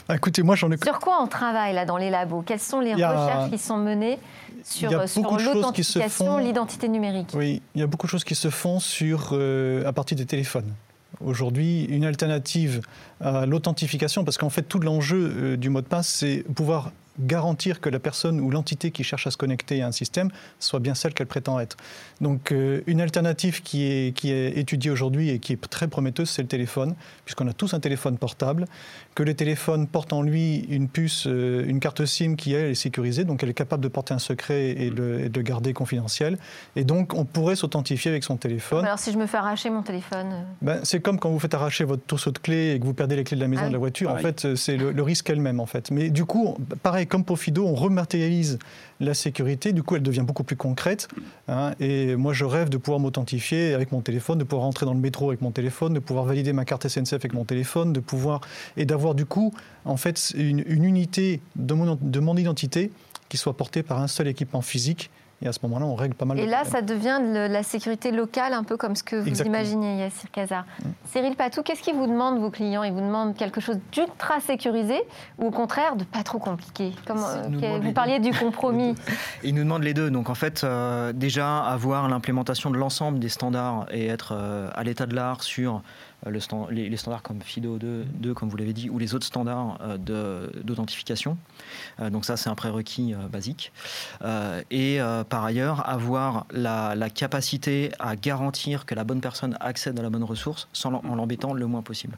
Bah, 0.08 0.16
Écoutez, 0.16 0.42
moi 0.42 0.56
j'en 0.56 0.70
ai... 0.72 0.76
Sur 0.82 0.98
quoi 0.98 1.18
on 1.22 1.26
travaille 1.26 1.74
là 1.74 1.84
dans 1.84 1.98
les 1.98 2.11
labos? 2.11 2.42
Quelles 2.42 2.58
sont 2.58 2.80
les 2.80 2.94
recherches 2.94 3.50
qui 3.50 3.58
sont 3.58 3.76
menées 3.76 4.18
sur, 4.64 5.08
sur 5.08 5.38
l'authentification, 5.38 6.38
l'identité 6.38 6.88
numérique? 6.88 7.30
Oui, 7.34 7.62
il 7.74 7.80
y 7.80 7.84
a 7.84 7.87
beaucoup 7.87 8.06
de 8.06 8.11
choses 8.11 8.24
qui 8.24 8.34
se 8.34 8.50
font 8.50 8.80
sur, 8.80 9.30
euh, 9.32 9.87
à 9.87 9.92
partir 9.92 10.16
des 10.16 10.26
téléphones. 10.26 10.72
Aujourd'hui, 11.20 11.84
une 11.84 12.04
alternative 12.04 12.80
à 13.20 13.44
l'authentification, 13.44 14.24
parce 14.24 14.38
qu'en 14.38 14.50
fait 14.50 14.62
tout 14.62 14.78
l'enjeu 14.78 15.32
euh, 15.37 15.56
du 15.56 15.68
mot 15.68 15.80
de 15.80 15.87
passe, 15.87 16.08
c'est 16.08 16.44
pouvoir 16.54 16.92
garantir 17.20 17.81
que 17.81 17.88
la 17.88 17.98
personne 17.98 18.40
ou 18.40 18.50
l'entité 18.50 18.90
qui 18.90 19.04
cherche 19.04 19.26
à 19.26 19.31
se 19.31 19.37
connecter 19.37 19.83
à 19.83 19.87
un 19.87 19.92
système 19.92 20.31
soit 20.59 20.81
bien 20.81 20.94
celle 20.94 21.14
qu'elle 21.14 21.26
prétend 21.26 21.61
être. 21.61 21.76
Donc 22.20 22.52
euh, 22.52 22.83
une 22.87 23.00
alternative 23.00 23.62
qui 23.62 23.85
est, 23.85 24.16
qui 24.16 24.31
est 24.31 24.59
étudiée 24.59 24.90
aujourd'hui 24.90 25.31
et 25.31 25.38
qui 25.38 25.52
est 25.52 25.68
très 25.68 25.88
prometteuse, 25.88 26.31
c'est 26.31 26.42
le 26.42 26.48
téléphone, 26.48 26.94
puisqu'on 27.24 27.48
a 27.48 27.52
tous 27.52 27.74
un 27.74 27.81
téléphone 27.81 28.18
portable, 28.18 28.66
que 29.14 29.22
le 29.22 29.35
téléphone 29.35 29.87
porte 29.87 30.12
en 30.12 30.22
lui 30.22 30.66
une 30.68 30.88
puce, 30.88 31.26
euh, 31.26 31.64
une 31.66 31.81
carte 31.81 32.04
SIM 32.04 32.37
qui 32.37 32.52
elle 32.52 32.70
est 32.70 32.74
sécurisée, 32.74 33.24
donc 33.24 33.42
elle 33.42 33.50
est 33.50 33.54
capable 33.54 33.83
de 33.83 33.88
porter 33.88 34.14
un 34.14 34.18
secret 34.18 34.70
et 34.70 34.90
de 34.90 35.31
le 35.35 35.42
garder 35.42 35.72
confidentiel. 35.72 36.38
Et 36.76 36.85
donc 36.85 37.14
on 37.14 37.24
pourrait 37.24 37.57
s'authentifier 37.57 38.11
avec 38.11 38.24
son 38.24 38.37
téléphone. 38.37 38.85
Alors 38.85 38.98
si 38.98 39.12
je 39.12 39.18
me 39.18 39.26
fais 39.26 39.37
arracher 39.37 39.70
mon 39.70 39.83
téléphone 39.83 40.28
euh 40.33 40.42
ben, 40.62 40.81
C'est 40.85 41.00
comme 41.00 41.18
quand 41.18 41.31
vous 41.31 41.38
faites 41.38 41.54
arracher 41.54 41.85
votre 41.85 42.04
trousseau 42.07 42.31
de 42.31 42.38
clés 42.38 42.72
et 42.72 42.81
que 42.81 42.85
vous 42.85 42.94
perdez 42.94 43.16
les 43.16 43.24
clés 43.24 43.37
de 43.37 43.42
la 43.42 43.48
maison 43.48 43.62
ah 43.64 43.68
de 43.68 43.72
la 43.72 43.78
voiture. 43.78 44.11
En 44.11 44.16
fait, 44.16 44.54
c'est 44.54 44.76
le, 44.76 44.92
le 44.92 45.02
risque 45.02 45.28
elle-même. 45.31 45.59
En 45.61 45.66
fait. 45.66 45.90
Mais 45.90 46.11
du 46.11 46.24
coup, 46.24 46.57
pareil, 46.83 47.07
comme 47.08 47.24
pour 47.24 47.38
Fido, 47.38 47.66
on 47.66 47.74
rematérialise 47.74 48.58
la 49.00 49.14
sécurité. 49.14 49.72
Du 49.72 49.82
coup, 49.82 49.96
elle 49.96 50.02
devient 50.02 50.24
beaucoup 50.24 50.44
plus 50.44 50.56
concrète. 50.56 51.08
Hein. 51.48 51.72
et 51.80 52.16
moi, 52.16 52.32
je 52.32 52.44
rêve 52.44 52.68
de 52.68 52.76
pouvoir 52.76 53.00
m'authentifier 53.00 53.74
avec 53.74 53.92
mon 53.92 54.00
téléphone, 54.00 54.38
de 54.38 54.44
pouvoir 54.44 54.64
rentrer 54.64 54.86
dans 54.86 54.94
le 54.94 55.00
métro 55.00 55.28
avec 55.28 55.40
mon 55.40 55.50
téléphone, 55.50 55.94
de 55.94 55.98
pouvoir 55.98 56.24
valider 56.24 56.52
ma 56.52 56.64
carte 56.64 56.86
SNCF 56.86 57.14
avec 57.14 57.32
mon 57.32 57.44
téléphone, 57.44 57.92
de 57.92 58.00
pouvoir 58.00 58.40
et 58.76 58.84
d'avoir 58.84 59.14
du 59.14 59.26
coup, 59.26 59.52
en 59.84 59.96
fait, 59.96 60.32
une, 60.36 60.62
unité 60.66 61.40
de 61.56 61.74
mon, 61.74 61.98
de 62.00 62.20
mon 62.20 62.36
identité 62.36 62.90
qui 63.28 63.36
soit 63.36 63.56
portée 63.56 63.82
par 63.82 64.00
un 64.00 64.08
seul 64.08 64.28
équipement 64.28 64.62
physique 64.62 65.10
et 65.40 65.46
à 65.46 65.53
ce 65.53 65.61
moment-là, 65.62 65.87
on 65.87 65.94
règle 65.94 66.14
pas 66.14 66.24
mal 66.24 66.37
et 66.38 66.42
de 66.42 66.46
Et 66.46 66.51
là, 66.51 66.64
ça 66.64 66.83
devient 66.83 67.20
de 67.22 67.53
la 67.53 67.62
sécurité 67.62 68.11
locale, 68.11 68.53
un 68.53 68.64
peu 68.64 68.77
comme 68.77 68.96
ce 68.96 69.05
que 69.05 69.14
vous 69.14 69.42
imaginez, 69.42 69.98
Yassir 69.98 70.31
Kazar. 70.33 70.64
Mm. 70.64 70.88
Cyril 71.12 71.37
Patou, 71.37 71.62
qu'est-ce 71.62 71.81
qu'ils 71.81 71.94
vous 71.94 72.09
demandent, 72.09 72.40
vos 72.40 72.51
clients? 72.51 72.83
Ils 72.83 72.92
vous 72.92 73.01
demandent 73.01 73.37
quelque 73.37 73.61
chose 73.61 73.79
d'ultra 73.92 74.40
sécurisé 74.40 75.01
ou 75.38 75.46
au 75.46 75.51
contraire 75.53 75.94
de 75.94 76.03
pas 76.03 76.24
trop 76.24 76.38
compliqué? 76.38 76.92
Comme, 77.07 77.22
euh, 77.24 77.79
Vous 77.81 77.92
parliez 77.92 78.18
du 78.18 78.33
compromis. 78.38 78.96
Ils 79.44 79.55
nous 79.55 79.62
demandent 79.62 79.85
les 79.85 79.94
deux. 79.94 80.11
Donc 80.11 80.29
en 80.29 80.35
fait, 80.35 80.64
euh, 80.64 81.12
déjà, 81.12 81.61
avoir 81.61 82.09
l'implémentation 82.09 82.70
de 82.70 82.77
l'ensemble 82.77 83.20
des 83.20 83.29
standards 83.29 83.87
et 83.92 84.09
être 84.09 84.33
euh, 84.33 84.70
à 84.74 84.83
l'état 84.83 85.07
de 85.07 85.14
l'art 85.14 85.44
sur 85.44 85.83
euh, 86.26 86.31
les, 86.70 86.96
standards 86.96 87.22
comme 87.22 87.38
FIDO2, 87.38 88.33
comme 88.35 88.48
vous 88.48 88.57
l'avez 88.57 88.72
dit, 88.72 88.90
ou 88.90 88.98
les 88.98 89.14
autres 89.14 89.26
standards 89.26 89.78
euh, 89.81 90.48
d'authentification. 90.62 91.37
Euh, 92.00 92.11
donc 92.11 92.24
ça, 92.24 92.37
c'est 92.37 92.48
un 92.48 92.54
prérequis 92.54 93.14
basique. 93.31 93.72
et 94.70 94.98
par 95.28 95.44
ailleurs, 95.44 95.88
avoir 95.88 96.46
la, 96.50 96.96
capacité 97.14 97.90
à 97.98 98.16
garantir 98.16 98.85
que 98.85 98.94
la 98.94 99.02
bonne 99.02 99.20
personne 99.20 99.57
accède 99.61 99.98
à 99.98 100.02
la 100.02 100.11
bonne 100.11 100.24
ressource 100.24 100.68
sans 100.72 100.92
en 100.92 101.14
l'embêtant 101.14 101.52
le 101.52 101.66
moins 101.66 101.83
possible. 101.83 102.16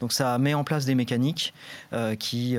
Donc 0.00 0.12
ça 0.12 0.36
met 0.38 0.54
en 0.54 0.64
place 0.64 0.84
des 0.84 0.94
mécaniques 0.94 1.54
qui, 2.18 2.56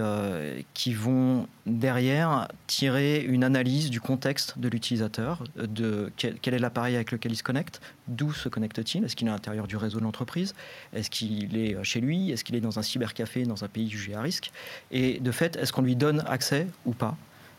qui 0.74 0.94
vont 0.94 1.48
derrière 1.66 2.50
tirer 2.68 3.22
une 3.22 3.44
analyse 3.44 3.90
du 3.90 4.02
contexte 4.02 4.60
de 4.60 4.68
l'utilisateur, 4.68 5.44
de 5.56 6.12
quel, 6.18 6.54
est 6.54 6.60
l'appareil 6.60 6.96
avec 6.96 7.12
lequel 7.12 7.32
il 7.32 7.38
se 7.38 7.44
connecte, 7.44 7.82
d'où 8.08 8.34
se 8.34 8.50
connecte-t-il, 8.50 9.04
est-ce 9.04 9.16
qu'il 9.16 9.28
est 9.28 9.32
à 9.32 9.34
l'intérieur 9.34 9.68
du 9.68 9.78
réseau 9.78 10.00
de 10.00 10.04
l'entreprise, 10.04 10.56
est-ce 10.94 11.10
qu'il 11.10 11.56
est 11.58 11.82
chez 11.84 12.02
lui 12.02 12.32
Est-ce 12.32 12.44
qu'il 12.44 12.56
est 12.56 12.62
dans 12.62 12.80
un 12.80 12.82
cybercafé, 12.82 13.44
dans 13.44 13.64
un 13.64 13.70
pays 13.70 13.90
jugé 13.90 14.14
à 14.14 14.22
risque 14.22 14.52
Et 14.92 15.20
de 15.20 15.32
fait, 15.32 15.56
est-ce 15.56 15.72
qu'on 15.72 15.82
lui 15.82 15.96
donne 15.96 16.24
accès 16.28 16.68
ou 16.86 16.94
pas 16.94 17.16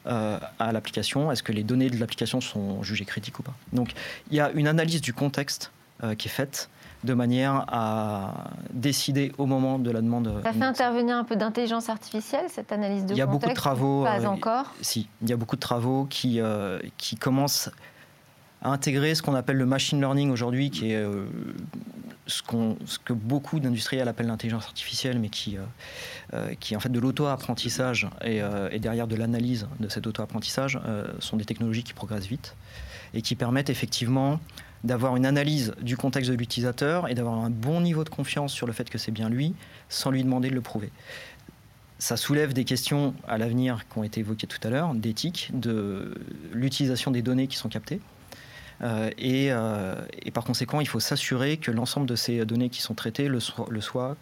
euh, 0.06 0.38
à 0.58 0.72
l'application 0.72 1.32
Est-ce 1.32 1.42
que 1.42 1.52
les 1.52 1.62
données 1.62 1.88
de 1.88 1.98
l'application 1.98 2.42
sont 2.42 2.82
jugées 2.82 3.06
critiques 3.06 3.38
ou 3.38 3.42
pas. 3.42 3.54
Donc, 3.72 3.92
il 4.30 4.36
y 4.36 4.40
a 4.40 4.50
une 4.50 4.68
analyse 4.68 5.00
du 5.00 5.14
contexte 5.14 5.72
euh, 6.02 6.14
qui 6.14 6.28
est 6.28 6.30
faite 6.30 6.68
de 7.04 7.14
manière 7.14 7.64
à 7.68 8.50
décider 8.72 9.32
au 9.38 9.46
moment 9.46 9.78
de 9.78 9.90
la 9.90 10.00
demande. 10.00 10.40
Ça 10.42 10.52
fait 10.52 10.62
intervenir 10.62 11.16
un 11.16 11.24
peu 11.24 11.36
d'intelligence 11.36 11.88
artificielle, 11.88 12.46
cette 12.48 12.72
analyse 12.72 13.04
de 13.06 13.12
Il 13.12 13.18
y 13.18 13.22
a 13.22 13.26
beaucoup 13.26 13.48
de 13.48 13.54
travaux. 13.54 14.04
Pas 14.04 14.20
euh, 14.20 14.26
encore. 14.26 14.72
Si, 14.80 15.08
il 15.22 15.28
y 15.28 15.32
a 15.32 15.36
beaucoup 15.36 15.56
de 15.56 15.60
travaux 15.60 16.06
qui, 16.06 16.40
qui 16.96 17.16
commencent 17.16 17.70
à 18.62 18.70
intégrer 18.70 19.14
ce 19.14 19.22
qu'on 19.22 19.34
appelle 19.34 19.58
le 19.58 19.66
machine 19.66 20.00
learning 20.00 20.30
aujourd'hui, 20.30 20.70
qui 20.70 20.92
est 20.92 21.04
ce, 22.26 22.42
ce, 22.86 22.98
que 22.98 23.12
beaucoup 23.12 23.60
d'industriels 23.60 24.08
appellent 24.08 24.26
l'intelligence 24.26 24.64
artificielle, 24.64 25.18
mais 25.18 25.28
qui, 25.28 25.56
euh, 25.56 25.62
euh, 26.34 26.54
qui 26.58 26.74
est 26.74 26.76
en 26.76 26.80
fait 26.80 26.90
de 26.90 26.98
l'auto-apprentissage 26.98 28.08
et, 28.22 28.42
euh, 28.42 28.68
et, 28.70 28.78
derrière 28.78 29.06
de 29.06 29.16
l'analyse 29.16 29.66
de 29.80 29.88
cet 29.88 30.06
auto-apprentissage, 30.06 30.78
sont 31.18 31.36
des 31.36 31.44
technologies 31.44 31.82
qui 31.82 31.92
progressent 31.92 32.26
vite 32.26 32.56
et 33.12 33.22
qui 33.22 33.34
permettent 33.34 33.70
effectivement 33.70 34.40
d'avoir 34.84 35.16
une 35.16 35.26
analyse 35.26 35.74
du 35.80 35.96
contexte 35.96 36.30
de 36.30 36.36
l'utilisateur 36.36 37.08
et 37.08 37.14
d'avoir 37.14 37.38
un 37.38 37.50
bon 37.50 37.80
niveau 37.80 38.04
de 38.04 38.10
confiance 38.10 38.52
sur 38.52 38.66
le 38.66 38.72
fait 38.72 38.88
que 38.88 38.98
c'est 38.98 39.10
bien 39.10 39.28
lui, 39.28 39.54
sans 39.88 40.10
lui 40.10 40.22
demander 40.22 40.50
de 40.50 40.54
le 40.54 40.60
prouver. 40.60 40.92
Ça 41.98 42.16
soulève 42.16 42.52
des 42.52 42.64
questions 42.64 43.14
à 43.26 43.38
l'avenir 43.38 43.88
qui 43.88 43.98
ont 43.98 44.04
été 44.04 44.20
évoquées 44.20 44.46
tout 44.46 44.58
à 44.62 44.68
l'heure, 44.68 44.94
d'éthique, 44.94 45.50
de 45.54 46.14
l'utilisation 46.52 47.10
des 47.10 47.22
données 47.22 47.46
qui 47.46 47.56
sont 47.56 47.70
captées. 47.70 48.00
Euh, 48.82 49.10
euh, 49.22 50.04
et, 50.22 50.30
par 50.30 50.44
conséquent, 50.44 50.80
il 50.80 50.88
faut 50.88 51.00
s'assurer 51.00 51.56
que 51.56 51.70
l'ensemble 51.70 52.06
de 52.06 52.16
ces 52.16 52.44
données 52.44 52.68
qui 52.68 52.82
sont 52.82 52.94
traitées 52.94 53.28
le, 53.28 53.38
le 53.70 53.80
soient 53.80 54.16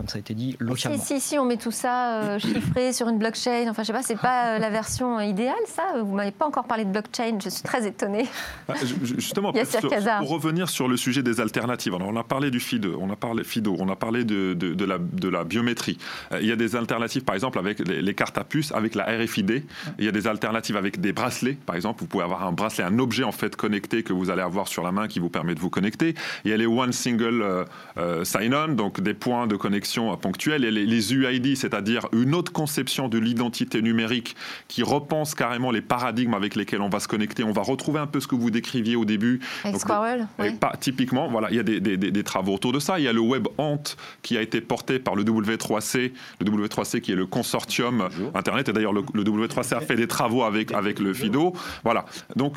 comme 0.00 0.08
ça 0.08 0.16
a 0.16 0.20
été 0.20 0.32
dit, 0.32 0.56
localement. 0.60 0.98
Si, 0.98 1.20
si, 1.20 1.38
on 1.38 1.44
met 1.44 1.58
tout 1.58 1.70
ça 1.70 2.22
euh, 2.22 2.38
chiffré 2.38 2.94
sur 2.94 3.06
une 3.10 3.18
blockchain, 3.18 3.66
enfin 3.68 3.82
je 3.82 3.88
sais 3.88 3.92
pas, 3.92 4.02
c'est 4.02 4.18
pas 4.18 4.54
euh, 4.54 4.58
la 4.58 4.70
version 4.70 5.20
idéale 5.20 5.52
ça? 5.66 5.82
Vous 6.02 6.14
m'avez 6.14 6.30
pas 6.30 6.46
encore 6.46 6.64
parlé 6.64 6.86
de 6.86 6.90
blockchain, 6.90 7.38
je 7.38 7.50
suis 7.50 7.62
très 7.62 7.86
étonnée. 7.86 8.26
Bah, 8.66 8.76
justement, 9.02 9.52
pour, 10.20 10.30
revenir 10.30 10.70
sur 10.70 10.88
le 10.88 10.96
sujet 10.96 11.22
des 11.22 11.38
alternatives, 11.38 11.94
Alors, 11.94 12.08
on 12.08 12.16
a 12.16 12.24
parlé 12.24 12.50
du 12.50 12.60
FIDO, 12.60 12.96
on 12.98 13.10
a 13.10 13.16
parlé 13.16 13.44
FIDO, 13.44 13.76
on 13.78 13.90
a 13.90 13.96
parlé 13.96 14.24
de, 14.24 14.54
de, 14.54 14.84
la, 14.86 14.96
de 14.98 15.28
la, 15.28 15.44
biométrie. 15.44 15.98
Euh, 16.32 16.38
il 16.40 16.48
y 16.48 16.52
a 16.52 16.56
des 16.56 16.76
alternatives, 16.76 17.24
par 17.24 17.34
exemple, 17.34 17.58
avec 17.58 17.80
les, 17.80 18.14
cartes 18.14 18.38
à 18.38 18.44
puce, 18.44 18.72
avec 18.72 18.94
la 18.94 19.04
RFID. 19.04 19.64
Il 19.98 20.04
y 20.04 20.08
a 20.08 20.12
des 20.12 20.26
alternatives 20.26 20.78
avec 20.78 20.98
des 20.98 21.12
bracelets, 21.12 21.58
par 21.66 21.76
exemple. 21.76 22.00
Vous 22.00 22.06
pouvez 22.06 22.24
avoir 22.24 22.46
un 22.46 22.52
bracelet, 22.52 22.84
un 22.84 22.98
objet 22.98 23.24
en 23.24 23.32
fait 23.32 23.54
connecté 23.54 24.02
que 24.02 24.14
vous 24.14 24.30
allez 24.30 24.40
avoir 24.40 24.66
sur 24.66 24.82
la 24.82 24.92
main 24.92 25.08
qui 25.08 25.18
vous 25.18 25.28
permet 25.28 25.54
de 25.54 25.60
vous 25.60 25.70
connecter. 25.70 26.14
Il 26.46 26.50
y 26.50 26.54
a 26.54 26.56
les 26.56 26.66
One 26.66 26.92
Single 26.92 27.66
Sign-On, 28.24 28.68
donc 28.68 29.02
des 29.02 29.12
points 29.12 29.46
de 29.46 29.56
connexion 29.56 29.89
ponctuelle 30.20 30.64
et 30.64 30.70
les, 30.70 31.14
UID, 31.14 31.56
c'est-à-dire 31.56 32.06
une 32.12 32.34
autre 32.34 32.52
conception 32.52 33.08
de 33.08 33.18
l'identité 33.18 33.82
numérique 33.82 34.36
qui 34.68 34.82
repense 34.82 35.34
carrément 35.34 35.70
les 35.70 35.80
paradigmes 35.80 36.34
avec 36.34 36.54
lesquels 36.54 36.80
on 36.80 36.88
va 36.88 37.00
se 37.00 37.08
connecter. 37.08 37.42
On 37.44 37.52
va 37.52 37.62
retrouver 37.62 38.00
un 38.00 38.06
peu 38.06 38.20
ce 38.20 38.26
que 38.26 38.34
vous 38.34 38.50
décriviez 38.50 38.96
au 38.96 39.04
début. 39.04 39.40
Avec 39.64 39.80
Squirrel, 39.80 40.28
pas, 40.60 40.74
Typiquement, 40.80 41.28
voilà, 41.28 41.48
il 41.50 41.56
y 41.56 41.58
a 41.58 41.62
des, 41.62 42.22
travaux 42.22 42.54
autour 42.54 42.72
de 42.72 42.78
ça. 42.78 42.98
Il 42.98 43.04
y 43.04 43.08
a 43.08 43.12
le 43.12 43.20
Web 43.20 43.48
Ant 43.58 43.82
qui 44.22 44.36
a 44.36 44.42
été 44.42 44.60
porté 44.60 44.98
par 44.98 45.14
le 45.14 45.24
W3C, 45.24 46.12
le 46.40 46.46
W3C 46.46 47.00
qui 47.00 47.12
est 47.12 47.16
le 47.16 47.26
consortium 47.26 48.08
Internet. 48.34 48.68
Et 48.68 48.72
d'ailleurs, 48.72 48.92
le, 48.92 49.02
le, 49.14 49.24
W3C 49.24 49.74
a 49.74 49.80
fait 49.80 49.96
des 49.96 50.06
travaux 50.06 50.42
avec, 50.42 50.72
avec 50.72 51.00
le 51.00 51.14
FIDO. 51.14 51.54
Voilà. 51.84 52.04
Donc, 52.36 52.56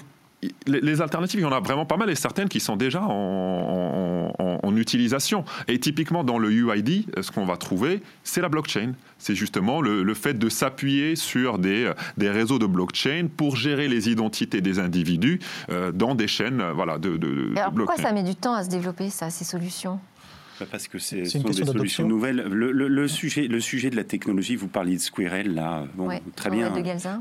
les, 0.68 1.02
alternatives, 1.02 1.40
il 1.40 1.44
y 1.44 1.46
en 1.46 1.52
a 1.52 1.60
vraiment 1.60 1.86
pas 1.86 1.98
mal 1.98 2.10
et 2.10 2.16
certaines 2.16 2.50
qui 2.50 2.60
sont 2.60 2.76
déjà 2.76 3.02
en, 3.04 4.32
utilisation. 4.76 5.46
Et 5.68 5.80
typiquement 5.80 6.24
dans 6.24 6.40
le 6.40 6.52
UID, 6.52 7.06
ce 7.22 7.30
qu'on 7.30 7.46
va 7.46 7.58
trouver, 7.58 8.02
c'est 8.24 8.42
la 8.42 8.50
blockchain. 8.50 8.94
C'est 9.20 9.36
justement 9.36 9.82
le, 9.82 10.14
fait 10.16 10.34
de 10.34 10.50
s'appuyer 10.50 11.16
sur 11.16 11.60
des, 11.60 11.92
des, 12.18 12.30
réseaux 12.30 12.58
de 12.58 12.66
blockchain 12.66 13.28
pour 13.38 13.56
gérer 13.56 13.88
les 13.88 14.10
identités 14.10 14.62
des 14.62 14.80
individus 14.80 15.40
euh, 15.70 15.92
dans 15.92 16.16
des 16.16 16.28
chaînes 16.28 16.64
voilà, 16.74 16.98
de, 16.98 17.18
de, 17.18 17.52
alors 17.56 17.72
Pourquoi 17.72 17.98
ça 17.98 18.12
met 18.12 18.24
du 18.24 18.36
temps 18.36 18.56
à 18.56 18.64
se 18.64 18.70
développer, 18.70 19.10
ça, 19.10 19.30
ces 19.30 19.46
solutions? 19.46 20.00
Parce 20.70 20.88
que 20.88 21.00
c'est 21.00 21.26
sont 21.26 21.40
des 21.40 21.66
solutions 21.66 22.08
nouvelles. 22.08 22.44
Le, 22.48 23.08
sujet, 23.08 23.48
le 23.48 23.60
sujet 23.60 23.90
de 23.90 23.96
la 23.96 24.04
technologie, 24.04 24.56
vous 24.56 24.68
parliez 24.68 24.96
de 24.96 25.02
Squirrel, 25.02 25.54
là, 25.54 25.86
bon, 25.96 26.10
très 26.36 26.50
bien. 26.50 26.72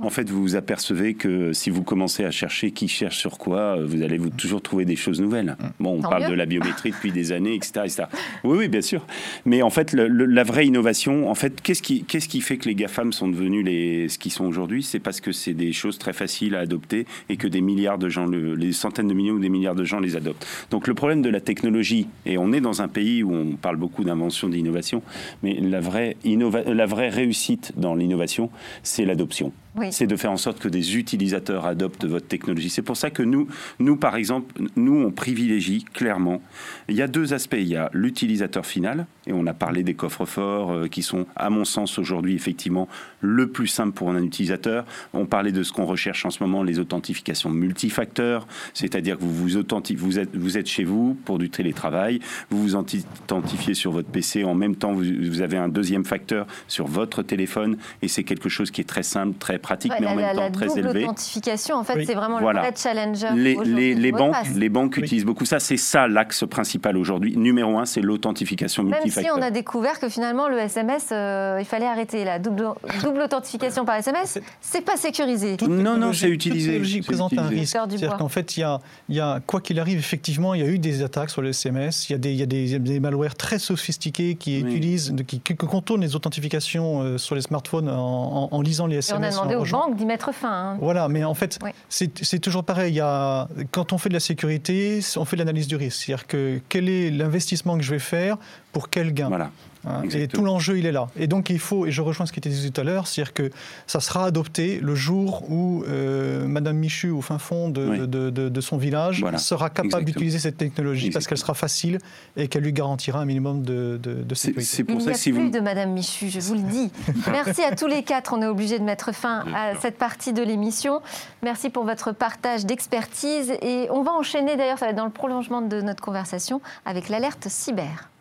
en 0.02 0.11
fait, 0.11 0.28
vous 0.31 0.42
vous 0.42 0.57
apercevez 0.57 1.14
que 1.14 1.52
si 1.52 1.70
vous 1.70 1.83
commencez 1.83 2.24
à 2.24 2.31
chercher 2.31 2.70
qui 2.70 2.88
cherche 2.88 3.18
sur 3.18 3.38
quoi, 3.38 3.83
vous 3.85 4.02
allez 4.02 4.18
vous 4.18 4.31
toujours 4.31 4.62
trouver 4.62 4.85
des 4.85 4.96
choses 4.96 5.20
nouvelles. 5.20 5.57
Mm. 5.59 5.66
Bon, 5.81 5.98
on 5.98 6.02
parle 6.02 6.28
de 6.28 6.35
la 6.35 6.46
biométrie 6.46 6.90
depuis 6.90 7.12
des 7.12 7.33
années, 7.33 7.55
etc., 7.55 7.72
Oui, 8.44 8.59
oui, 8.59 8.68
bien 8.68 8.83
sûr. 8.83 9.07
Mais 9.44 9.62
en 9.62 9.70
fait, 9.70 9.92
la 9.92 10.44
vraie 10.44 10.66
innovation, 10.66 11.31
en 11.31 11.35
fait, 11.35 11.61
qu'est-ce 11.61 11.83
qui, 11.83 12.05
qu'est-ce 12.05 12.28
qui 12.28 12.40
fait 12.40 12.57
que 12.57 12.68
les 12.68 12.74
GAFAM 12.74 13.12
sont 13.12 13.28
devenus 13.28 13.64
les, 13.64 14.09
ce 14.09 14.18
qu'ils 14.18 14.33
sont 14.33 14.44
aujourd'hui? 14.44 14.83
C'est 14.83 15.00
parce 15.00 15.20
que 15.20 15.33
c'est 15.33 15.55
des 15.55 15.72
choses 15.72 15.98
très 15.98 16.12
faciles 16.12 16.55
à 16.55 16.61
adopter 16.61 17.07
et 17.28 17.37
que 17.37 17.46
des 17.46 17.61
milliards 17.61 17.98
de 17.98 18.09
gens, 18.09 18.26
les 18.26 18.72
centaines 18.72 19.09
de 19.09 19.14
millions 19.14 19.35
ou 19.35 19.38
des 19.38 19.48
milliards 19.48 19.74
de 19.74 19.85
gens 19.85 20.00
les 20.00 20.16
adoptent. 20.16 20.46
Donc 20.70 20.87
le 20.87 20.94
problème 20.94 21.22
de 21.22 21.31
la 21.31 21.40
technologie, 21.40 22.09
et 22.26 22.38
on 22.38 22.52
est 22.52 22.61
dans 22.61 22.83
un 22.83 22.88
pays 22.88 23.22
où 23.22 23.32
on 23.33 23.57
parle 23.57 23.77
beaucoup 23.77 24.05
d'invention, 24.05 24.49
d'innovation, 24.49 25.03
mais 25.42 25.55
la 25.61 25.81
vraie, 25.81 26.16
la 26.25 26.87
vraie 26.87 27.09
réussite 27.09 27.73
dans 27.77 27.95
l'innovation, 27.95 28.51
c'est 28.83 29.05
l'adoption. 29.05 29.53
C'est 29.90 30.07
de 30.07 30.16
faire 30.16 30.31
en 30.31 30.37
sorte 30.37 30.59
que 30.59 30.68
des 30.68 30.97
utilisateurs 30.99 31.64
adoptent 31.64 32.05
votre 32.05 32.29
technologie. 32.29 32.68
C'est 32.68 32.83
pour 32.83 32.97
ça 32.97 33.11
que 33.11 33.23
nous, 33.23 33.49
nous, 33.79 33.97
par 33.97 34.16
exemple, 34.16 34.62
nous, 34.77 35.03
on 35.03 35.11
privilégie 35.11 35.85
clairement. 35.85 36.42
Il 36.88 36.95
y 36.95 37.01
a 37.01 37.09
deux 37.09 37.33
aspects. 37.33 37.57
Il 37.59 37.68
y 37.68 37.77
a 37.77 37.88
l'utilisateur 37.95 38.66
final, 38.66 39.07
Et 39.26 39.32
on 39.32 39.46
a 39.46 39.54
parlé 39.54 39.82
des 39.82 39.94
coffres-forts 39.94 40.72
euh, 40.72 40.88
qui 40.88 41.02
sont, 41.02 41.26
à 41.37 41.48
mon 41.50 41.64
sens, 41.64 41.98
aujourd'hui, 41.98 42.35
effectivement, 42.35 42.88
le 43.20 43.48
plus 43.48 43.68
simple 43.68 43.92
pour 43.92 44.11
un 44.11 44.22
utilisateur. 44.22 44.85
On 45.14 45.26
parlait 45.26 45.52
de 45.52 45.62
ce 45.62 45.72
qu'on 45.72 45.87
recherche 45.87 46.26
en 46.26 46.30
ce 46.30 46.42
moment, 46.42 46.62
les 46.62 46.78
authentifications 46.78 47.50
multifacteurs, 47.50 48.46
c'est-à-dire 48.74 49.18
que 49.18 49.22
vous 49.22 49.32
vous, 49.32 49.48
vous, 49.96 50.18
êtes, 50.18 50.37
vous 50.37 50.58
êtes 50.58 50.66
chez 50.66 50.85
vous 50.85 51.16
pour 51.24 51.38
du 51.38 51.50
télétravail, 51.50 52.20
vous 52.50 52.61
vous 52.62 52.74
authentifiez 52.74 53.74
sur 53.74 53.92
votre 53.92 54.08
PC, 54.08 54.44
en 54.44 54.54
même 54.54 54.74
temps, 54.74 54.92
vous, 54.92 55.40
avez 55.40 55.56
un 55.56 55.68
deuxième 55.68 56.04
facteur 56.04 56.46
sur 56.66 56.87
votre 56.87 57.22
téléphone, 57.22 57.76
et 58.02 58.08
c'est 58.08 58.24
quelque 58.24 58.48
chose 58.48 58.70
qui 58.70 58.80
est 58.80 58.88
très 58.88 59.02
simple, 59.02 59.38
très 59.38 59.58
pratique, 59.58 59.92
mais 60.00 60.06
en 60.06 60.16
même 60.16 60.35
temps 60.35 60.50
très 60.50 60.78
élevé. 60.78 61.02
L'authentification, 61.02 61.76
en 61.76 61.85
fait, 61.85 62.04
c'est 62.04 62.14
vraiment 62.14 62.40
le 62.40 62.44
vrai 62.44 62.72
challenger. 62.76 63.28
Les, 63.35 63.94
les, 63.94 64.12
banques, 64.12 64.35
les 64.56 64.68
banques 64.68 64.96
utilisent 64.96 65.24
beaucoup 65.24 65.44
ça. 65.44 65.61
C'est 65.61 65.76
ça 65.76 66.08
l'axe 66.08 66.44
principal 66.48 66.96
aujourd'hui. 66.96 67.37
Numéro 67.37 67.78
un, 67.78 67.87
c'est 67.87 68.00
l'authentification 68.00 68.82
multifacteur. 68.82 69.12
Si 69.20 69.31
on 69.31 69.42
a 69.42 69.51
découvert 69.51 69.98
que 69.98 70.09
finalement, 70.09 70.48
le 70.48 70.59
SMS, 70.59 71.09
euh, 71.12 71.59
il 71.61 71.64
fallait 71.64 71.87
arrêter 71.87 72.25
la 72.25 72.38
double, 72.38 72.68
double 73.03 73.22
authentification 73.22 73.85
par 73.85 73.96
SMS, 73.96 74.38
c'est 74.61 74.81
pas 74.81 74.96
sécurisé. 74.96 75.57
non, 75.68 75.96
non, 75.96 76.12
c'est 76.12 76.29
utilisé. 76.29 76.81
Toute 76.81 77.07
présente 77.07 77.38
un 77.38 77.48
risque. 77.48 77.72
C'est-à-dire 77.72 78.16
qu'en 78.16 78.29
fait, 78.29 78.57
il 78.57 78.61
y 78.61 78.62
a, 78.62 78.81
il 79.09 79.16
y 79.16 79.20
a, 79.20 79.40
quoi 79.46 79.61
qu'il 79.61 79.79
arrive, 79.81 79.98
effectivement, 79.98 80.55
il 80.55 80.61
y 80.61 80.64
a 80.64 80.68
eu 80.68 80.79
des 80.79 81.03
attaques 81.03 81.30
sur 81.30 81.43
le 81.43 81.51
SMS. 81.51 82.09
Il 82.09 82.12
y 82.12 82.14
a 82.14 82.18
des, 82.18 82.34
y 82.34 82.43
a 82.43 82.47
des, 82.47 82.78
des 82.78 83.01
malwares 83.01 83.34
très 83.34 83.59
sophistiqués 83.59 84.34
qui 84.34 84.61
utilisent, 84.61 85.14
qui, 85.26 85.41
qui, 85.41 85.57
contournent 85.57 86.01
les 86.01 86.16
authentifications 86.16 87.03
euh, 87.03 87.18
sur 87.18 87.34
les 87.34 87.43
smartphones 87.43 87.89
en, 87.89 88.61
lisant 88.62 88.86
les 88.86 88.97
SMS. 88.97 89.34
Et 89.34 89.39
on 89.39 89.43
a 89.43 89.45
demandé 89.45 89.55
aux 89.57 89.70
banques 89.70 89.97
d'y 89.97 90.07
mettre 90.07 90.32
fin. 90.32 90.72
Hein. 90.72 90.78
Voilà, 90.80 91.09
mais 91.09 91.24
en 91.24 91.34
fait, 91.34 91.59
c'est 91.89 92.39
toujours 92.39 92.64
pareil. 92.64 92.93
Il 92.93 92.97
y 92.97 93.01
a, 93.01 93.49
quand 93.70 93.93
on 93.93 93.99
fait 93.99 94.09
de 94.09 94.14
la 94.14 94.20
sécurité, 94.20 95.01
on 95.16 95.24
fait 95.24 95.36
l'analyse 95.36 95.66
du 95.66 95.76
risque. 95.76 96.05
C'est-à-dire 96.05 96.26
que 96.26 96.61
quel 96.68 96.89
est 96.89 97.11
l'investissement 97.11 97.76
que 97.76 97.84
je 97.84 97.91
vais 97.91 97.99
faire 97.99 98.36
pour 98.73 98.89
quel 98.89 99.12
gain 99.12 99.29
voilà. 99.29 99.51
Hein, 99.87 100.03
et 100.12 100.29
tout 100.29 100.43
l'enjeu, 100.43 100.79
il 100.79 100.87
est 100.87 100.93
là. 100.93 101.09
Et 101.16 101.27
donc, 101.27 101.51
il 101.51 101.59
faut, 101.59 101.87
et 101.87 101.91
je 101.91 102.03
rejoins 102.03 102.27
ce 102.27 102.33
qui 102.33 102.39
était 102.39 102.49
dit 102.49 102.70
tout 102.70 102.81
à 102.81 102.85
l'heure, 102.85 103.07
c'est-à-dire 103.07 103.35
que 103.35 103.51
ça 103.87 104.01
sera 104.01 104.25
adopté 104.25 104.79
le 104.81 104.95
jour 104.95 105.51
où 105.51 105.83
euh, 105.89 106.47
Madame 106.47 106.77
Michu, 106.77 107.11
au 107.11 107.20
fin 107.20 107.39
fond 107.39 107.68
de, 107.68 108.07
de, 108.07 108.61
son 108.61 108.77
village, 108.77 109.25
sera 109.39 109.70
capable 109.70 110.05
d'utiliser 110.05 110.39
cette 110.39 110.57
technologie 110.57 111.11
parce 111.11 111.27
qu'elle 111.27 111.39
sera 111.39 111.55
facile 111.55 111.99
et 112.37 112.47
qu'elle 112.47 112.62
lui 112.62 112.73
garantira 112.73 113.20
un 113.20 113.25
minimum 113.25 113.62
de, 113.62 113.99
sécurité. 114.35 114.62
C'est 114.62 114.85
pour 114.85 115.01
il 115.01 115.07
n'y 115.07 115.11
a 115.11 115.41
plus 115.41 115.51
de 115.51 115.61
Madame 115.61 115.93
Michu, 115.93 116.29
je 116.29 116.41
vous 116.41 116.55
le 116.55 116.62
dis. 116.62 116.93
Merci 117.31 117.62
à 117.62 117.75
tous 117.75 117.87
les 117.87 118.03
quatre. 118.03 118.35
On 118.35 118.43
est 118.43 118.47
obligé 118.47 118.79
de 118.79 118.85
mettre 118.85 119.12
fin 119.12 119.45
à 119.55 119.75
cette 119.81 119.99
partie 119.99 120.33
de 120.33 120.43
l'émission. 120.43 121.01
Merci 121.43 121.70
pour 121.70 121.85
votre 121.85 122.12
partage 122.12 122.66
d'expertise. 122.66 123.53
Et 123.62 123.89
on 123.91 124.03
va 124.03 124.12
enchaîner, 124.12 124.57
d'ailleurs, 124.57 124.79
ça 124.79 124.87
va 124.87 124.91
être 124.93 124.97
dans 124.97 125.05
le 125.05 125.11
prolongement 125.11 125.61
de 125.61 125.81
notre 125.81 126.03
conversation, 126.03 126.61
avec 126.85 127.09
l'alerte 127.09 127.49
cyber. 127.49 128.11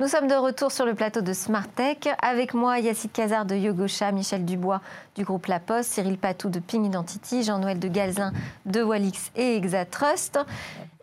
Nous 0.00 0.08
sommes 0.08 0.28
de 0.28 0.34
retour 0.34 0.72
sur 0.72 0.86
le 0.86 0.94
plateau 0.94 1.20
de 1.20 1.34
Smart 1.34 1.68
Tech. 1.68 1.98
Avec 2.22 2.54
moi, 2.54 2.78
Yacine 2.78 3.10
Cazard 3.10 3.44
de 3.44 3.54
Yogosha, 3.54 4.12
Michel 4.12 4.46
Dubois 4.46 4.80
du 5.14 5.24
groupe 5.24 5.44
La 5.44 5.60
Poste, 5.60 5.92
Cyril 5.92 6.16
Patou 6.16 6.48
de 6.48 6.58
Ping 6.58 6.86
Identity, 6.86 7.42
Jean-Noël 7.42 7.78
de 7.78 7.86
Galzin 7.86 8.32
de 8.64 8.82
Walix 8.82 9.30
et 9.36 9.56
Exatrust. 9.56 10.38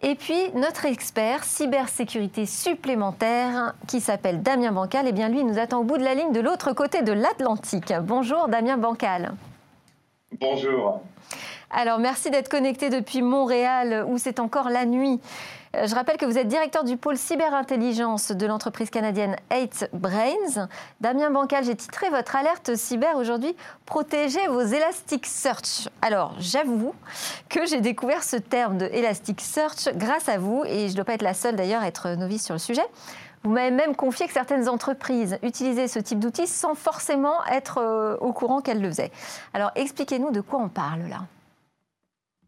Et 0.02 0.16
puis, 0.16 0.50
notre 0.56 0.86
expert 0.86 1.43
cybersécurité 1.43 2.48
supplémentaire 2.48 3.76
qui 3.88 4.02
s'appelle 4.02 4.41
Damien 4.41 4.72
Bancal, 4.72 5.06
et 5.06 5.10
eh 5.10 5.14
bien 5.14 5.30
lui 5.30 5.43
nous 5.43 5.60
attend 5.60 5.82
au 5.82 5.84
bout 5.84 6.00
de 6.00 6.04
la 6.04 6.16
ligne 6.16 6.32
de 6.32 6.41
l'autre 6.41 6.74
côté 6.74 7.04
de 7.04 7.12
l'Atlantique. 7.12 7.93
Bonjour 8.02 8.48
Damien 8.48 8.78
Bancal. 8.78 9.34
Bonjour. 10.41 11.04
Alors, 11.70 12.00
merci 12.00 12.32
d'être 12.32 12.50
connecté 12.50 12.89
depuis 12.89 13.22
Montréal 13.22 14.06
où 14.08 14.18
c'est 14.18 14.39
encore 14.39 14.70
la 14.70 14.86
nuit. 14.86 15.20
Euh, 15.78 15.88
je 15.88 15.95
rappelle 15.95 16.17
que 16.17 16.25
vous 16.25 16.38
êtes 16.38 16.47
directeur 16.47 16.84
du 16.84 16.97
pôle 16.97 17.17
cyberintelligence 17.17 18.32
de 18.32 18.45
l'entreprise 18.45 18.89
canadienne 18.89 19.36
8 19.51 19.89
Brains. 19.93 20.67
Damien 21.01 21.30
Bancal, 21.30 21.63
j'ai 21.63 21.75
titré 21.75 22.09
votre 22.09 22.36
alerte 22.36 22.75
cyber 22.75 23.15
aujourd'hui 23.17 23.55
Protégez 23.86 24.47
vos 24.47 24.61
Elasticsearch. 24.61 25.89
Alors, 26.01 26.36
j'avoue 26.39 26.93
que 27.49 27.65
j'ai 27.65 27.82
découvert 27.82 28.23
ce 28.23 28.38
terme 28.38 28.78
de 28.78 28.86
Elasticsearch 28.86 29.89
grâce 29.95 30.30
à 30.30 30.38
vous 30.38 30.63
et 30.65 30.88
je 30.88 30.91
ne 30.91 30.95
dois 30.95 31.05
pas 31.05 31.13
être 31.13 31.21
la 31.21 31.34
seule 31.34 31.55
d'ailleurs 31.55 31.84
à 31.84 31.88
être 31.88 32.09
novice 32.09 32.45
sur 32.45 32.55
le 32.55 32.59
sujet. 32.59 32.86
Vous 33.43 33.51
m'avez 33.51 33.71
même 33.71 33.95
confié 33.95 34.25
que 34.28 34.34
certaines 34.34 34.67
entreprises 34.67 35.38
utilisaient 35.43 35.88
ce 35.88 35.99
type 35.99 36.19
d'outils 36.19 36.47
sans 36.47 36.73
forcément 36.73 37.45
être 37.51 37.78
euh, 37.78 38.17
au 38.19 38.34
courant 38.34 38.61
qu'elles 38.61 38.82
le 38.82 38.89
faisaient. 38.89 39.11
Alors, 39.53 39.71
expliquez-nous 39.75 40.32
de 40.32 40.41
quoi 40.41 40.59
on 40.59 40.69
parle 40.69 41.03
là. 41.09 41.19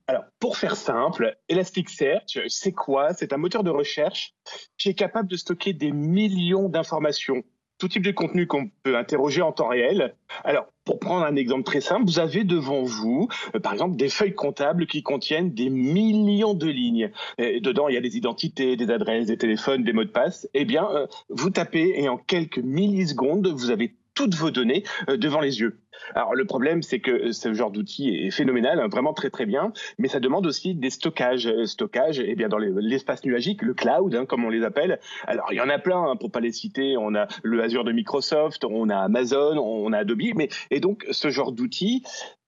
Alors, 0.09 0.23
pour 0.39 0.57
faire 0.57 0.75
simple, 0.75 1.37
Elasticsearch, 1.49 2.39
c'est 2.47 2.71
quoi? 2.71 3.13
C'est 3.13 3.31
un 3.31 3.37
moteur 3.37 3.63
de 3.63 3.69
recherche 3.69 4.33
qui 4.79 4.89
est 4.89 4.95
capable 4.95 5.29
de 5.29 5.35
stocker 5.35 5.73
des 5.73 5.91
millions 5.91 6.67
d'informations, 6.67 7.43
tout 7.77 7.87
type 7.89 8.03
de 8.03 8.09
contenu 8.09 8.47
qu'on 8.47 8.71
peut 8.81 8.97
interroger 8.97 9.43
en 9.43 9.51
temps 9.51 9.67
réel. 9.67 10.15
Alors, 10.43 10.65
pour 10.83 10.97
prendre 10.97 11.23
un 11.23 11.35
exemple 11.35 11.61
très 11.61 11.79
simple, 11.79 12.05
vous 12.07 12.17
avez 12.17 12.43
devant 12.43 12.81
vous, 12.81 13.27
euh, 13.53 13.59
par 13.59 13.73
exemple, 13.73 13.97
des 13.97 14.09
feuilles 14.09 14.33
comptables 14.33 14.87
qui 14.87 15.03
contiennent 15.03 15.53
des 15.53 15.69
millions 15.69 16.55
de 16.55 16.65
lignes. 16.65 17.11
Et 17.37 17.61
dedans, 17.61 17.87
il 17.87 17.93
y 17.93 17.97
a 17.97 18.01
des 18.01 18.17
identités, 18.17 18.75
des 18.77 18.89
adresses, 18.89 19.27
des 19.27 19.37
téléphones, 19.37 19.83
des 19.83 19.93
mots 19.93 20.05
de 20.05 20.09
passe. 20.09 20.49
Eh 20.55 20.65
bien, 20.65 20.89
euh, 20.89 21.05
vous 21.29 21.51
tapez 21.51 22.01
et 22.01 22.09
en 22.09 22.17
quelques 22.17 22.57
millisecondes, 22.57 23.45
vous 23.45 23.69
avez 23.69 23.95
toutes 24.15 24.35
vos 24.35 24.49
données 24.51 24.83
euh, 25.07 25.17
devant 25.17 25.39
les 25.39 25.59
yeux. 25.59 25.79
Alors 26.15 26.35
le 26.35 26.45
problème, 26.45 26.81
c'est 26.81 26.99
que 26.99 27.31
ce 27.31 27.53
genre 27.53 27.71
d'outil 27.71 28.09
est 28.09 28.31
phénoménal, 28.31 28.79
hein, 28.79 28.87
vraiment 28.87 29.13
très 29.13 29.29
très 29.29 29.45
bien, 29.45 29.73
mais 29.97 30.07
ça 30.07 30.19
demande 30.19 30.45
aussi 30.45 30.75
des 30.75 30.89
stockages. 30.89 31.47
Euh, 31.47 31.65
stockage, 31.65 32.19
eh 32.19 32.35
bien 32.35 32.49
dans 32.49 32.57
l'espace 32.57 33.23
nuagique, 33.25 33.61
le 33.61 33.73
cloud, 33.73 34.15
hein, 34.15 34.25
comme 34.25 34.45
on 34.45 34.49
les 34.49 34.63
appelle. 34.63 34.99
Alors 35.25 35.51
il 35.51 35.55
y 35.55 35.61
en 35.61 35.69
a 35.69 35.79
plein, 35.79 36.01
hein, 36.03 36.15
pour 36.15 36.31
pas 36.31 36.39
les 36.39 36.51
citer. 36.51 36.97
On 36.97 37.15
a 37.15 37.27
le 37.43 37.61
Azure 37.61 37.83
de 37.83 37.91
Microsoft, 37.91 38.63
on 38.65 38.89
a 38.89 38.97
Amazon, 38.97 39.57
on 39.57 39.93
a 39.93 39.99
Adobe, 39.99 40.35
mais 40.35 40.49
et 40.71 40.79
donc 40.79 41.05
ce 41.11 41.29
genre 41.29 41.51
d'outil, 41.51 42.03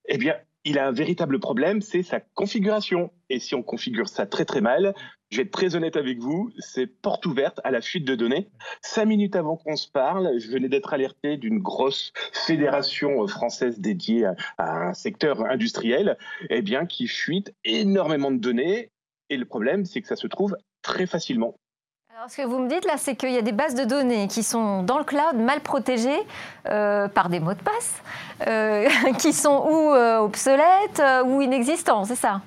eh 0.08 0.18
bien 0.18 0.36
il 0.64 0.78
a 0.78 0.88
un 0.88 0.92
véritable 0.92 1.40
problème, 1.40 1.82
c'est 1.82 2.04
sa 2.04 2.20
configuration. 2.20 3.12
Et 3.30 3.40
si 3.40 3.56
on 3.56 3.64
configure 3.64 4.08
ça 4.08 4.26
très 4.26 4.46
très 4.46 4.62
mal, 4.62 4.94
je 5.30 5.38
vais 5.38 5.44
être 5.44 5.52
très 5.52 5.76
honnête 5.76 5.96
avec 5.96 6.20
vous, 6.20 6.52
c'est 6.60 6.88
porte 6.88 7.26
ouverte 7.26 7.60
à 7.64 7.72
la 7.72 7.82
fuite 7.82 8.06
de 8.06 8.16
données. 8.16 8.50
Cinq 8.82 9.06
minutes 9.06 9.36
avant 9.36 9.58
qu'on 9.58 9.76
se 9.76 9.90
parle, 9.90 10.38
je 10.38 10.52
venais 10.52 10.70
d'être 10.70 10.94
alerté 10.94 11.38
d'une 11.38 11.60
grosse 11.60 12.14
fédération 12.46 13.26
française 13.28 13.80
dédiée 13.80 14.26
à, 14.58 14.88
un 14.88 14.94
secteur 14.94 15.46
industriel, 15.46 16.18
eh 16.50 16.62
bien, 16.62 16.86
qui 16.86 17.08
fuite 17.08 17.54
énormément 17.64 18.32
de 18.32 18.40
données. 18.40 18.92
Et 19.30 19.38
le 19.38 19.46
problème, 19.46 19.86
c'est 19.86 20.02
que 20.02 20.08
ça 20.08 20.16
se 20.16 20.28
trouve 20.28 20.58
très 20.82 21.08
facilement. 21.08 21.56
Alors, 22.14 22.30
ce 22.30 22.36
que 22.36 22.42
vous 22.42 22.60
me 22.60 22.68
dites 22.68 22.84
là, 22.84 22.96
c'est 22.98 23.16
qu'il 23.16 23.32
y 23.32 23.38
a 23.38 23.42
des 23.42 23.54
bases 23.54 23.74
de 23.74 23.86
données 23.86 24.28
qui 24.28 24.44
sont 24.44 24.84
dans 24.84 24.98
le 24.98 25.06
cloud, 25.06 25.36
mal 25.36 25.62
protégées 25.62 26.20
euh, 26.68 27.08
par 27.08 27.30
des 27.30 27.40
mots 27.40 27.54
de 27.54 27.62
passe, 27.62 28.04
euh, 28.48 28.90
qui 29.20 29.32
sont 29.32 29.66
ou 29.66 29.94
euh, 29.94 30.18
obsolètes 30.18 31.02
ou 31.26 31.42
inexistants, 31.42 32.04
c'est 32.04 32.16
ça? 32.16 32.42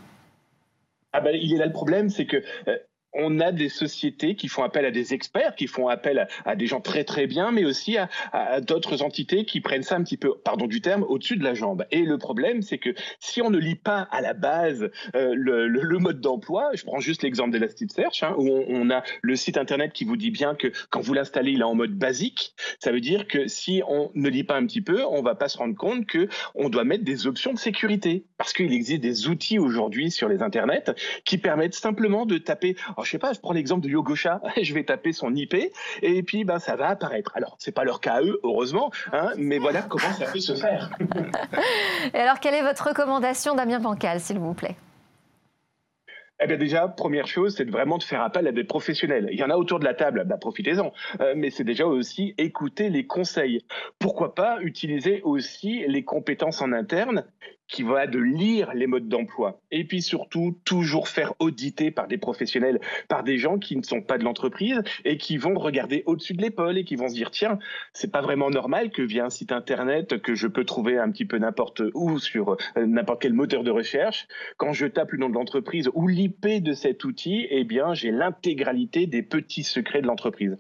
Ah 1.14 1.20
ben, 1.20 1.34
il 1.34 1.54
est 1.54 1.56
là 1.56 1.64
le 1.64 1.72
problème, 1.72 2.10
c'est 2.10 2.26
que 2.26 2.42
on 3.14 3.40
a 3.40 3.52
des 3.52 3.68
sociétés 3.68 4.34
qui 4.34 4.48
font 4.48 4.62
appel 4.62 4.84
à 4.84 4.90
des 4.90 5.14
experts, 5.14 5.54
qui 5.54 5.66
font 5.66 5.88
appel 5.88 6.28
à, 6.44 6.56
des 6.56 6.66
gens 6.66 6.80
très 6.80 7.04
très 7.04 7.26
bien, 7.26 7.52
mais 7.52 7.64
aussi 7.64 7.96
à, 7.96 8.60
d'autres 8.60 9.02
entités 9.02 9.44
qui 9.44 9.60
prennent 9.60 9.82
ça 9.82 9.96
un 9.96 10.02
petit 10.02 10.16
peu, 10.16 10.34
pardon 10.44 10.66
du 10.66 10.80
terme, 10.80 11.04
au-dessus 11.04 11.36
de 11.36 11.44
la 11.44 11.54
jambe. 11.54 11.84
Et 11.90 12.02
le 12.02 12.18
problème, 12.18 12.62
c'est 12.62 12.78
que 12.78 12.90
si 13.20 13.42
on 13.42 13.50
ne 13.50 13.58
lit 13.58 13.76
pas 13.76 14.08
à 14.10 14.20
la 14.20 14.34
base 14.34 14.90
euh, 15.14 15.34
le, 15.34 15.98
mode 15.98 16.20
d'emploi, 16.20 16.70
je 16.74 16.84
prends 16.84 17.00
juste 17.00 17.22
l'exemple 17.22 17.50
d'Elasticsearch, 17.50 18.22
hein, 18.22 18.34
où 18.36 18.48
on, 18.68 18.90
a 18.90 19.02
le 19.22 19.36
site 19.36 19.56
internet 19.56 19.92
qui 19.92 20.04
vous 20.04 20.16
dit 20.16 20.30
bien 20.30 20.54
que 20.54 20.72
quand 20.90 21.00
vous 21.00 21.14
l'installez, 21.14 21.52
il 21.52 21.60
est 21.60 21.64
en 21.64 21.74
mode 21.74 21.96
basique. 21.96 22.54
Ça 22.78 22.92
veut 22.92 23.00
dire 23.00 23.26
que 23.26 23.46
si 23.48 23.82
on 23.88 24.10
ne 24.14 24.28
lit 24.28 24.44
pas 24.44 24.56
un 24.56 24.66
petit 24.66 24.82
peu, 24.82 25.04
on 25.04 25.22
va 25.22 25.34
pas 25.34 25.48
se 25.48 25.56
rendre 25.56 25.76
compte 25.76 26.06
que 26.06 26.28
on 26.54 26.68
doit 26.68 26.84
mettre 26.84 27.04
des 27.04 27.26
options 27.26 27.52
de 27.52 27.58
sécurité, 27.58 28.24
parce 28.36 28.52
qu'il 28.52 28.72
existe 28.72 29.00
des 29.00 29.28
outils 29.28 29.58
aujourd'hui 29.58 30.10
sur 30.10 30.28
les 30.28 30.42
internets 30.42 30.92
qui 31.24 31.38
permettent 31.38 31.74
simplement 31.74 32.26
de 32.26 32.38
taper. 32.38 32.76
Oh, 33.04 33.06
je 33.06 33.10
sais 33.10 33.18
pas, 33.18 33.34
je 33.34 33.40
prends 33.40 33.52
l'exemple 33.52 33.82
de 33.82 33.90
Yogosha, 33.90 34.40
je 34.62 34.72
vais 34.72 34.82
taper 34.82 35.12
son 35.12 35.34
IP 35.34 35.54
et 36.00 36.22
puis 36.22 36.44
ben, 36.44 36.58
ça 36.58 36.74
va 36.74 36.88
apparaître. 36.88 37.32
Alors, 37.34 37.54
c'est 37.58 37.70
pas 37.70 37.84
leur 37.84 38.00
cas 38.00 38.14
à 38.14 38.22
eux, 38.22 38.40
heureusement, 38.44 38.90
hein, 39.12 39.32
mais 39.36 39.58
voilà 39.58 39.82
comment 39.82 40.10
ça 40.14 40.24
peut 40.24 40.40
se 40.40 40.54
faire. 40.54 40.88
et 42.14 42.16
alors, 42.16 42.40
quelle 42.40 42.54
est 42.54 42.62
votre 42.62 42.88
recommandation, 42.88 43.54
Damien 43.54 43.78
Bancal, 43.78 44.20
s'il 44.20 44.38
vous 44.38 44.54
plaît? 44.54 44.76
Eh 46.40 46.46
bien 46.46 46.56
déjà, 46.56 46.88
première 46.88 47.26
chose, 47.26 47.54
c'est 47.54 47.68
vraiment 47.68 47.98
de 47.98 48.02
faire 48.02 48.22
appel 48.22 48.46
à 48.46 48.52
des 48.52 48.64
professionnels. 48.64 49.28
Il 49.30 49.38
y 49.38 49.44
en 49.44 49.50
a 49.50 49.56
autour 49.56 49.80
de 49.80 49.84
la 49.84 49.92
table, 49.92 50.24
bah, 50.24 50.38
profitez-en. 50.38 50.92
Euh, 51.20 51.34
mais 51.36 51.50
c'est 51.50 51.64
déjà 51.64 51.86
aussi 51.86 52.34
écouter 52.38 52.88
les 52.88 53.06
conseils. 53.06 53.60
Pourquoi 53.98 54.34
pas 54.34 54.58
utiliser 54.62 55.20
aussi 55.24 55.84
les 55.86 56.04
compétences 56.04 56.62
en 56.62 56.72
interne 56.72 57.24
qui 57.68 57.82
va 57.82 58.06
de 58.06 58.18
lire 58.18 58.72
les 58.74 58.86
modes 58.86 59.08
d'emploi 59.08 59.60
et 59.70 59.84
puis 59.84 60.02
surtout 60.02 60.58
toujours 60.64 61.08
faire 61.08 61.32
auditer 61.38 61.90
par 61.90 62.08
des 62.08 62.18
professionnels, 62.18 62.80
par 63.08 63.24
des 63.24 63.38
gens 63.38 63.58
qui 63.58 63.76
ne 63.76 63.82
sont 63.82 64.02
pas 64.02 64.18
de 64.18 64.24
l'entreprise 64.24 64.82
et 65.04 65.16
qui 65.16 65.36
vont 65.36 65.54
regarder 65.54 66.02
au-dessus 66.06 66.34
de 66.34 66.42
l'épaule 66.42 66.78
et 66.78 66.84
qui 66.84 66.96
vont 66.96 67.08
se 67.08 67.14
dire 67.14 67.30
tiens, 67.30 67.58
c'est 67.92 68.12
pas 68.12 68.20
vraiment 68.20 68.50
normal 68.50 68.90
que 68.90 69.02
via 69.02 69.24
un 69.24 69.30
site 69.30 69.52
internet 69.52 70.20
que 70.20 70.34
je 70.34 70.46
peux 70.46 70.64
trouver 70.64 70.98
un 70.98 71.10
petit 71.10 71.24
peu 71.24 71.38
n'importe 71.38 71.82
où 71.94 72.18
sur 72.18 72.56
euh, 72.76 72.86
n'importe 72.86 73.22
quel 73.22 73.32
moteur 73.32 73.64
de 73.64 73.70
recherche, 73.70 74.28
quand 74.56 74.72
je 74.72 74.86
tape 74.86 75.12
le 75.12 75.18
nom 75.18 75.28
de 75.28 75.34
l'entreprise 75.34 75.90
ou 75.94 76.08
l'IP 76.08 76.46
de 76.62 76.72
cet 76.72 77.04
outil, 77.04 77.46
eh 77.50 77.64
bien 77.64 77.94
j'ai 77.94 78.10
l'intégralité 78.10 79.06
des 79.06 79.22
petits 79.22 79.64
secrets 79.64 80.02
de 80.02 80.06
l'entreprise. 80.06 80.56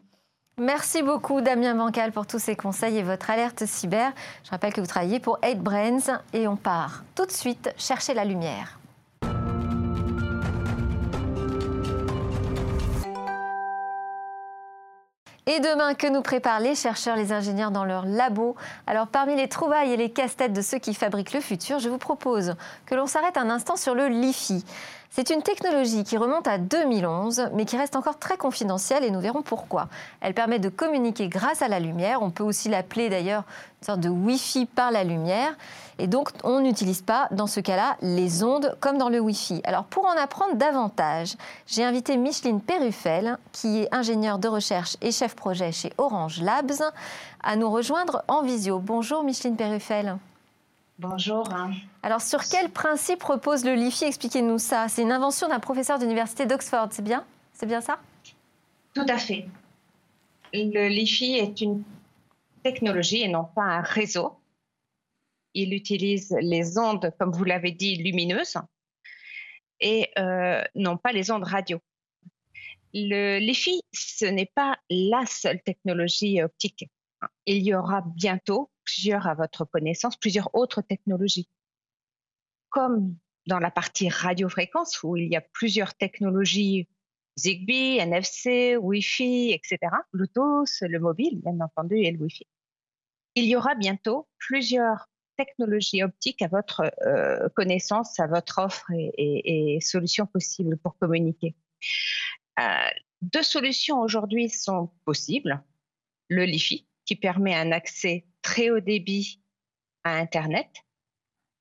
Merci 0.56 1.02
beaucoup 1.02 1.40
Damien 1.40 1.74
Bancal 1.74 2.12
pour 2.12 2.28
tous 2.28 2.38
ces 2.38 2.54
conseils 2.54 2.96
et 2.96 3.02
votre 3.02 3.28
alerte 3.28 3.66
cyber. 3.66 4.12
Je 4.44 4.50
rappelle 4.50 4.72
que 4.72 4.80
vous 4.80 4.86
travaillez 4.86 5.18
pour 5.18 5.38
8 5.42 5.56
Brains 5.56 6.20
et 6.32 6.46
on 6.46 6.54
part 6.54 7.02
tout 7.16 7.26
de 7.26 7.32
suite 7.32 7.74
chercher 7.76 8.14
la 8.14 8.24
lumière. 8.24 8.78
Et 15.46 15.60
demain, 15.60 15.94
que 15.94 16.06
nous 16.06 16.22
préparent 16.22 16.60
les 16.60 16.74
chercheurs, 16.74 17.16
les 17.16 17.32
ingénieurs 17.32 17.70
dans 17.70 17.84
leur 17.84 18.06
labo? 18.06 18.56
Alors, 18.86 19.08
parmi 19.08 19.36
les 19.36 19.48
trouvailles 19.48 19.92
et 19.92 19.96
les 19.96 20.10
casse-têtes 20.10 20.54
de 20.54 20.62
ceux 20.62 20.78
qui 20.78 20.94
fabriquent 20.94 21.34
le 21.34 21.40
futur, 21.40 21.80
je 21.80 21.90
vous 21.90 21.98
propose 21.98 22.54
que 22.86 22.94
l'on 22.94 23.06
s'arrête 23.06 23.36
un 23.36 23.50
instant 23.50 23.76
sur 23.76 23.94
le 23.94 24.08
LiFi. 24.08 24.64
C'est 25.16 25.30
une 25.30 25.42
technologie 25.42 26.02
qui 26.02 26.16
remonte 26.16 26.48
à 26.48 26.58
2011, 26.58 27.50
mais 27.54 27.66
qui 27.66 27.76
reste 27.76 27.94
encore 27.94 28.18
très 28.18 28.36
confidentielle 28.36 29.04
et 29.04 29.12
nous 29.12 29.20
verrons 29.20 29.42
pourquoi. 29.42 29.86
Elle 30.20 30.34
permet 30.34 30.58
de 30.58 30.68
communiquer 30.68 31.28
grâce 31.28 31.62
à 31.62 31.68
la 31.68 31.78
lumière. 31.78 32.20
On 32.20 32.32
peut 32.32 32.42
aussi 32.42 32.68
l'appeler 32.68 33.08
d'ailleurs 33.08 33.44
une 33.80 33.86
sorte 33.86 34.00
de 34.00 34.08
Wi-Fi 34.08 34.66
par 34.66 34.90
la 34.90 35.04
lumière. 35.04 35.56
Et 36.00 36.08
donc, 36.08 36.30
on 36.42 36.58
n'utilise 36.58 37.02
pas, 37.02 37.28
dans 37.30 37.46
ce 37.46 37.60
cas-là, 37.60 37.96
les 38.02 38.42
ondes 38.42 38.76
comme 38.80 38.98
dans 38.98 39.08
le 39.08 39.20
Wi-Fi. 39.20 39.60
Alors, 39.62 39.84
pour 39.84 40.04
en 40.04 40.20
apprendre 40.20 40.56
davantage, 40.56 41.36
j'ai 41.68 41.84
invité 41.84 42.16
Micheline 42.16 42.60
Perruffel, 42.60 43.38
qui 43.52 43.82
est 43.82 43.94
ingénieure 43.94 44.40
de 44.40 44.48
recherche 44.48 44.96
et 45.00 45.12
chef 45.12 45.36
projet 45.36 45.70
chez 45.70 45.92
Orange 45.96 46.40
Labs, 46.40 46.82
à 47.40 47.54
nous 47.54 47.70
rejoindre 47.70 48.24
en 48.26 48.42
visio. 48.42 48.80
Bonjour 48.80 49.22
Micheline 49.22 49.54
Perruffel. 49.54 50.18
Bonjour. 50.98 51.48
Alors, 52.02 52.20
sur 52.20 52.44
quel 52.44 52.70
principe 52.70 53.22
repose 53.22 53.64
le 53.64 53.74
LiFi 53.74 54.04
Expliquez-nous 54.04 54.58
ça. 54.58 54.88
C'est 54.88 55.02
une 55.02 55.10
invention 55.10 55.48
d'un 55.48 55.58
professeur 55.58 55.98
d'université 55.98 56.46
d'Oxford, 56.46 56.88
c'est 56.92 57.02
bien? 57.02 57.24
C'est 57.52 57.66
bien 57.66 57.80
ça? 57.80 57.98
Tout 58.94 59.06
à 59.08 59.18
fait. 59.18 59.48
Le 60.52 60.88
LiFi 60.88 61.34
est 61.34 61.60
une 61.60 61.82
technologie 62.62 63.22
et 63.22 63.28
non 63.28 63.44
pas 63.44 63.62
un 63.62 63.80
réseau. 63.80 64.38
Il 65.52 65.74
utilise 65.74 66.34
les 66.40 66.78
ondes, 66.78 67.12
comme 67.18 67.32
vous 67.32 67.44
l'avez 67.44 67.72
dit, 67.72 67.96
lumineuses 67.96 68.56
et 69.80 70.10
euh, 70.18 70.62
non 70.76 70.96
pas 70.96 71.12
les 71.12 71.30
ondes 71.30 71.44
radio. 71.44 71.80
Le 72.92 73.38
LiFi, 73.38 73.80
ce 73.92 74.26
n'est 74.26 74.50
pas 74.54 74.78
la 74.88 75.26
seule 75.26 75.60
technologie 75.62 76.40
optique. 76.40 76.88
Il 77.46 77.62
y 77.62 77.74
aura 77.74 78.02
bientôt 78.02 78.70
plusieurs 78.84 79.26
à 79.26 79.34
votre 79.34 79.64
connaissance, 79.64 80.16
plusieurs 80.16 80.54
autres 80.54 80.82
technologies. 80.82 81.48
Comme 82.70 83.16
dans 83.46 83.58
la 83.58 83.70
partie 83.70 84.08
radiofréquence 84.08 85.02
où 85.02 85.16
il 85.16 85.28
y 85.28 85.36
a 85.36 85.40
plusieurs 85.40 85.94
technologies 85.94 86.88
Zigbee, 87.36 87.98
NFC, 87.98 88.76
Wi-Fi, 88.76 89.52
etc. 89.52 89.78
Bluetooth, 90.12 90.80
le 90.82 91.00
mobile, 91.00 91.40
bien 91.40 91.58
entendu, 91.60 91.96
et 91.96 92.10
le 92.12 92.20
Wi-Fi. 92.20 92.46
Il 93.34 93.44
y 93.46 93.56
aura 93.56 93.74
bientôt 93.74 94.28
plusieurs 94.38 95.08
technologies 95.36 96.04
optiques 96.04 96.42
à 96.42 96.48
votre 96.48 96.92
euh, 97.04 97.48
connaissance, 97.56 98.20
à 98.20 98.28
votre 98.28 98.58
offre 98.58 98.88
et, 98.92 99.78
solutions 99.80 100.26
possibles 100.26 100.76
pour 100.78 100.96
communiquer. 100.98 101.56
Euh, 102.60 102.88
deux 103.22 103.42
solutions 103.42 104.00
aujourd'hui 104.00 104.48
sont 104.48 104.90
possibles. 105.04 105.60
Le 106.28 106.44
LiFi, 106.44 106.86
qui 107.06 107.16
permet 107.16 107.54
un 107.54 107.72
accès 107.72 108.24
très 108.42 108.70
haut 108.70 108.80
débit 108.80 109.40
à 110.04 110.16
Internet, 110.16 110.68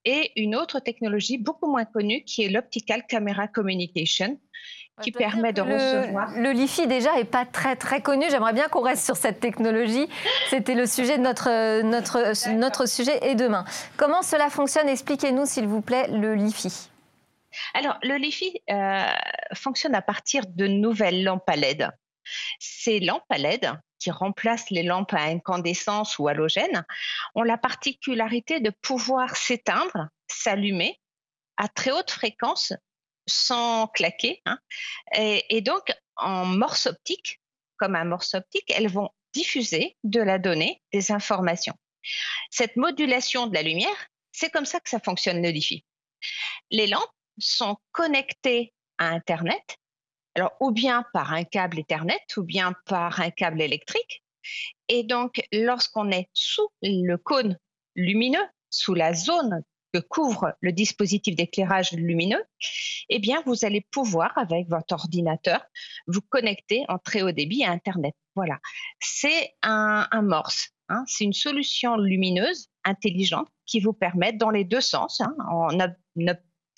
et 0.05 0.31
une 0.35 0.55
autre 0.55 0.79
technologie 0.79 1.37
beaucoup 1.37 1.69
moins 1.69 1.85
connue 1.85 2.23
qui 2.23 2.43
est 2.43 2.49
l'Optical 2.49 3.05
Camera 3.07 3.47
Communication, 3.47 4.37
qui 5.01 5.11
permet 5.11 5.53
de 5.53 5.61
recevoir. 5.61 6.31
Le 6.37 6.51
LiFi 6.51 6.87
déjà 6.87 7.17
est 7.19 7.25
pas 7.25 7.45
très 7.45 7.75
très 7.75 8.01
connu. 8.01 8.25
J'aimerais 8.29 8.53
bien 8.53 8.67
qu'on 8.67 8.81
reste 8.81 9.05
sur 9.05 9.15
cette 9.15 9.39
technologie. 9.39 10.07
C'était 10.49 10.75
le 10.75 10.85
sujet 10.85 11.17
de 11.17 11.23
notre 11.23 11.81
notre 11.81 12.51
notre 12.53 12.87
sujet 12.87 13.17
et 13.23 13.35
demain. 13.35 13.65
Comment 13.97 14.21
cela 14.21 14.49
fonctionne? 14.49 14.87
Expliquez-nous 14.87 15.45
s'il 15.45 15.67
vous 15.67 15.81
plaît 15.81 16.07
le 16.09 16.35
LiFi. 16.35 16.89
Alors 17.73 17.97
le 18.03 18.17
LiFi 18.17 18.61
euh, 18.69 19.01
fonctionne 19.53 19.95
à 19.95 20.01
partir 20.01 20.43
de 20.47 20.67
nouvelles 20.67 21.23
lampes 21.23 21.49
à 21.49 21.55
LED. 21.55 21.89
Ces 22.59 22.99
lampes 22.99 23.25
à 23.29 23.37
LED 23.37 23.71
qui 24.03 24.11
remplacent 24.11 24.69
les 24.69 24.83
lampes 24.83 25.13
à 25.13 25.23
incandescence 25.23 26.19
ou 26.19 26.27
halogène 26.27 26.85
ont 27.35 27.43
la 27.43 27.57
particularité 27.57 28.59
de 28.59 28.69
pouvoir 28.69 29.37
s'éteindre, 29.37 30.09
s'allumer 30.27 30.99
à 31.55 31.69
très 31.69 31.91
haute 31.91 32.11
fréquence 32.11 32.73
sans 33.27 33.87
claquer. 33.87 34.41
Hein. 34.45 34.59
Et, 35.15 35.61
donc, 35.61 35.93
en 36.17 36.45
morse 36.45 36.87
optique, 36.87 37.39
comme 37.77 37.95
un 37.95 38.03
morse 38.03 38.33
optique, 38.33 38.69
elles 38.75 38.89
vont 38.89 39.09
diffuser 39.33 39.95
de 40.03 40.19
la 40.19 40.37
donnée, 40.37 40.81
des 40.91 41.13
informations. 41.13 41.75
Cette 42.49 42.75
modulation 42.75 43.47
de 43.47 43.53
la 43.53 43.61
lumière, 43.61 44.07
c'est 44.33 44.49
comme 44.49 44.65
ça 44.65 44.81
que 44.81 44.89
ça 44.89 44.99
fonctionne 44.99 45.41
le 45.41 45.53
Les 46.71 46.87
lampes 46.87 47.15
sont 47.39 47.77
connectées 47.93 48.73
à 48.97 49.07
Internet 49.07 49.77
alors, 50.35 50.53
ou 50.59 50.71
bien 50.71 51.05
par 51.13 51.33
un 51.33 51.43
câble 51.43 51.79
Ethernet, 51.79 52.21
ou 52.37 52.43
bien 52.43 52.73
par 52.85 53.19
un 53.19 53.29
câble 53.29 53.61
électrique. 53.61 54.23
Et 54.89 55.03
donc, 55.03 55.41
lorsqu'on 55.51 56.11
est 56.11 56.29
sous 56.33 56.67
le 56.81 57.15
cône 57.17 57.57
lumineux, 57.95 58.45
sous 58.69 58.93
la 58.93 59.13
zone 59.13 59.63
que 59.93 59.99
couvre 59.99 60.55
le 60.61 60.71
dispositif 60.71 61.35
d'éclairage 61.35 61.91
lumineux, 61.91 62.43
eh 63.09 63.19
bien, 63.19 63.43
vous 63.45 63.63
allez 63.63 63.81
pouvoir, 63.91 64.35
avec 64.37 64.67
votre 64.67 64.95
ordinateur, 64.95 65.63
vous 66.07 66.21
connecter 66.21 66.83
en 66.89 66.97
très 66.97 67.21
haut 67.21 67.31
débit 67.31 67.63
à 67.63 67.71
Internet. 67.71 68.15
Voilà. 68.35 68.59
C'est 68.99 69.53
un, 69.61 70.07
morse. 70.23 70.69
Hein. 70.89 71.03
C'est 71.07 71.25
une 71.25 71.33
solution 71.33 71.95
lumineuse, 71.95 72.69
intelligente, 72.83 73.47
qui 73.67 73.79
vous 73.79 73.93
permet, 73.93 74.33
dans 74.33 74.49
les 74.49 74.63
deux 74.63 74.81
sens, 74.81 75.21
hein, 75.21 75.35
en, 75.47 75.77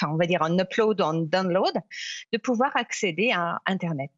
on 0.04 0.16
va 0.16 0.26
dire 0.26 0.42
en 0.42 0.58
upload, 0.58 1.02
en 1.02 1.14
download, 1.14 1.74
de 2.34 2.38
pouvoir 2.38 2.72
accéder 2.76 3.32
à 3.32 3.60
Internet. 3.66 4.12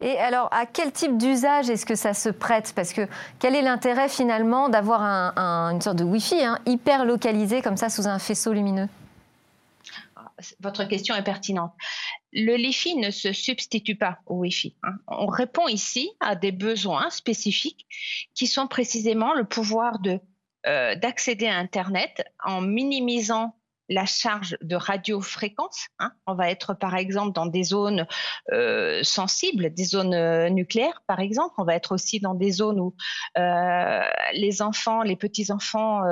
Et 0.00 0.16
alors, 0.18 0.48
à 0.52 0.64
quel 0.66 0.92
type 0.92 1.18
d'usage 1.18 1.70
est-ce 1.70 1.84
que 1.84 1.96
ça 1.96 2.14
se 2.14 2.28
prête? 2.28 2.72
Parce 2.76 2.92
que 2.92 3.08
quel 3.40 3.56
est 3.56 3.62
l'intérêt 3.62 4.08
finalement 4.08 4.68
d'avoir 4.68 5.02
une 5.02 5.80
sorte 5.80 5.96
de 5.96 6.04
Wi-Fi 6.04 6.44
hein, 6.44 6.58
hyper 6.66 7.04
localisé 7.04 7.62
comme 7.62 7.76
ça 7.76 7.88
sous 7.88 8.06
un 8.06 8.20
faisceau 8.20 8.52
lumineux? 8.52 8.88
Votre 10.60 10.84
question 10.84 11.16
est 11.16 11.24
pertinente. 11.24 11.72
Le 12.32 12.54
Wi-Fi 12.54 12.94
ne 12.94 13.10
se 13.10 13.32
substitue 13.32 13.96
pas 13.96 14.18
au 14.26 14.36
Wi-Fi. 14.36 14.76
Hein. 14.84 14.98
On 15.08 15.26
répond 15.26 15.66
ici 15.66 16.12
à 16.20 16.36
des 16.36 16.52
besoins 16.52 17.10
spécifiques 17.10 17.86
qui 18.34 18.46
sont 18.46 18.68
précisément 18.68 19.34
le 19.34 19.44
pouvoir 19.44 19.98
de 19.98 20.20
euh, 20.66 20.94
d'accéder 20.96 21.46
à 21.46 21.56
Internet 21.56 22.24
en 22.44 22.60
minimisant 22.60 23.54
la 23.88 24.04
charge 24.04 24.56
de 24.60 24.76
radiofréquence. 24.76 25.88
Hein. 25.98 26.12
On 26.26 26.34
va 26.34 26.50
être 26.50 26.74
par 26.74 26.94
exemple 26.96 27.32
dans 27.32 27.46
des 27.46 27.62
zones 27.62 28.06
euh, 28.52 29.02
sensibles, 29.02 29.72
des 29.72 29.84
zones 29.84 30.14
euh, 30.14 30.48
nucléaires 30.50 31.02
par 31.06 31.20
exemple. 31.20 31.54
On 31.58 31.64
va 31.64 31.74
être 31.74 31.92
aussi 31.92 32.20
dans 32.20 32.34
des 32.34 32.50
zones 32.50 32.80
où 32.80 32.94
euh, 33.38 34.00
les 34.32 34.62
enfants, 34.62 35.02
les 35.02 35.16
petits-enfants 35.16 36.02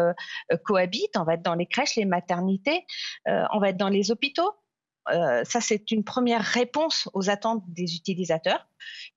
cohabitent. 0.65 1.17
On 1.17 1.25
va 1.25 1.35
être 1.35 1.43
dans 1.43 1.55
les 1.55 1.67
crèches, 1.67 1.97
les 1.97 2.05
maternités. 2.05 2.85
on 3.27 3.59
va 3.59 3.71
être 3.71 3.77
dans 3.77 3.89
les 3.89 4.11
hôpitaux. 4.11 4.53
ça, 5.07 5.61
c'est 5.61 5.91
une 5.91 6.05
première 6.05 6.43
réponse 6.43 7.09
aux 7.15 7.31
attentes 7.31 7.63
des 7.69 7.97
utilisateurs, 7.97 8.67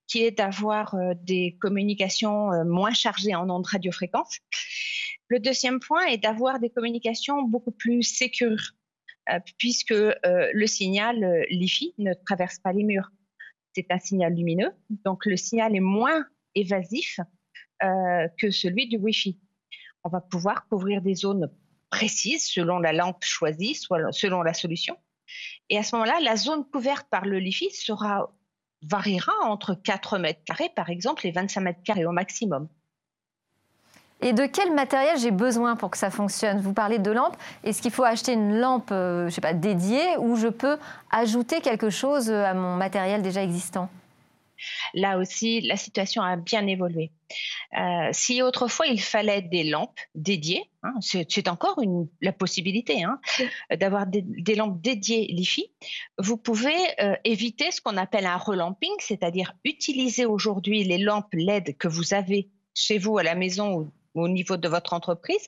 qui 0.07 0.23
est 0.23 0.31
d'avoir 0.31 0.95
des 1.15 1.57
communications 1.61 2.49
moins 2.65 2.93
chargées 2.93 3.35
en 3.35 3.49
ondes 3.49 3.67
radiofréquences. 3.67 4.39
Le 5.29 5.39
deuxième 5.39 5.79
point 5.79 6.05
est 6.07 6.17
d'avoir 6.17 6.59
des 6.59 6.71
communications 6.71 7.43
beaucoup 7.43 7.71
plus 7.71 8.01
sécures, 8.01 8.73
euh, 9.29 9.39
puisque 9.59 9.91
euh, 9.91 10.15
le 10.25 10.65
signal 10.65 11.23
euh, 11.23 11.45
LiFi 11.51 11.93
ne 11.99 12.13
traverse 12.25 12.57
pas 12.57 12.73
les 12.73 12.83
murs. 12.83 13.11
C'est 13.75 13.91
un 13.91 13.99
signal 13.99 14.33
lumineux, 14.33 14.71
donc 14.89 15.27
le 15.27 15.37
signal 15.37 15.75
est 15.75 15.79
moins 15.79 16.25
évasif 16.55 17.19
que 17.81 18.51
celui 18.51 18.89
du 18.89 18.97
Wi-Fi. 18.97 19.39
On 20.03 20.09
va 20.09 20.19
pouvoir 20.19 20.67
couvrir 20.67 21.01
des 21.01 21.15
zones 21.15 21.49
précises 21.89 22.45
selon 22.45 22.79
la 22.79 22.91
lampe 22.91 23.23
choisie, 23.23 23.73
selon 23.75 24.41
la 24.41 24.53
solution. 24.53 24.97
Et 25.69 25.77
à 25.77 25.83
ce 25.83 25.95
moment-là, 25.95 26.19
la 26.19 26.35
zone 26.35 26.65
couverte 26.69 27.07
par 27.09 27.25
le 27.25 27.39
LiFi 27.39 27.69
variera 28.81 29.31
entre 29.43 29.75
4 29.75 30.17
mètres 30.17 30.43
carrés, 30.43 30.71
par 30.75 30.89
exemple, 30.89 31.25
et 31.25 31.31
25 31.31 31.61
mètres 31.61 31.83
carrés 31.83 32.05
au 32.05 32.11
maximum. 32.11 32.67
Et 34.21 34.33
de 34.33 34.45
quel 34.45 34.73
matériel 34.73 35.17
j'ai 35.17 35.31
besoin 35.31 35.75
pour 35.75 35.91
que 35.91 35.97
ça 35.97 36.11
fonctionne? 36.11 36.59
Vous 36.59 36.73
parlez 36.73 36.99
de 36.99 37.11
lampe. 37.11 37.37
Est-ce 37.63 37.81
qu'il 37.81 37.91
faut 37.91 38.03
acheter 38.03 38.33
une 38.33 38.59
lampe, 38.59 38.89
je 38.89 39.29
sais 39.29 39.41
pas, 39.41 39.53
dédiée 39.53 40.17
ou 40.17 40.35
je 40.35 40.47
peux 40.47 40.77
ajouter 41.09 41.61
quelque 41.61 41.89
chose 41.89 42.29
à 42.29 42.53
mon 42.53 42.75
matériel 42.75 43.21
déjà 43.21 43.43
existant? 43.43 43.89
Là 44.93 45.17
aussi, 45.17 45.61
la 45.61 45.77
situation 45.77 46.21
a 46.21 46.35
bien 46.35 46.67
évolué. 46.67 47.11
Euh, 47.77 48.09
si 48.11 48.41
autrefois 48.41 48.87
il 48.87 49.01
fallait 49.01 49.41
des 49.41 49.63
lampes 49.63 49.99
dédiées, 50.15 50.69
hein, 50.83 50.93
c'est 51.01 51.47
encore 51.47 51.79
la 52.21 52.33
possibilité 52.33 53.03
hein, 53.03 53.19
d'avoir 53.77 54.07
des, 54.07 54.55
lampes 54.55 54.81
dédiées 54.81 55.27
LiFi, 55.27 55.71
vous 56.17 56.37
pouvez 56.37 56.75
euh, 57.01 57.15
éviter 57.23 57.71
ce 57.71 57.81
qu'on 57.81 57.97
appelle 57.97 58.25
un 58.25 58.37
relamping, 58.37 58.93
c'est-à-dire 58.99 59.53
utiliser 59.63 60.25
aujourd'hui 60.25 60.83
les 60.83 60.97
lampes 60.97 61.33
LED 61.33 61.77
que 61.77 61.87
vous 61.87 62.13
avez 62.13 62.49
chez 62.73 62.97
vous 62.97 63.17
à 63.17 63.23
la 63.23 63.35
maison 63.35 63.75
ou 63.75 63.91
au 64.13 64.27
niveau 64.27 64.57
de 64.57 64.67
votre 64.67 64.93
entreprise 64.93 65.47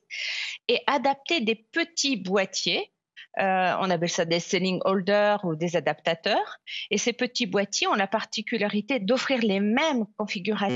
et 0.67 0.79
adapter 0.87 1.41
des 1.41 1.55
petits 1.55 2.17
boîtiers 2.17 2.91
euh, 3.39 3.73
on 3.79 3.89
appelle 3.89 4.09
ça 4.09 4.25
des 4.25 4.41
selling 4.41 4.81
holders 4.83 5.45
ou 5.45 5.55
des 5.55 5.77
adaptateurs. 5.77 6.57
Et 6.89 6.97
ces 6.97 7.13
petits 7.13 7.45
boîtiers 7.45 7.87
ont 7.87 7.93
la 7.93 8.07
particularité 8.07 8.99
d'offrir 8.99 9.39
les 9.41 9.59
mêmes 9.59 10.05
configurations. 10.17 10.75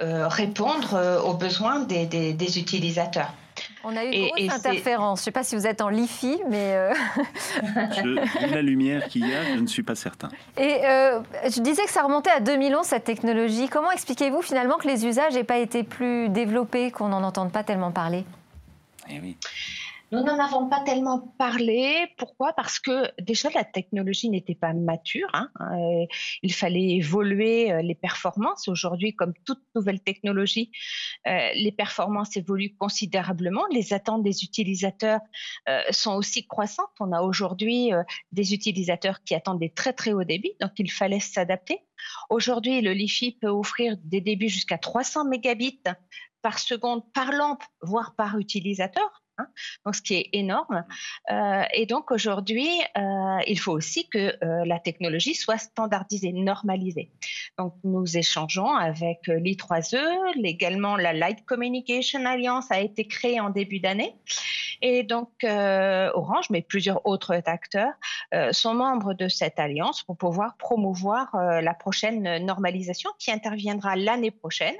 Euh, 0.00 0.28
répondre 0.28 0.94
euh, 0.94 1.20
aux 1.20 1.34
besoins 1.34 1.80
des, 1.80 2.58
utilisateurs. 2.58 3.32
On 3.84 3.96
a 3.96 4.04
eu 4.04 4.10
une 4.10 4.28
grosse 4.28 4.52
interférence. 4.54 5.18
Je 5.20 5.22
ne 5.22 5.24
sais 5.24 5.30
pas 5.30 5.44
si 5.44 5.56
vous 5.56 5.66
êtes 5.66 5.80
en 5.80 5.88
LiFi, 5.88 6.40
mais... 6.48 6.74
je, 7.96 8.46
la 8.52 8.62
lumière 8.62 9.06
qu'il 9.08 9.28
y 9.28 9.34
a, 9.34 9.44
je 9.54 9.60
ne 9.60 9.66
suis 9.66 9.82
pas 9.82 9.94
certain. 9.94 10.28
Et 10.56 10.80
je 10.82 11.60
disais 11.60 11.84
que 11.84 11.90
ça 11.90 12.02
remontait 12.02 12.30
à 12.30 12.40
2011, 12.40 12.84
cette 12.84 13.04
technologie. 13.04 13.68
Comment 13.68 13.90
expliquez-vous 13.90 14.42
finalement 14.42 14.76
que 14.76 14.88
les 14.88 15.06
usages 15.06 15.34
n'aient 15.34 15.44
pas 15.44 15.58
été 15.58 15.82
plus 15.82 16.28
développés, 16.28 16.90
qu'on 16.90 17.08
n'en 17.08 17.22
entende 17.22 17.52
pas 17.52 17.62
tellement 17.62 17.92
parler? 17.92 18.24
Eh 19.10 19.20
Nous 20.12 20.20
n'en 20.22 20.38
avons 20.38 20.68
pas 20.68 20.80
tellement 20.80 21.18
parlé. 21.38 22.06
Pourquoi? 22.18 22.52
Parce 22.52 22.78
que 22.78 23.10
déjà 23.20 23.48
la 23.54 23.64
technologie 23.64 24.28
n'était 24.28 24.54
pas 24.54 24.72
mature. 24.72 25.28
Hein. 25.32 25.48
Euh, 25.60 26.06
il 26.42 26.52
fallait 26.52 26.96
évoluer 26.96 27.72
euh, 27.72 27.82
les 27.82 27.94
performances. 27.94 28.68
Aujourd'hui, 28.68 29.14
comme 29.14 29.32
toute 29.44 29.62
nouvelle 29.74 30.00
technologie, 30.00 30.70
euh, 31.26 31.48
les 31.54 31.72
performances 31.72 32.36
évoluent 32.36 32.76
considérablement. 32.76 33.62
Les 33.72 33.92
attentes 33.92 34.22
des 34.22 34.44
utilisateurs 34.44 35.20
sont 35.90 36.14
aussi 36.14 36.46
croissantes. 36.46 36.86
On 37.00 37.12
a 37.12 37.22
aujourd'hui 37.22 37.90
des 38.32 38.54
utilisateurs 38.54 39.22
qui 39.24 39.34
attendent 39.34 39.60
des 39.60 39.70
très 39.70 39.92
très 39.92 40.12
hauts 40.12 40.24
débits, 40.24 40.54
donc 40.60 40.72
il 40.78 40.90
fallait 40.90 41.20
s'adapter. 41.20 41.80
Aujourd'hui, 42.30 42.80
le 42.80 42.92
LiFi 42.92 43.32
peut 43.32 43.48
offrir 43.48 43.96
des 44.04 44.20
débits 44.20 44.48
jusqu'à 44.48 44.78
300 44.78 45.24
mégabits 45.26 45.80
par 46.42 46.58
seconde 46.58 47.02
par 47.12 47.32
lampe, 47.32 47.62
voire 47.80 48.14
par 48.16 48.38
utilisateur. 48.38 49.23
Hein, 49.36 49.48
donc 49.84 49.96
ce 49.96 50.02
qui 50.02 50.14
est 50.14 50.28
énorme. 50.32 50.84
Euh, 51.32 51.62
et 51.72 51.86
donc 51.86 52.12
aujourd'hui, 52.12 52.68
euh, 52.96 53.38
il 53.48 53.58
faut 53.58 53.72
aussi 53.72 54.08
que 54.08 54.18
euh, 54.44 54.64
la 54.64 54.78
technologie 54.78 55.34
soit 55.34 55.58
standardisée, 55.58 56.32
normalisée. 56.32 57.10
Donc 57.58 57.74
nous 57.82 58.16
échangeons 58.16 58.72
avec 58.76 59.26
l'I3E, 59.26 60.44
également 60.44 60.96
la 60.96 61.12
Light 61.12 61.44
Communication 61.46 62.24
Alliance 62.26 62.70
a 62.70 62.80
été 62.80 63.08
créée 63.08 63.40
en 63.40 63.50
début 63.50 63.80
d'année. 63.80 64.14
Et 64.82 65.02
donc 65.02 65.30
Orange, 65.42 66.50
mais 66.50 66.62
plusieurs 66.62 67.04
autres 67.06 67.40
acteurs, 67.46 67.92
sont 68.52 68.74
membres 68.74 69.14
de 69.14 69.28
cette 69.28 69.58
alliance 69.58 70.02
pour 70.02 70.16
pouvoir 70.16 70.56
promouvoir 70.58 71.34
la 71.36 71.74
prochaine 71.74 72.44
normalisation 72.44 73.10
qui 73.18 73.30
interviendra 73.30 73.96
l'année 73.96 74.30
prochaine. 74.30 74.76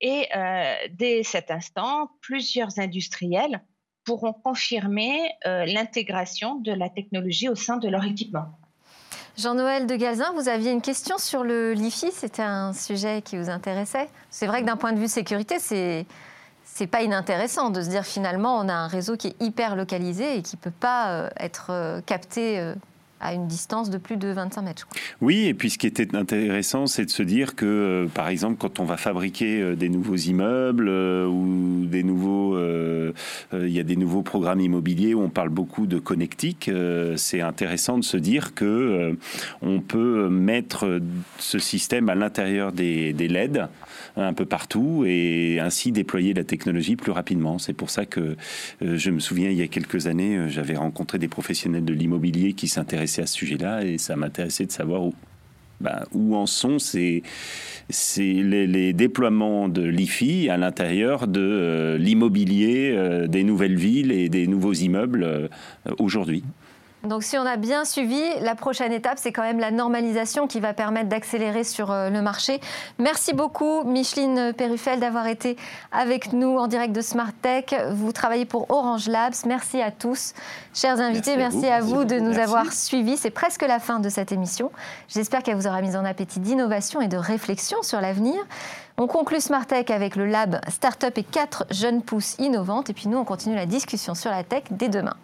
Et 0.00 0.28
euh, 0.34 0.74
dès 0.90 1.22
cet 1.22 1.50
instant, 1.50 2.10
plusieurs 2.20 2.78
industriels 2.78 3.62
pourront 4.04 4.32
confirmer 4.32 5.30
euh, 5.46 5.64
l'intégration 5.64 6.56
de 6.56 6.72
la 6.72 6.88
technologie 6.88 7.48
au 7.48 7.54
sein 7.54 7.76
de 7.76 7.88
leur 7.88 8.04
équipement. 8.04 8.58
Jean-Noël 9.38 9.86
de 9.86 9.94
Galzin, 9.94 10.32
vous 10.34 10.48
aviez 10.48 10.72
une 10.72 10.82
question 10.82 11.16
sur 11.18 11.44
le 11.44 11.72
LiFi, 11.72 12.10
c'était 12.12 12.42
un 12.42 12.72
sujet 12.72 13.22
qui 13.22 13.38
vous 13.38 13.48
intéressait. 13.48 14.08
C'est 14.28 14.46
vrai 14.46 14.60
que 14.60 14.66
d'un 14.66 14.76
point 14.76 14.92
de 14.92 14.98
vue 14.98 15.08
sécurité, 15.08 15.58
c'est 15.58 16.06
c'est 16.64 16.86
pas 16.86 17.02
inintéressant 17.02 17.68
de 17.68 17.82
se 17.82 17.90
dire 17.90 18.04
finalement 18.04 18.58
on 18.58 18.68
a 18.68 18.72
un 18.72 18.86
réseau 18.86 19.16
qui 19.16 19.28
est 19.28 19.42
hyper 19.42 19.76
localisé 19.76 20.38
et 20.38 20.42
qui 20.42 20.56
peut 20.56 20.70
pas 20.70 21.10
euh, 21.10 21.30
être 21.38 22.00
capté 22.06 22.72
à 23.22 23.34
une 23.34 23.46
distance 23.46 23.88
de 23.88 23.98
plus 23.98 24.16
de 24.16 24.28
25 24.28 24.62
mètres. 24.62 24.88
Oui, 25.20 25.46
et 25.46 25.54
puis 25.54 25.70
ce 25.70 25.78
qui 25.78 25.86
était 25.86 26.14
intéressant, 26.16 26.86
c'est 26.86 27.04
de 27.04 27.10
se 27.10 27.22
dire 27.22 27.54
que, 27.54 27.64
euh, 27.64 28.06
par 28.08 28.28
exemple, 28.28 28.56
quand 28.58 28.80
on 28.80 28.84
va 28.84 28.96
fabriquer 28.96 29.60
euh, 29.60 29.76
des 29.76 29.88
nouveaux 29.88 30.16
immeubles 30.16 30.88
euh, 30.88 31.26
ou 31.26 31.86
des 31.86 32.02
nouveaux, 32.02 32.42
il 33.52 33.68
y 33.68 33.78
a 33.78 33.84
des 33.84 33.96
nouveaux 33.96 34.22
programmes 34.22 34.60
immobiliers 34.60 35.14
où 35.14 35.20
on 35.20 35.28
parle 35.28 35.50
beaucoup 35.50 35.86
de 35.86 35.98
connectique, 35.98 36.70
c'est 37.16 37.40
intéressant 37.40 37.98
de 37.98 38.04
se 38.04 38.16
dire 38.16 38.54
que 38.54 39.16
on 39.60 39.80
peut 39.80 40.28
mettre 40.28 41.00
ce 41.38 41.58
système 41.58 42.08
à 42.08 42.14
l'intérieur 42.14 42.72
des, 42.72 43.12
des 43.12 43.28
LED 43.28 43.68
un 44.16 44.32
peu 44.32 44.44
partout 44.44 45.04
et 45.06 45.60
ainsi 45.60 45.92
déployer 45.92 46.34
la 46.34 46.44
technologie 46.44 46.96
plus 46.96 47.12
rapidement. 47.12 47.58
C'est 47.58 47.72
pour 47.72 47.90
ça 47.90 48.04
que 48.04 48.36
je 48.80 49.10
me 49.10 49.20
souviens, 49.20 49.50
il 49.50 49.56
y 49.56 49.62
a 49.62 49.68
quelques 49.68 50.06
années, 50.06 50.48
j'avais 50.48 50.76
rencontré 50.76 51.18
des 51.18 51.28
professionnels 51.28 51.84
de 51.84 51.94
l'immobilier 51.94 52.54
qui 52.54 52.68
s'intéressaient 52.68 53.11
à 53.20 53.26
ce 53.26 53.34
sujet-là 53.34 53.84
et 53.84 53.98
ça 53.98 54.16
m'intéressait 54.16 54.66
de 54.66 54.72
savoir 54.72 55.02
où, 55.02 55.14
ben, 55.80 56.04
où 56.12 56.36
en 56.36 56.46
sont 56.46 56.78
ces, 56.78 57.22
les, 58.16 58.66
les, 58.66 58.92
déploiements 58.92 59.68
de 59.68 59.82
l'IFI 59.82 60.48
à 60.48 60.56
l'intérieur 60.56 61.26
de 61.26 61.40
euh, 61.40 61.98
l'immobilier 61.98 62.92
euh, 62.94 63.26
des 63.26 63.42
nouvelles 63.44 63.76
villes 63.76 64.12
et 64.12 64.28
des 64.28 64.46
nouveaux 64.46 64.72
immeubles 64.72 65.24
euh, 65.24 65.48
aujourd'hui. 65.98 66.44
Donc 67.04 67.24
si 67.24 67.36
on 67.36 67.44
a 67.44 67.56
bien 67.56 67.84
suivi, 67.84 68.22
la 68.40 68.54
prochaine 68.54 68.92
étape, 68.92 69.18
c'est 69.18 69.32
quand 69.32 69.42
même 69.42 69.58
la 69.58 69.72
normalisation 69.72 70.46
qui 70.46 70.60
va 70.60 70.72
permettre 70.72 71.08
d'accélérer 71.08 71.64
sur 71.64 71.90
euh, 71.90 72.10
le 72.10 72.22
marché. 72.22 72.60
Merci 72.98 73.32
beaucoup, 73.32 73.82
Micheline 73.82 74.52
Perruffel, 74.52 75.00
d'avoir 75.00 75.26
été 75.26 75.56
avec 75.90 76.32
nous 76.32 76.58
en 76.58 76.68
direct 76.68 76.94
de 76.94 77.00
Smart 77.00 77.32
Tech. 77.42 77.74
Vous 77.90 78.12
travaillez 78.12 78.44
pour 78.44 78.70
Orange 78.70 79.08
Labs. 79.08 79.34
Merci 79.46 79.82
à 79.82 79.90
tous. 79.90 80.32
Chers 80.74 81.00
invités, 81.00 81.36
merci 81.36 81.66
à 81.66 81.80
vous, 81.80 82.04
de 82.04 82.20
nous 82.20 82.38
avoir 82.38 82.72
suivis. 82.72 83.16
C'est 83.16 83.30
presque 83.30 83.62
la 83.62 83.80
fin 83.80 83.98
de 83.98 84.08
cette 84.08 84.30
émission. 84.30 84.70
J'espère 85.08 85.42
qu'elle 85.42 85.56
vous 85.56 85.66
aura 85.66 85.82
mis 85.82 85.96
en 85.96 86.04
appétit 86.04 86.38
d'innovation 86.38 87.00
et 87.00 87.08
de 87.08 87.16
réflexion 87.16 87.82
sur 87.82 88.00
l'avenir. 88.00 88.40
On 88.96 89.08
conclut 89.08 89.40
Smart 89.40 89.66
Tech 89.66 89.86
avec 89.90 90.14
le 90.14 90.26
lab 90.26 90.60
Startup 90.68 91.16
et 91.16 91.24
quatre 91.24 91.64
jeunes 91.70 92.02
pousses 92.02 92.36
innovantes. 92.38 92.90
Et 92.90 92.92
puis 92.92 93.08
nous, 93.08 93.18
on 93.18 93.24
continue 93.24 93.56
la 93.56 93.66
discussion 93.66 94.14
sur 94.14 94.30
la 94.30 94.44
tech 94.44 94.64
dès 94.70 94.88
demain. 94.88 95.14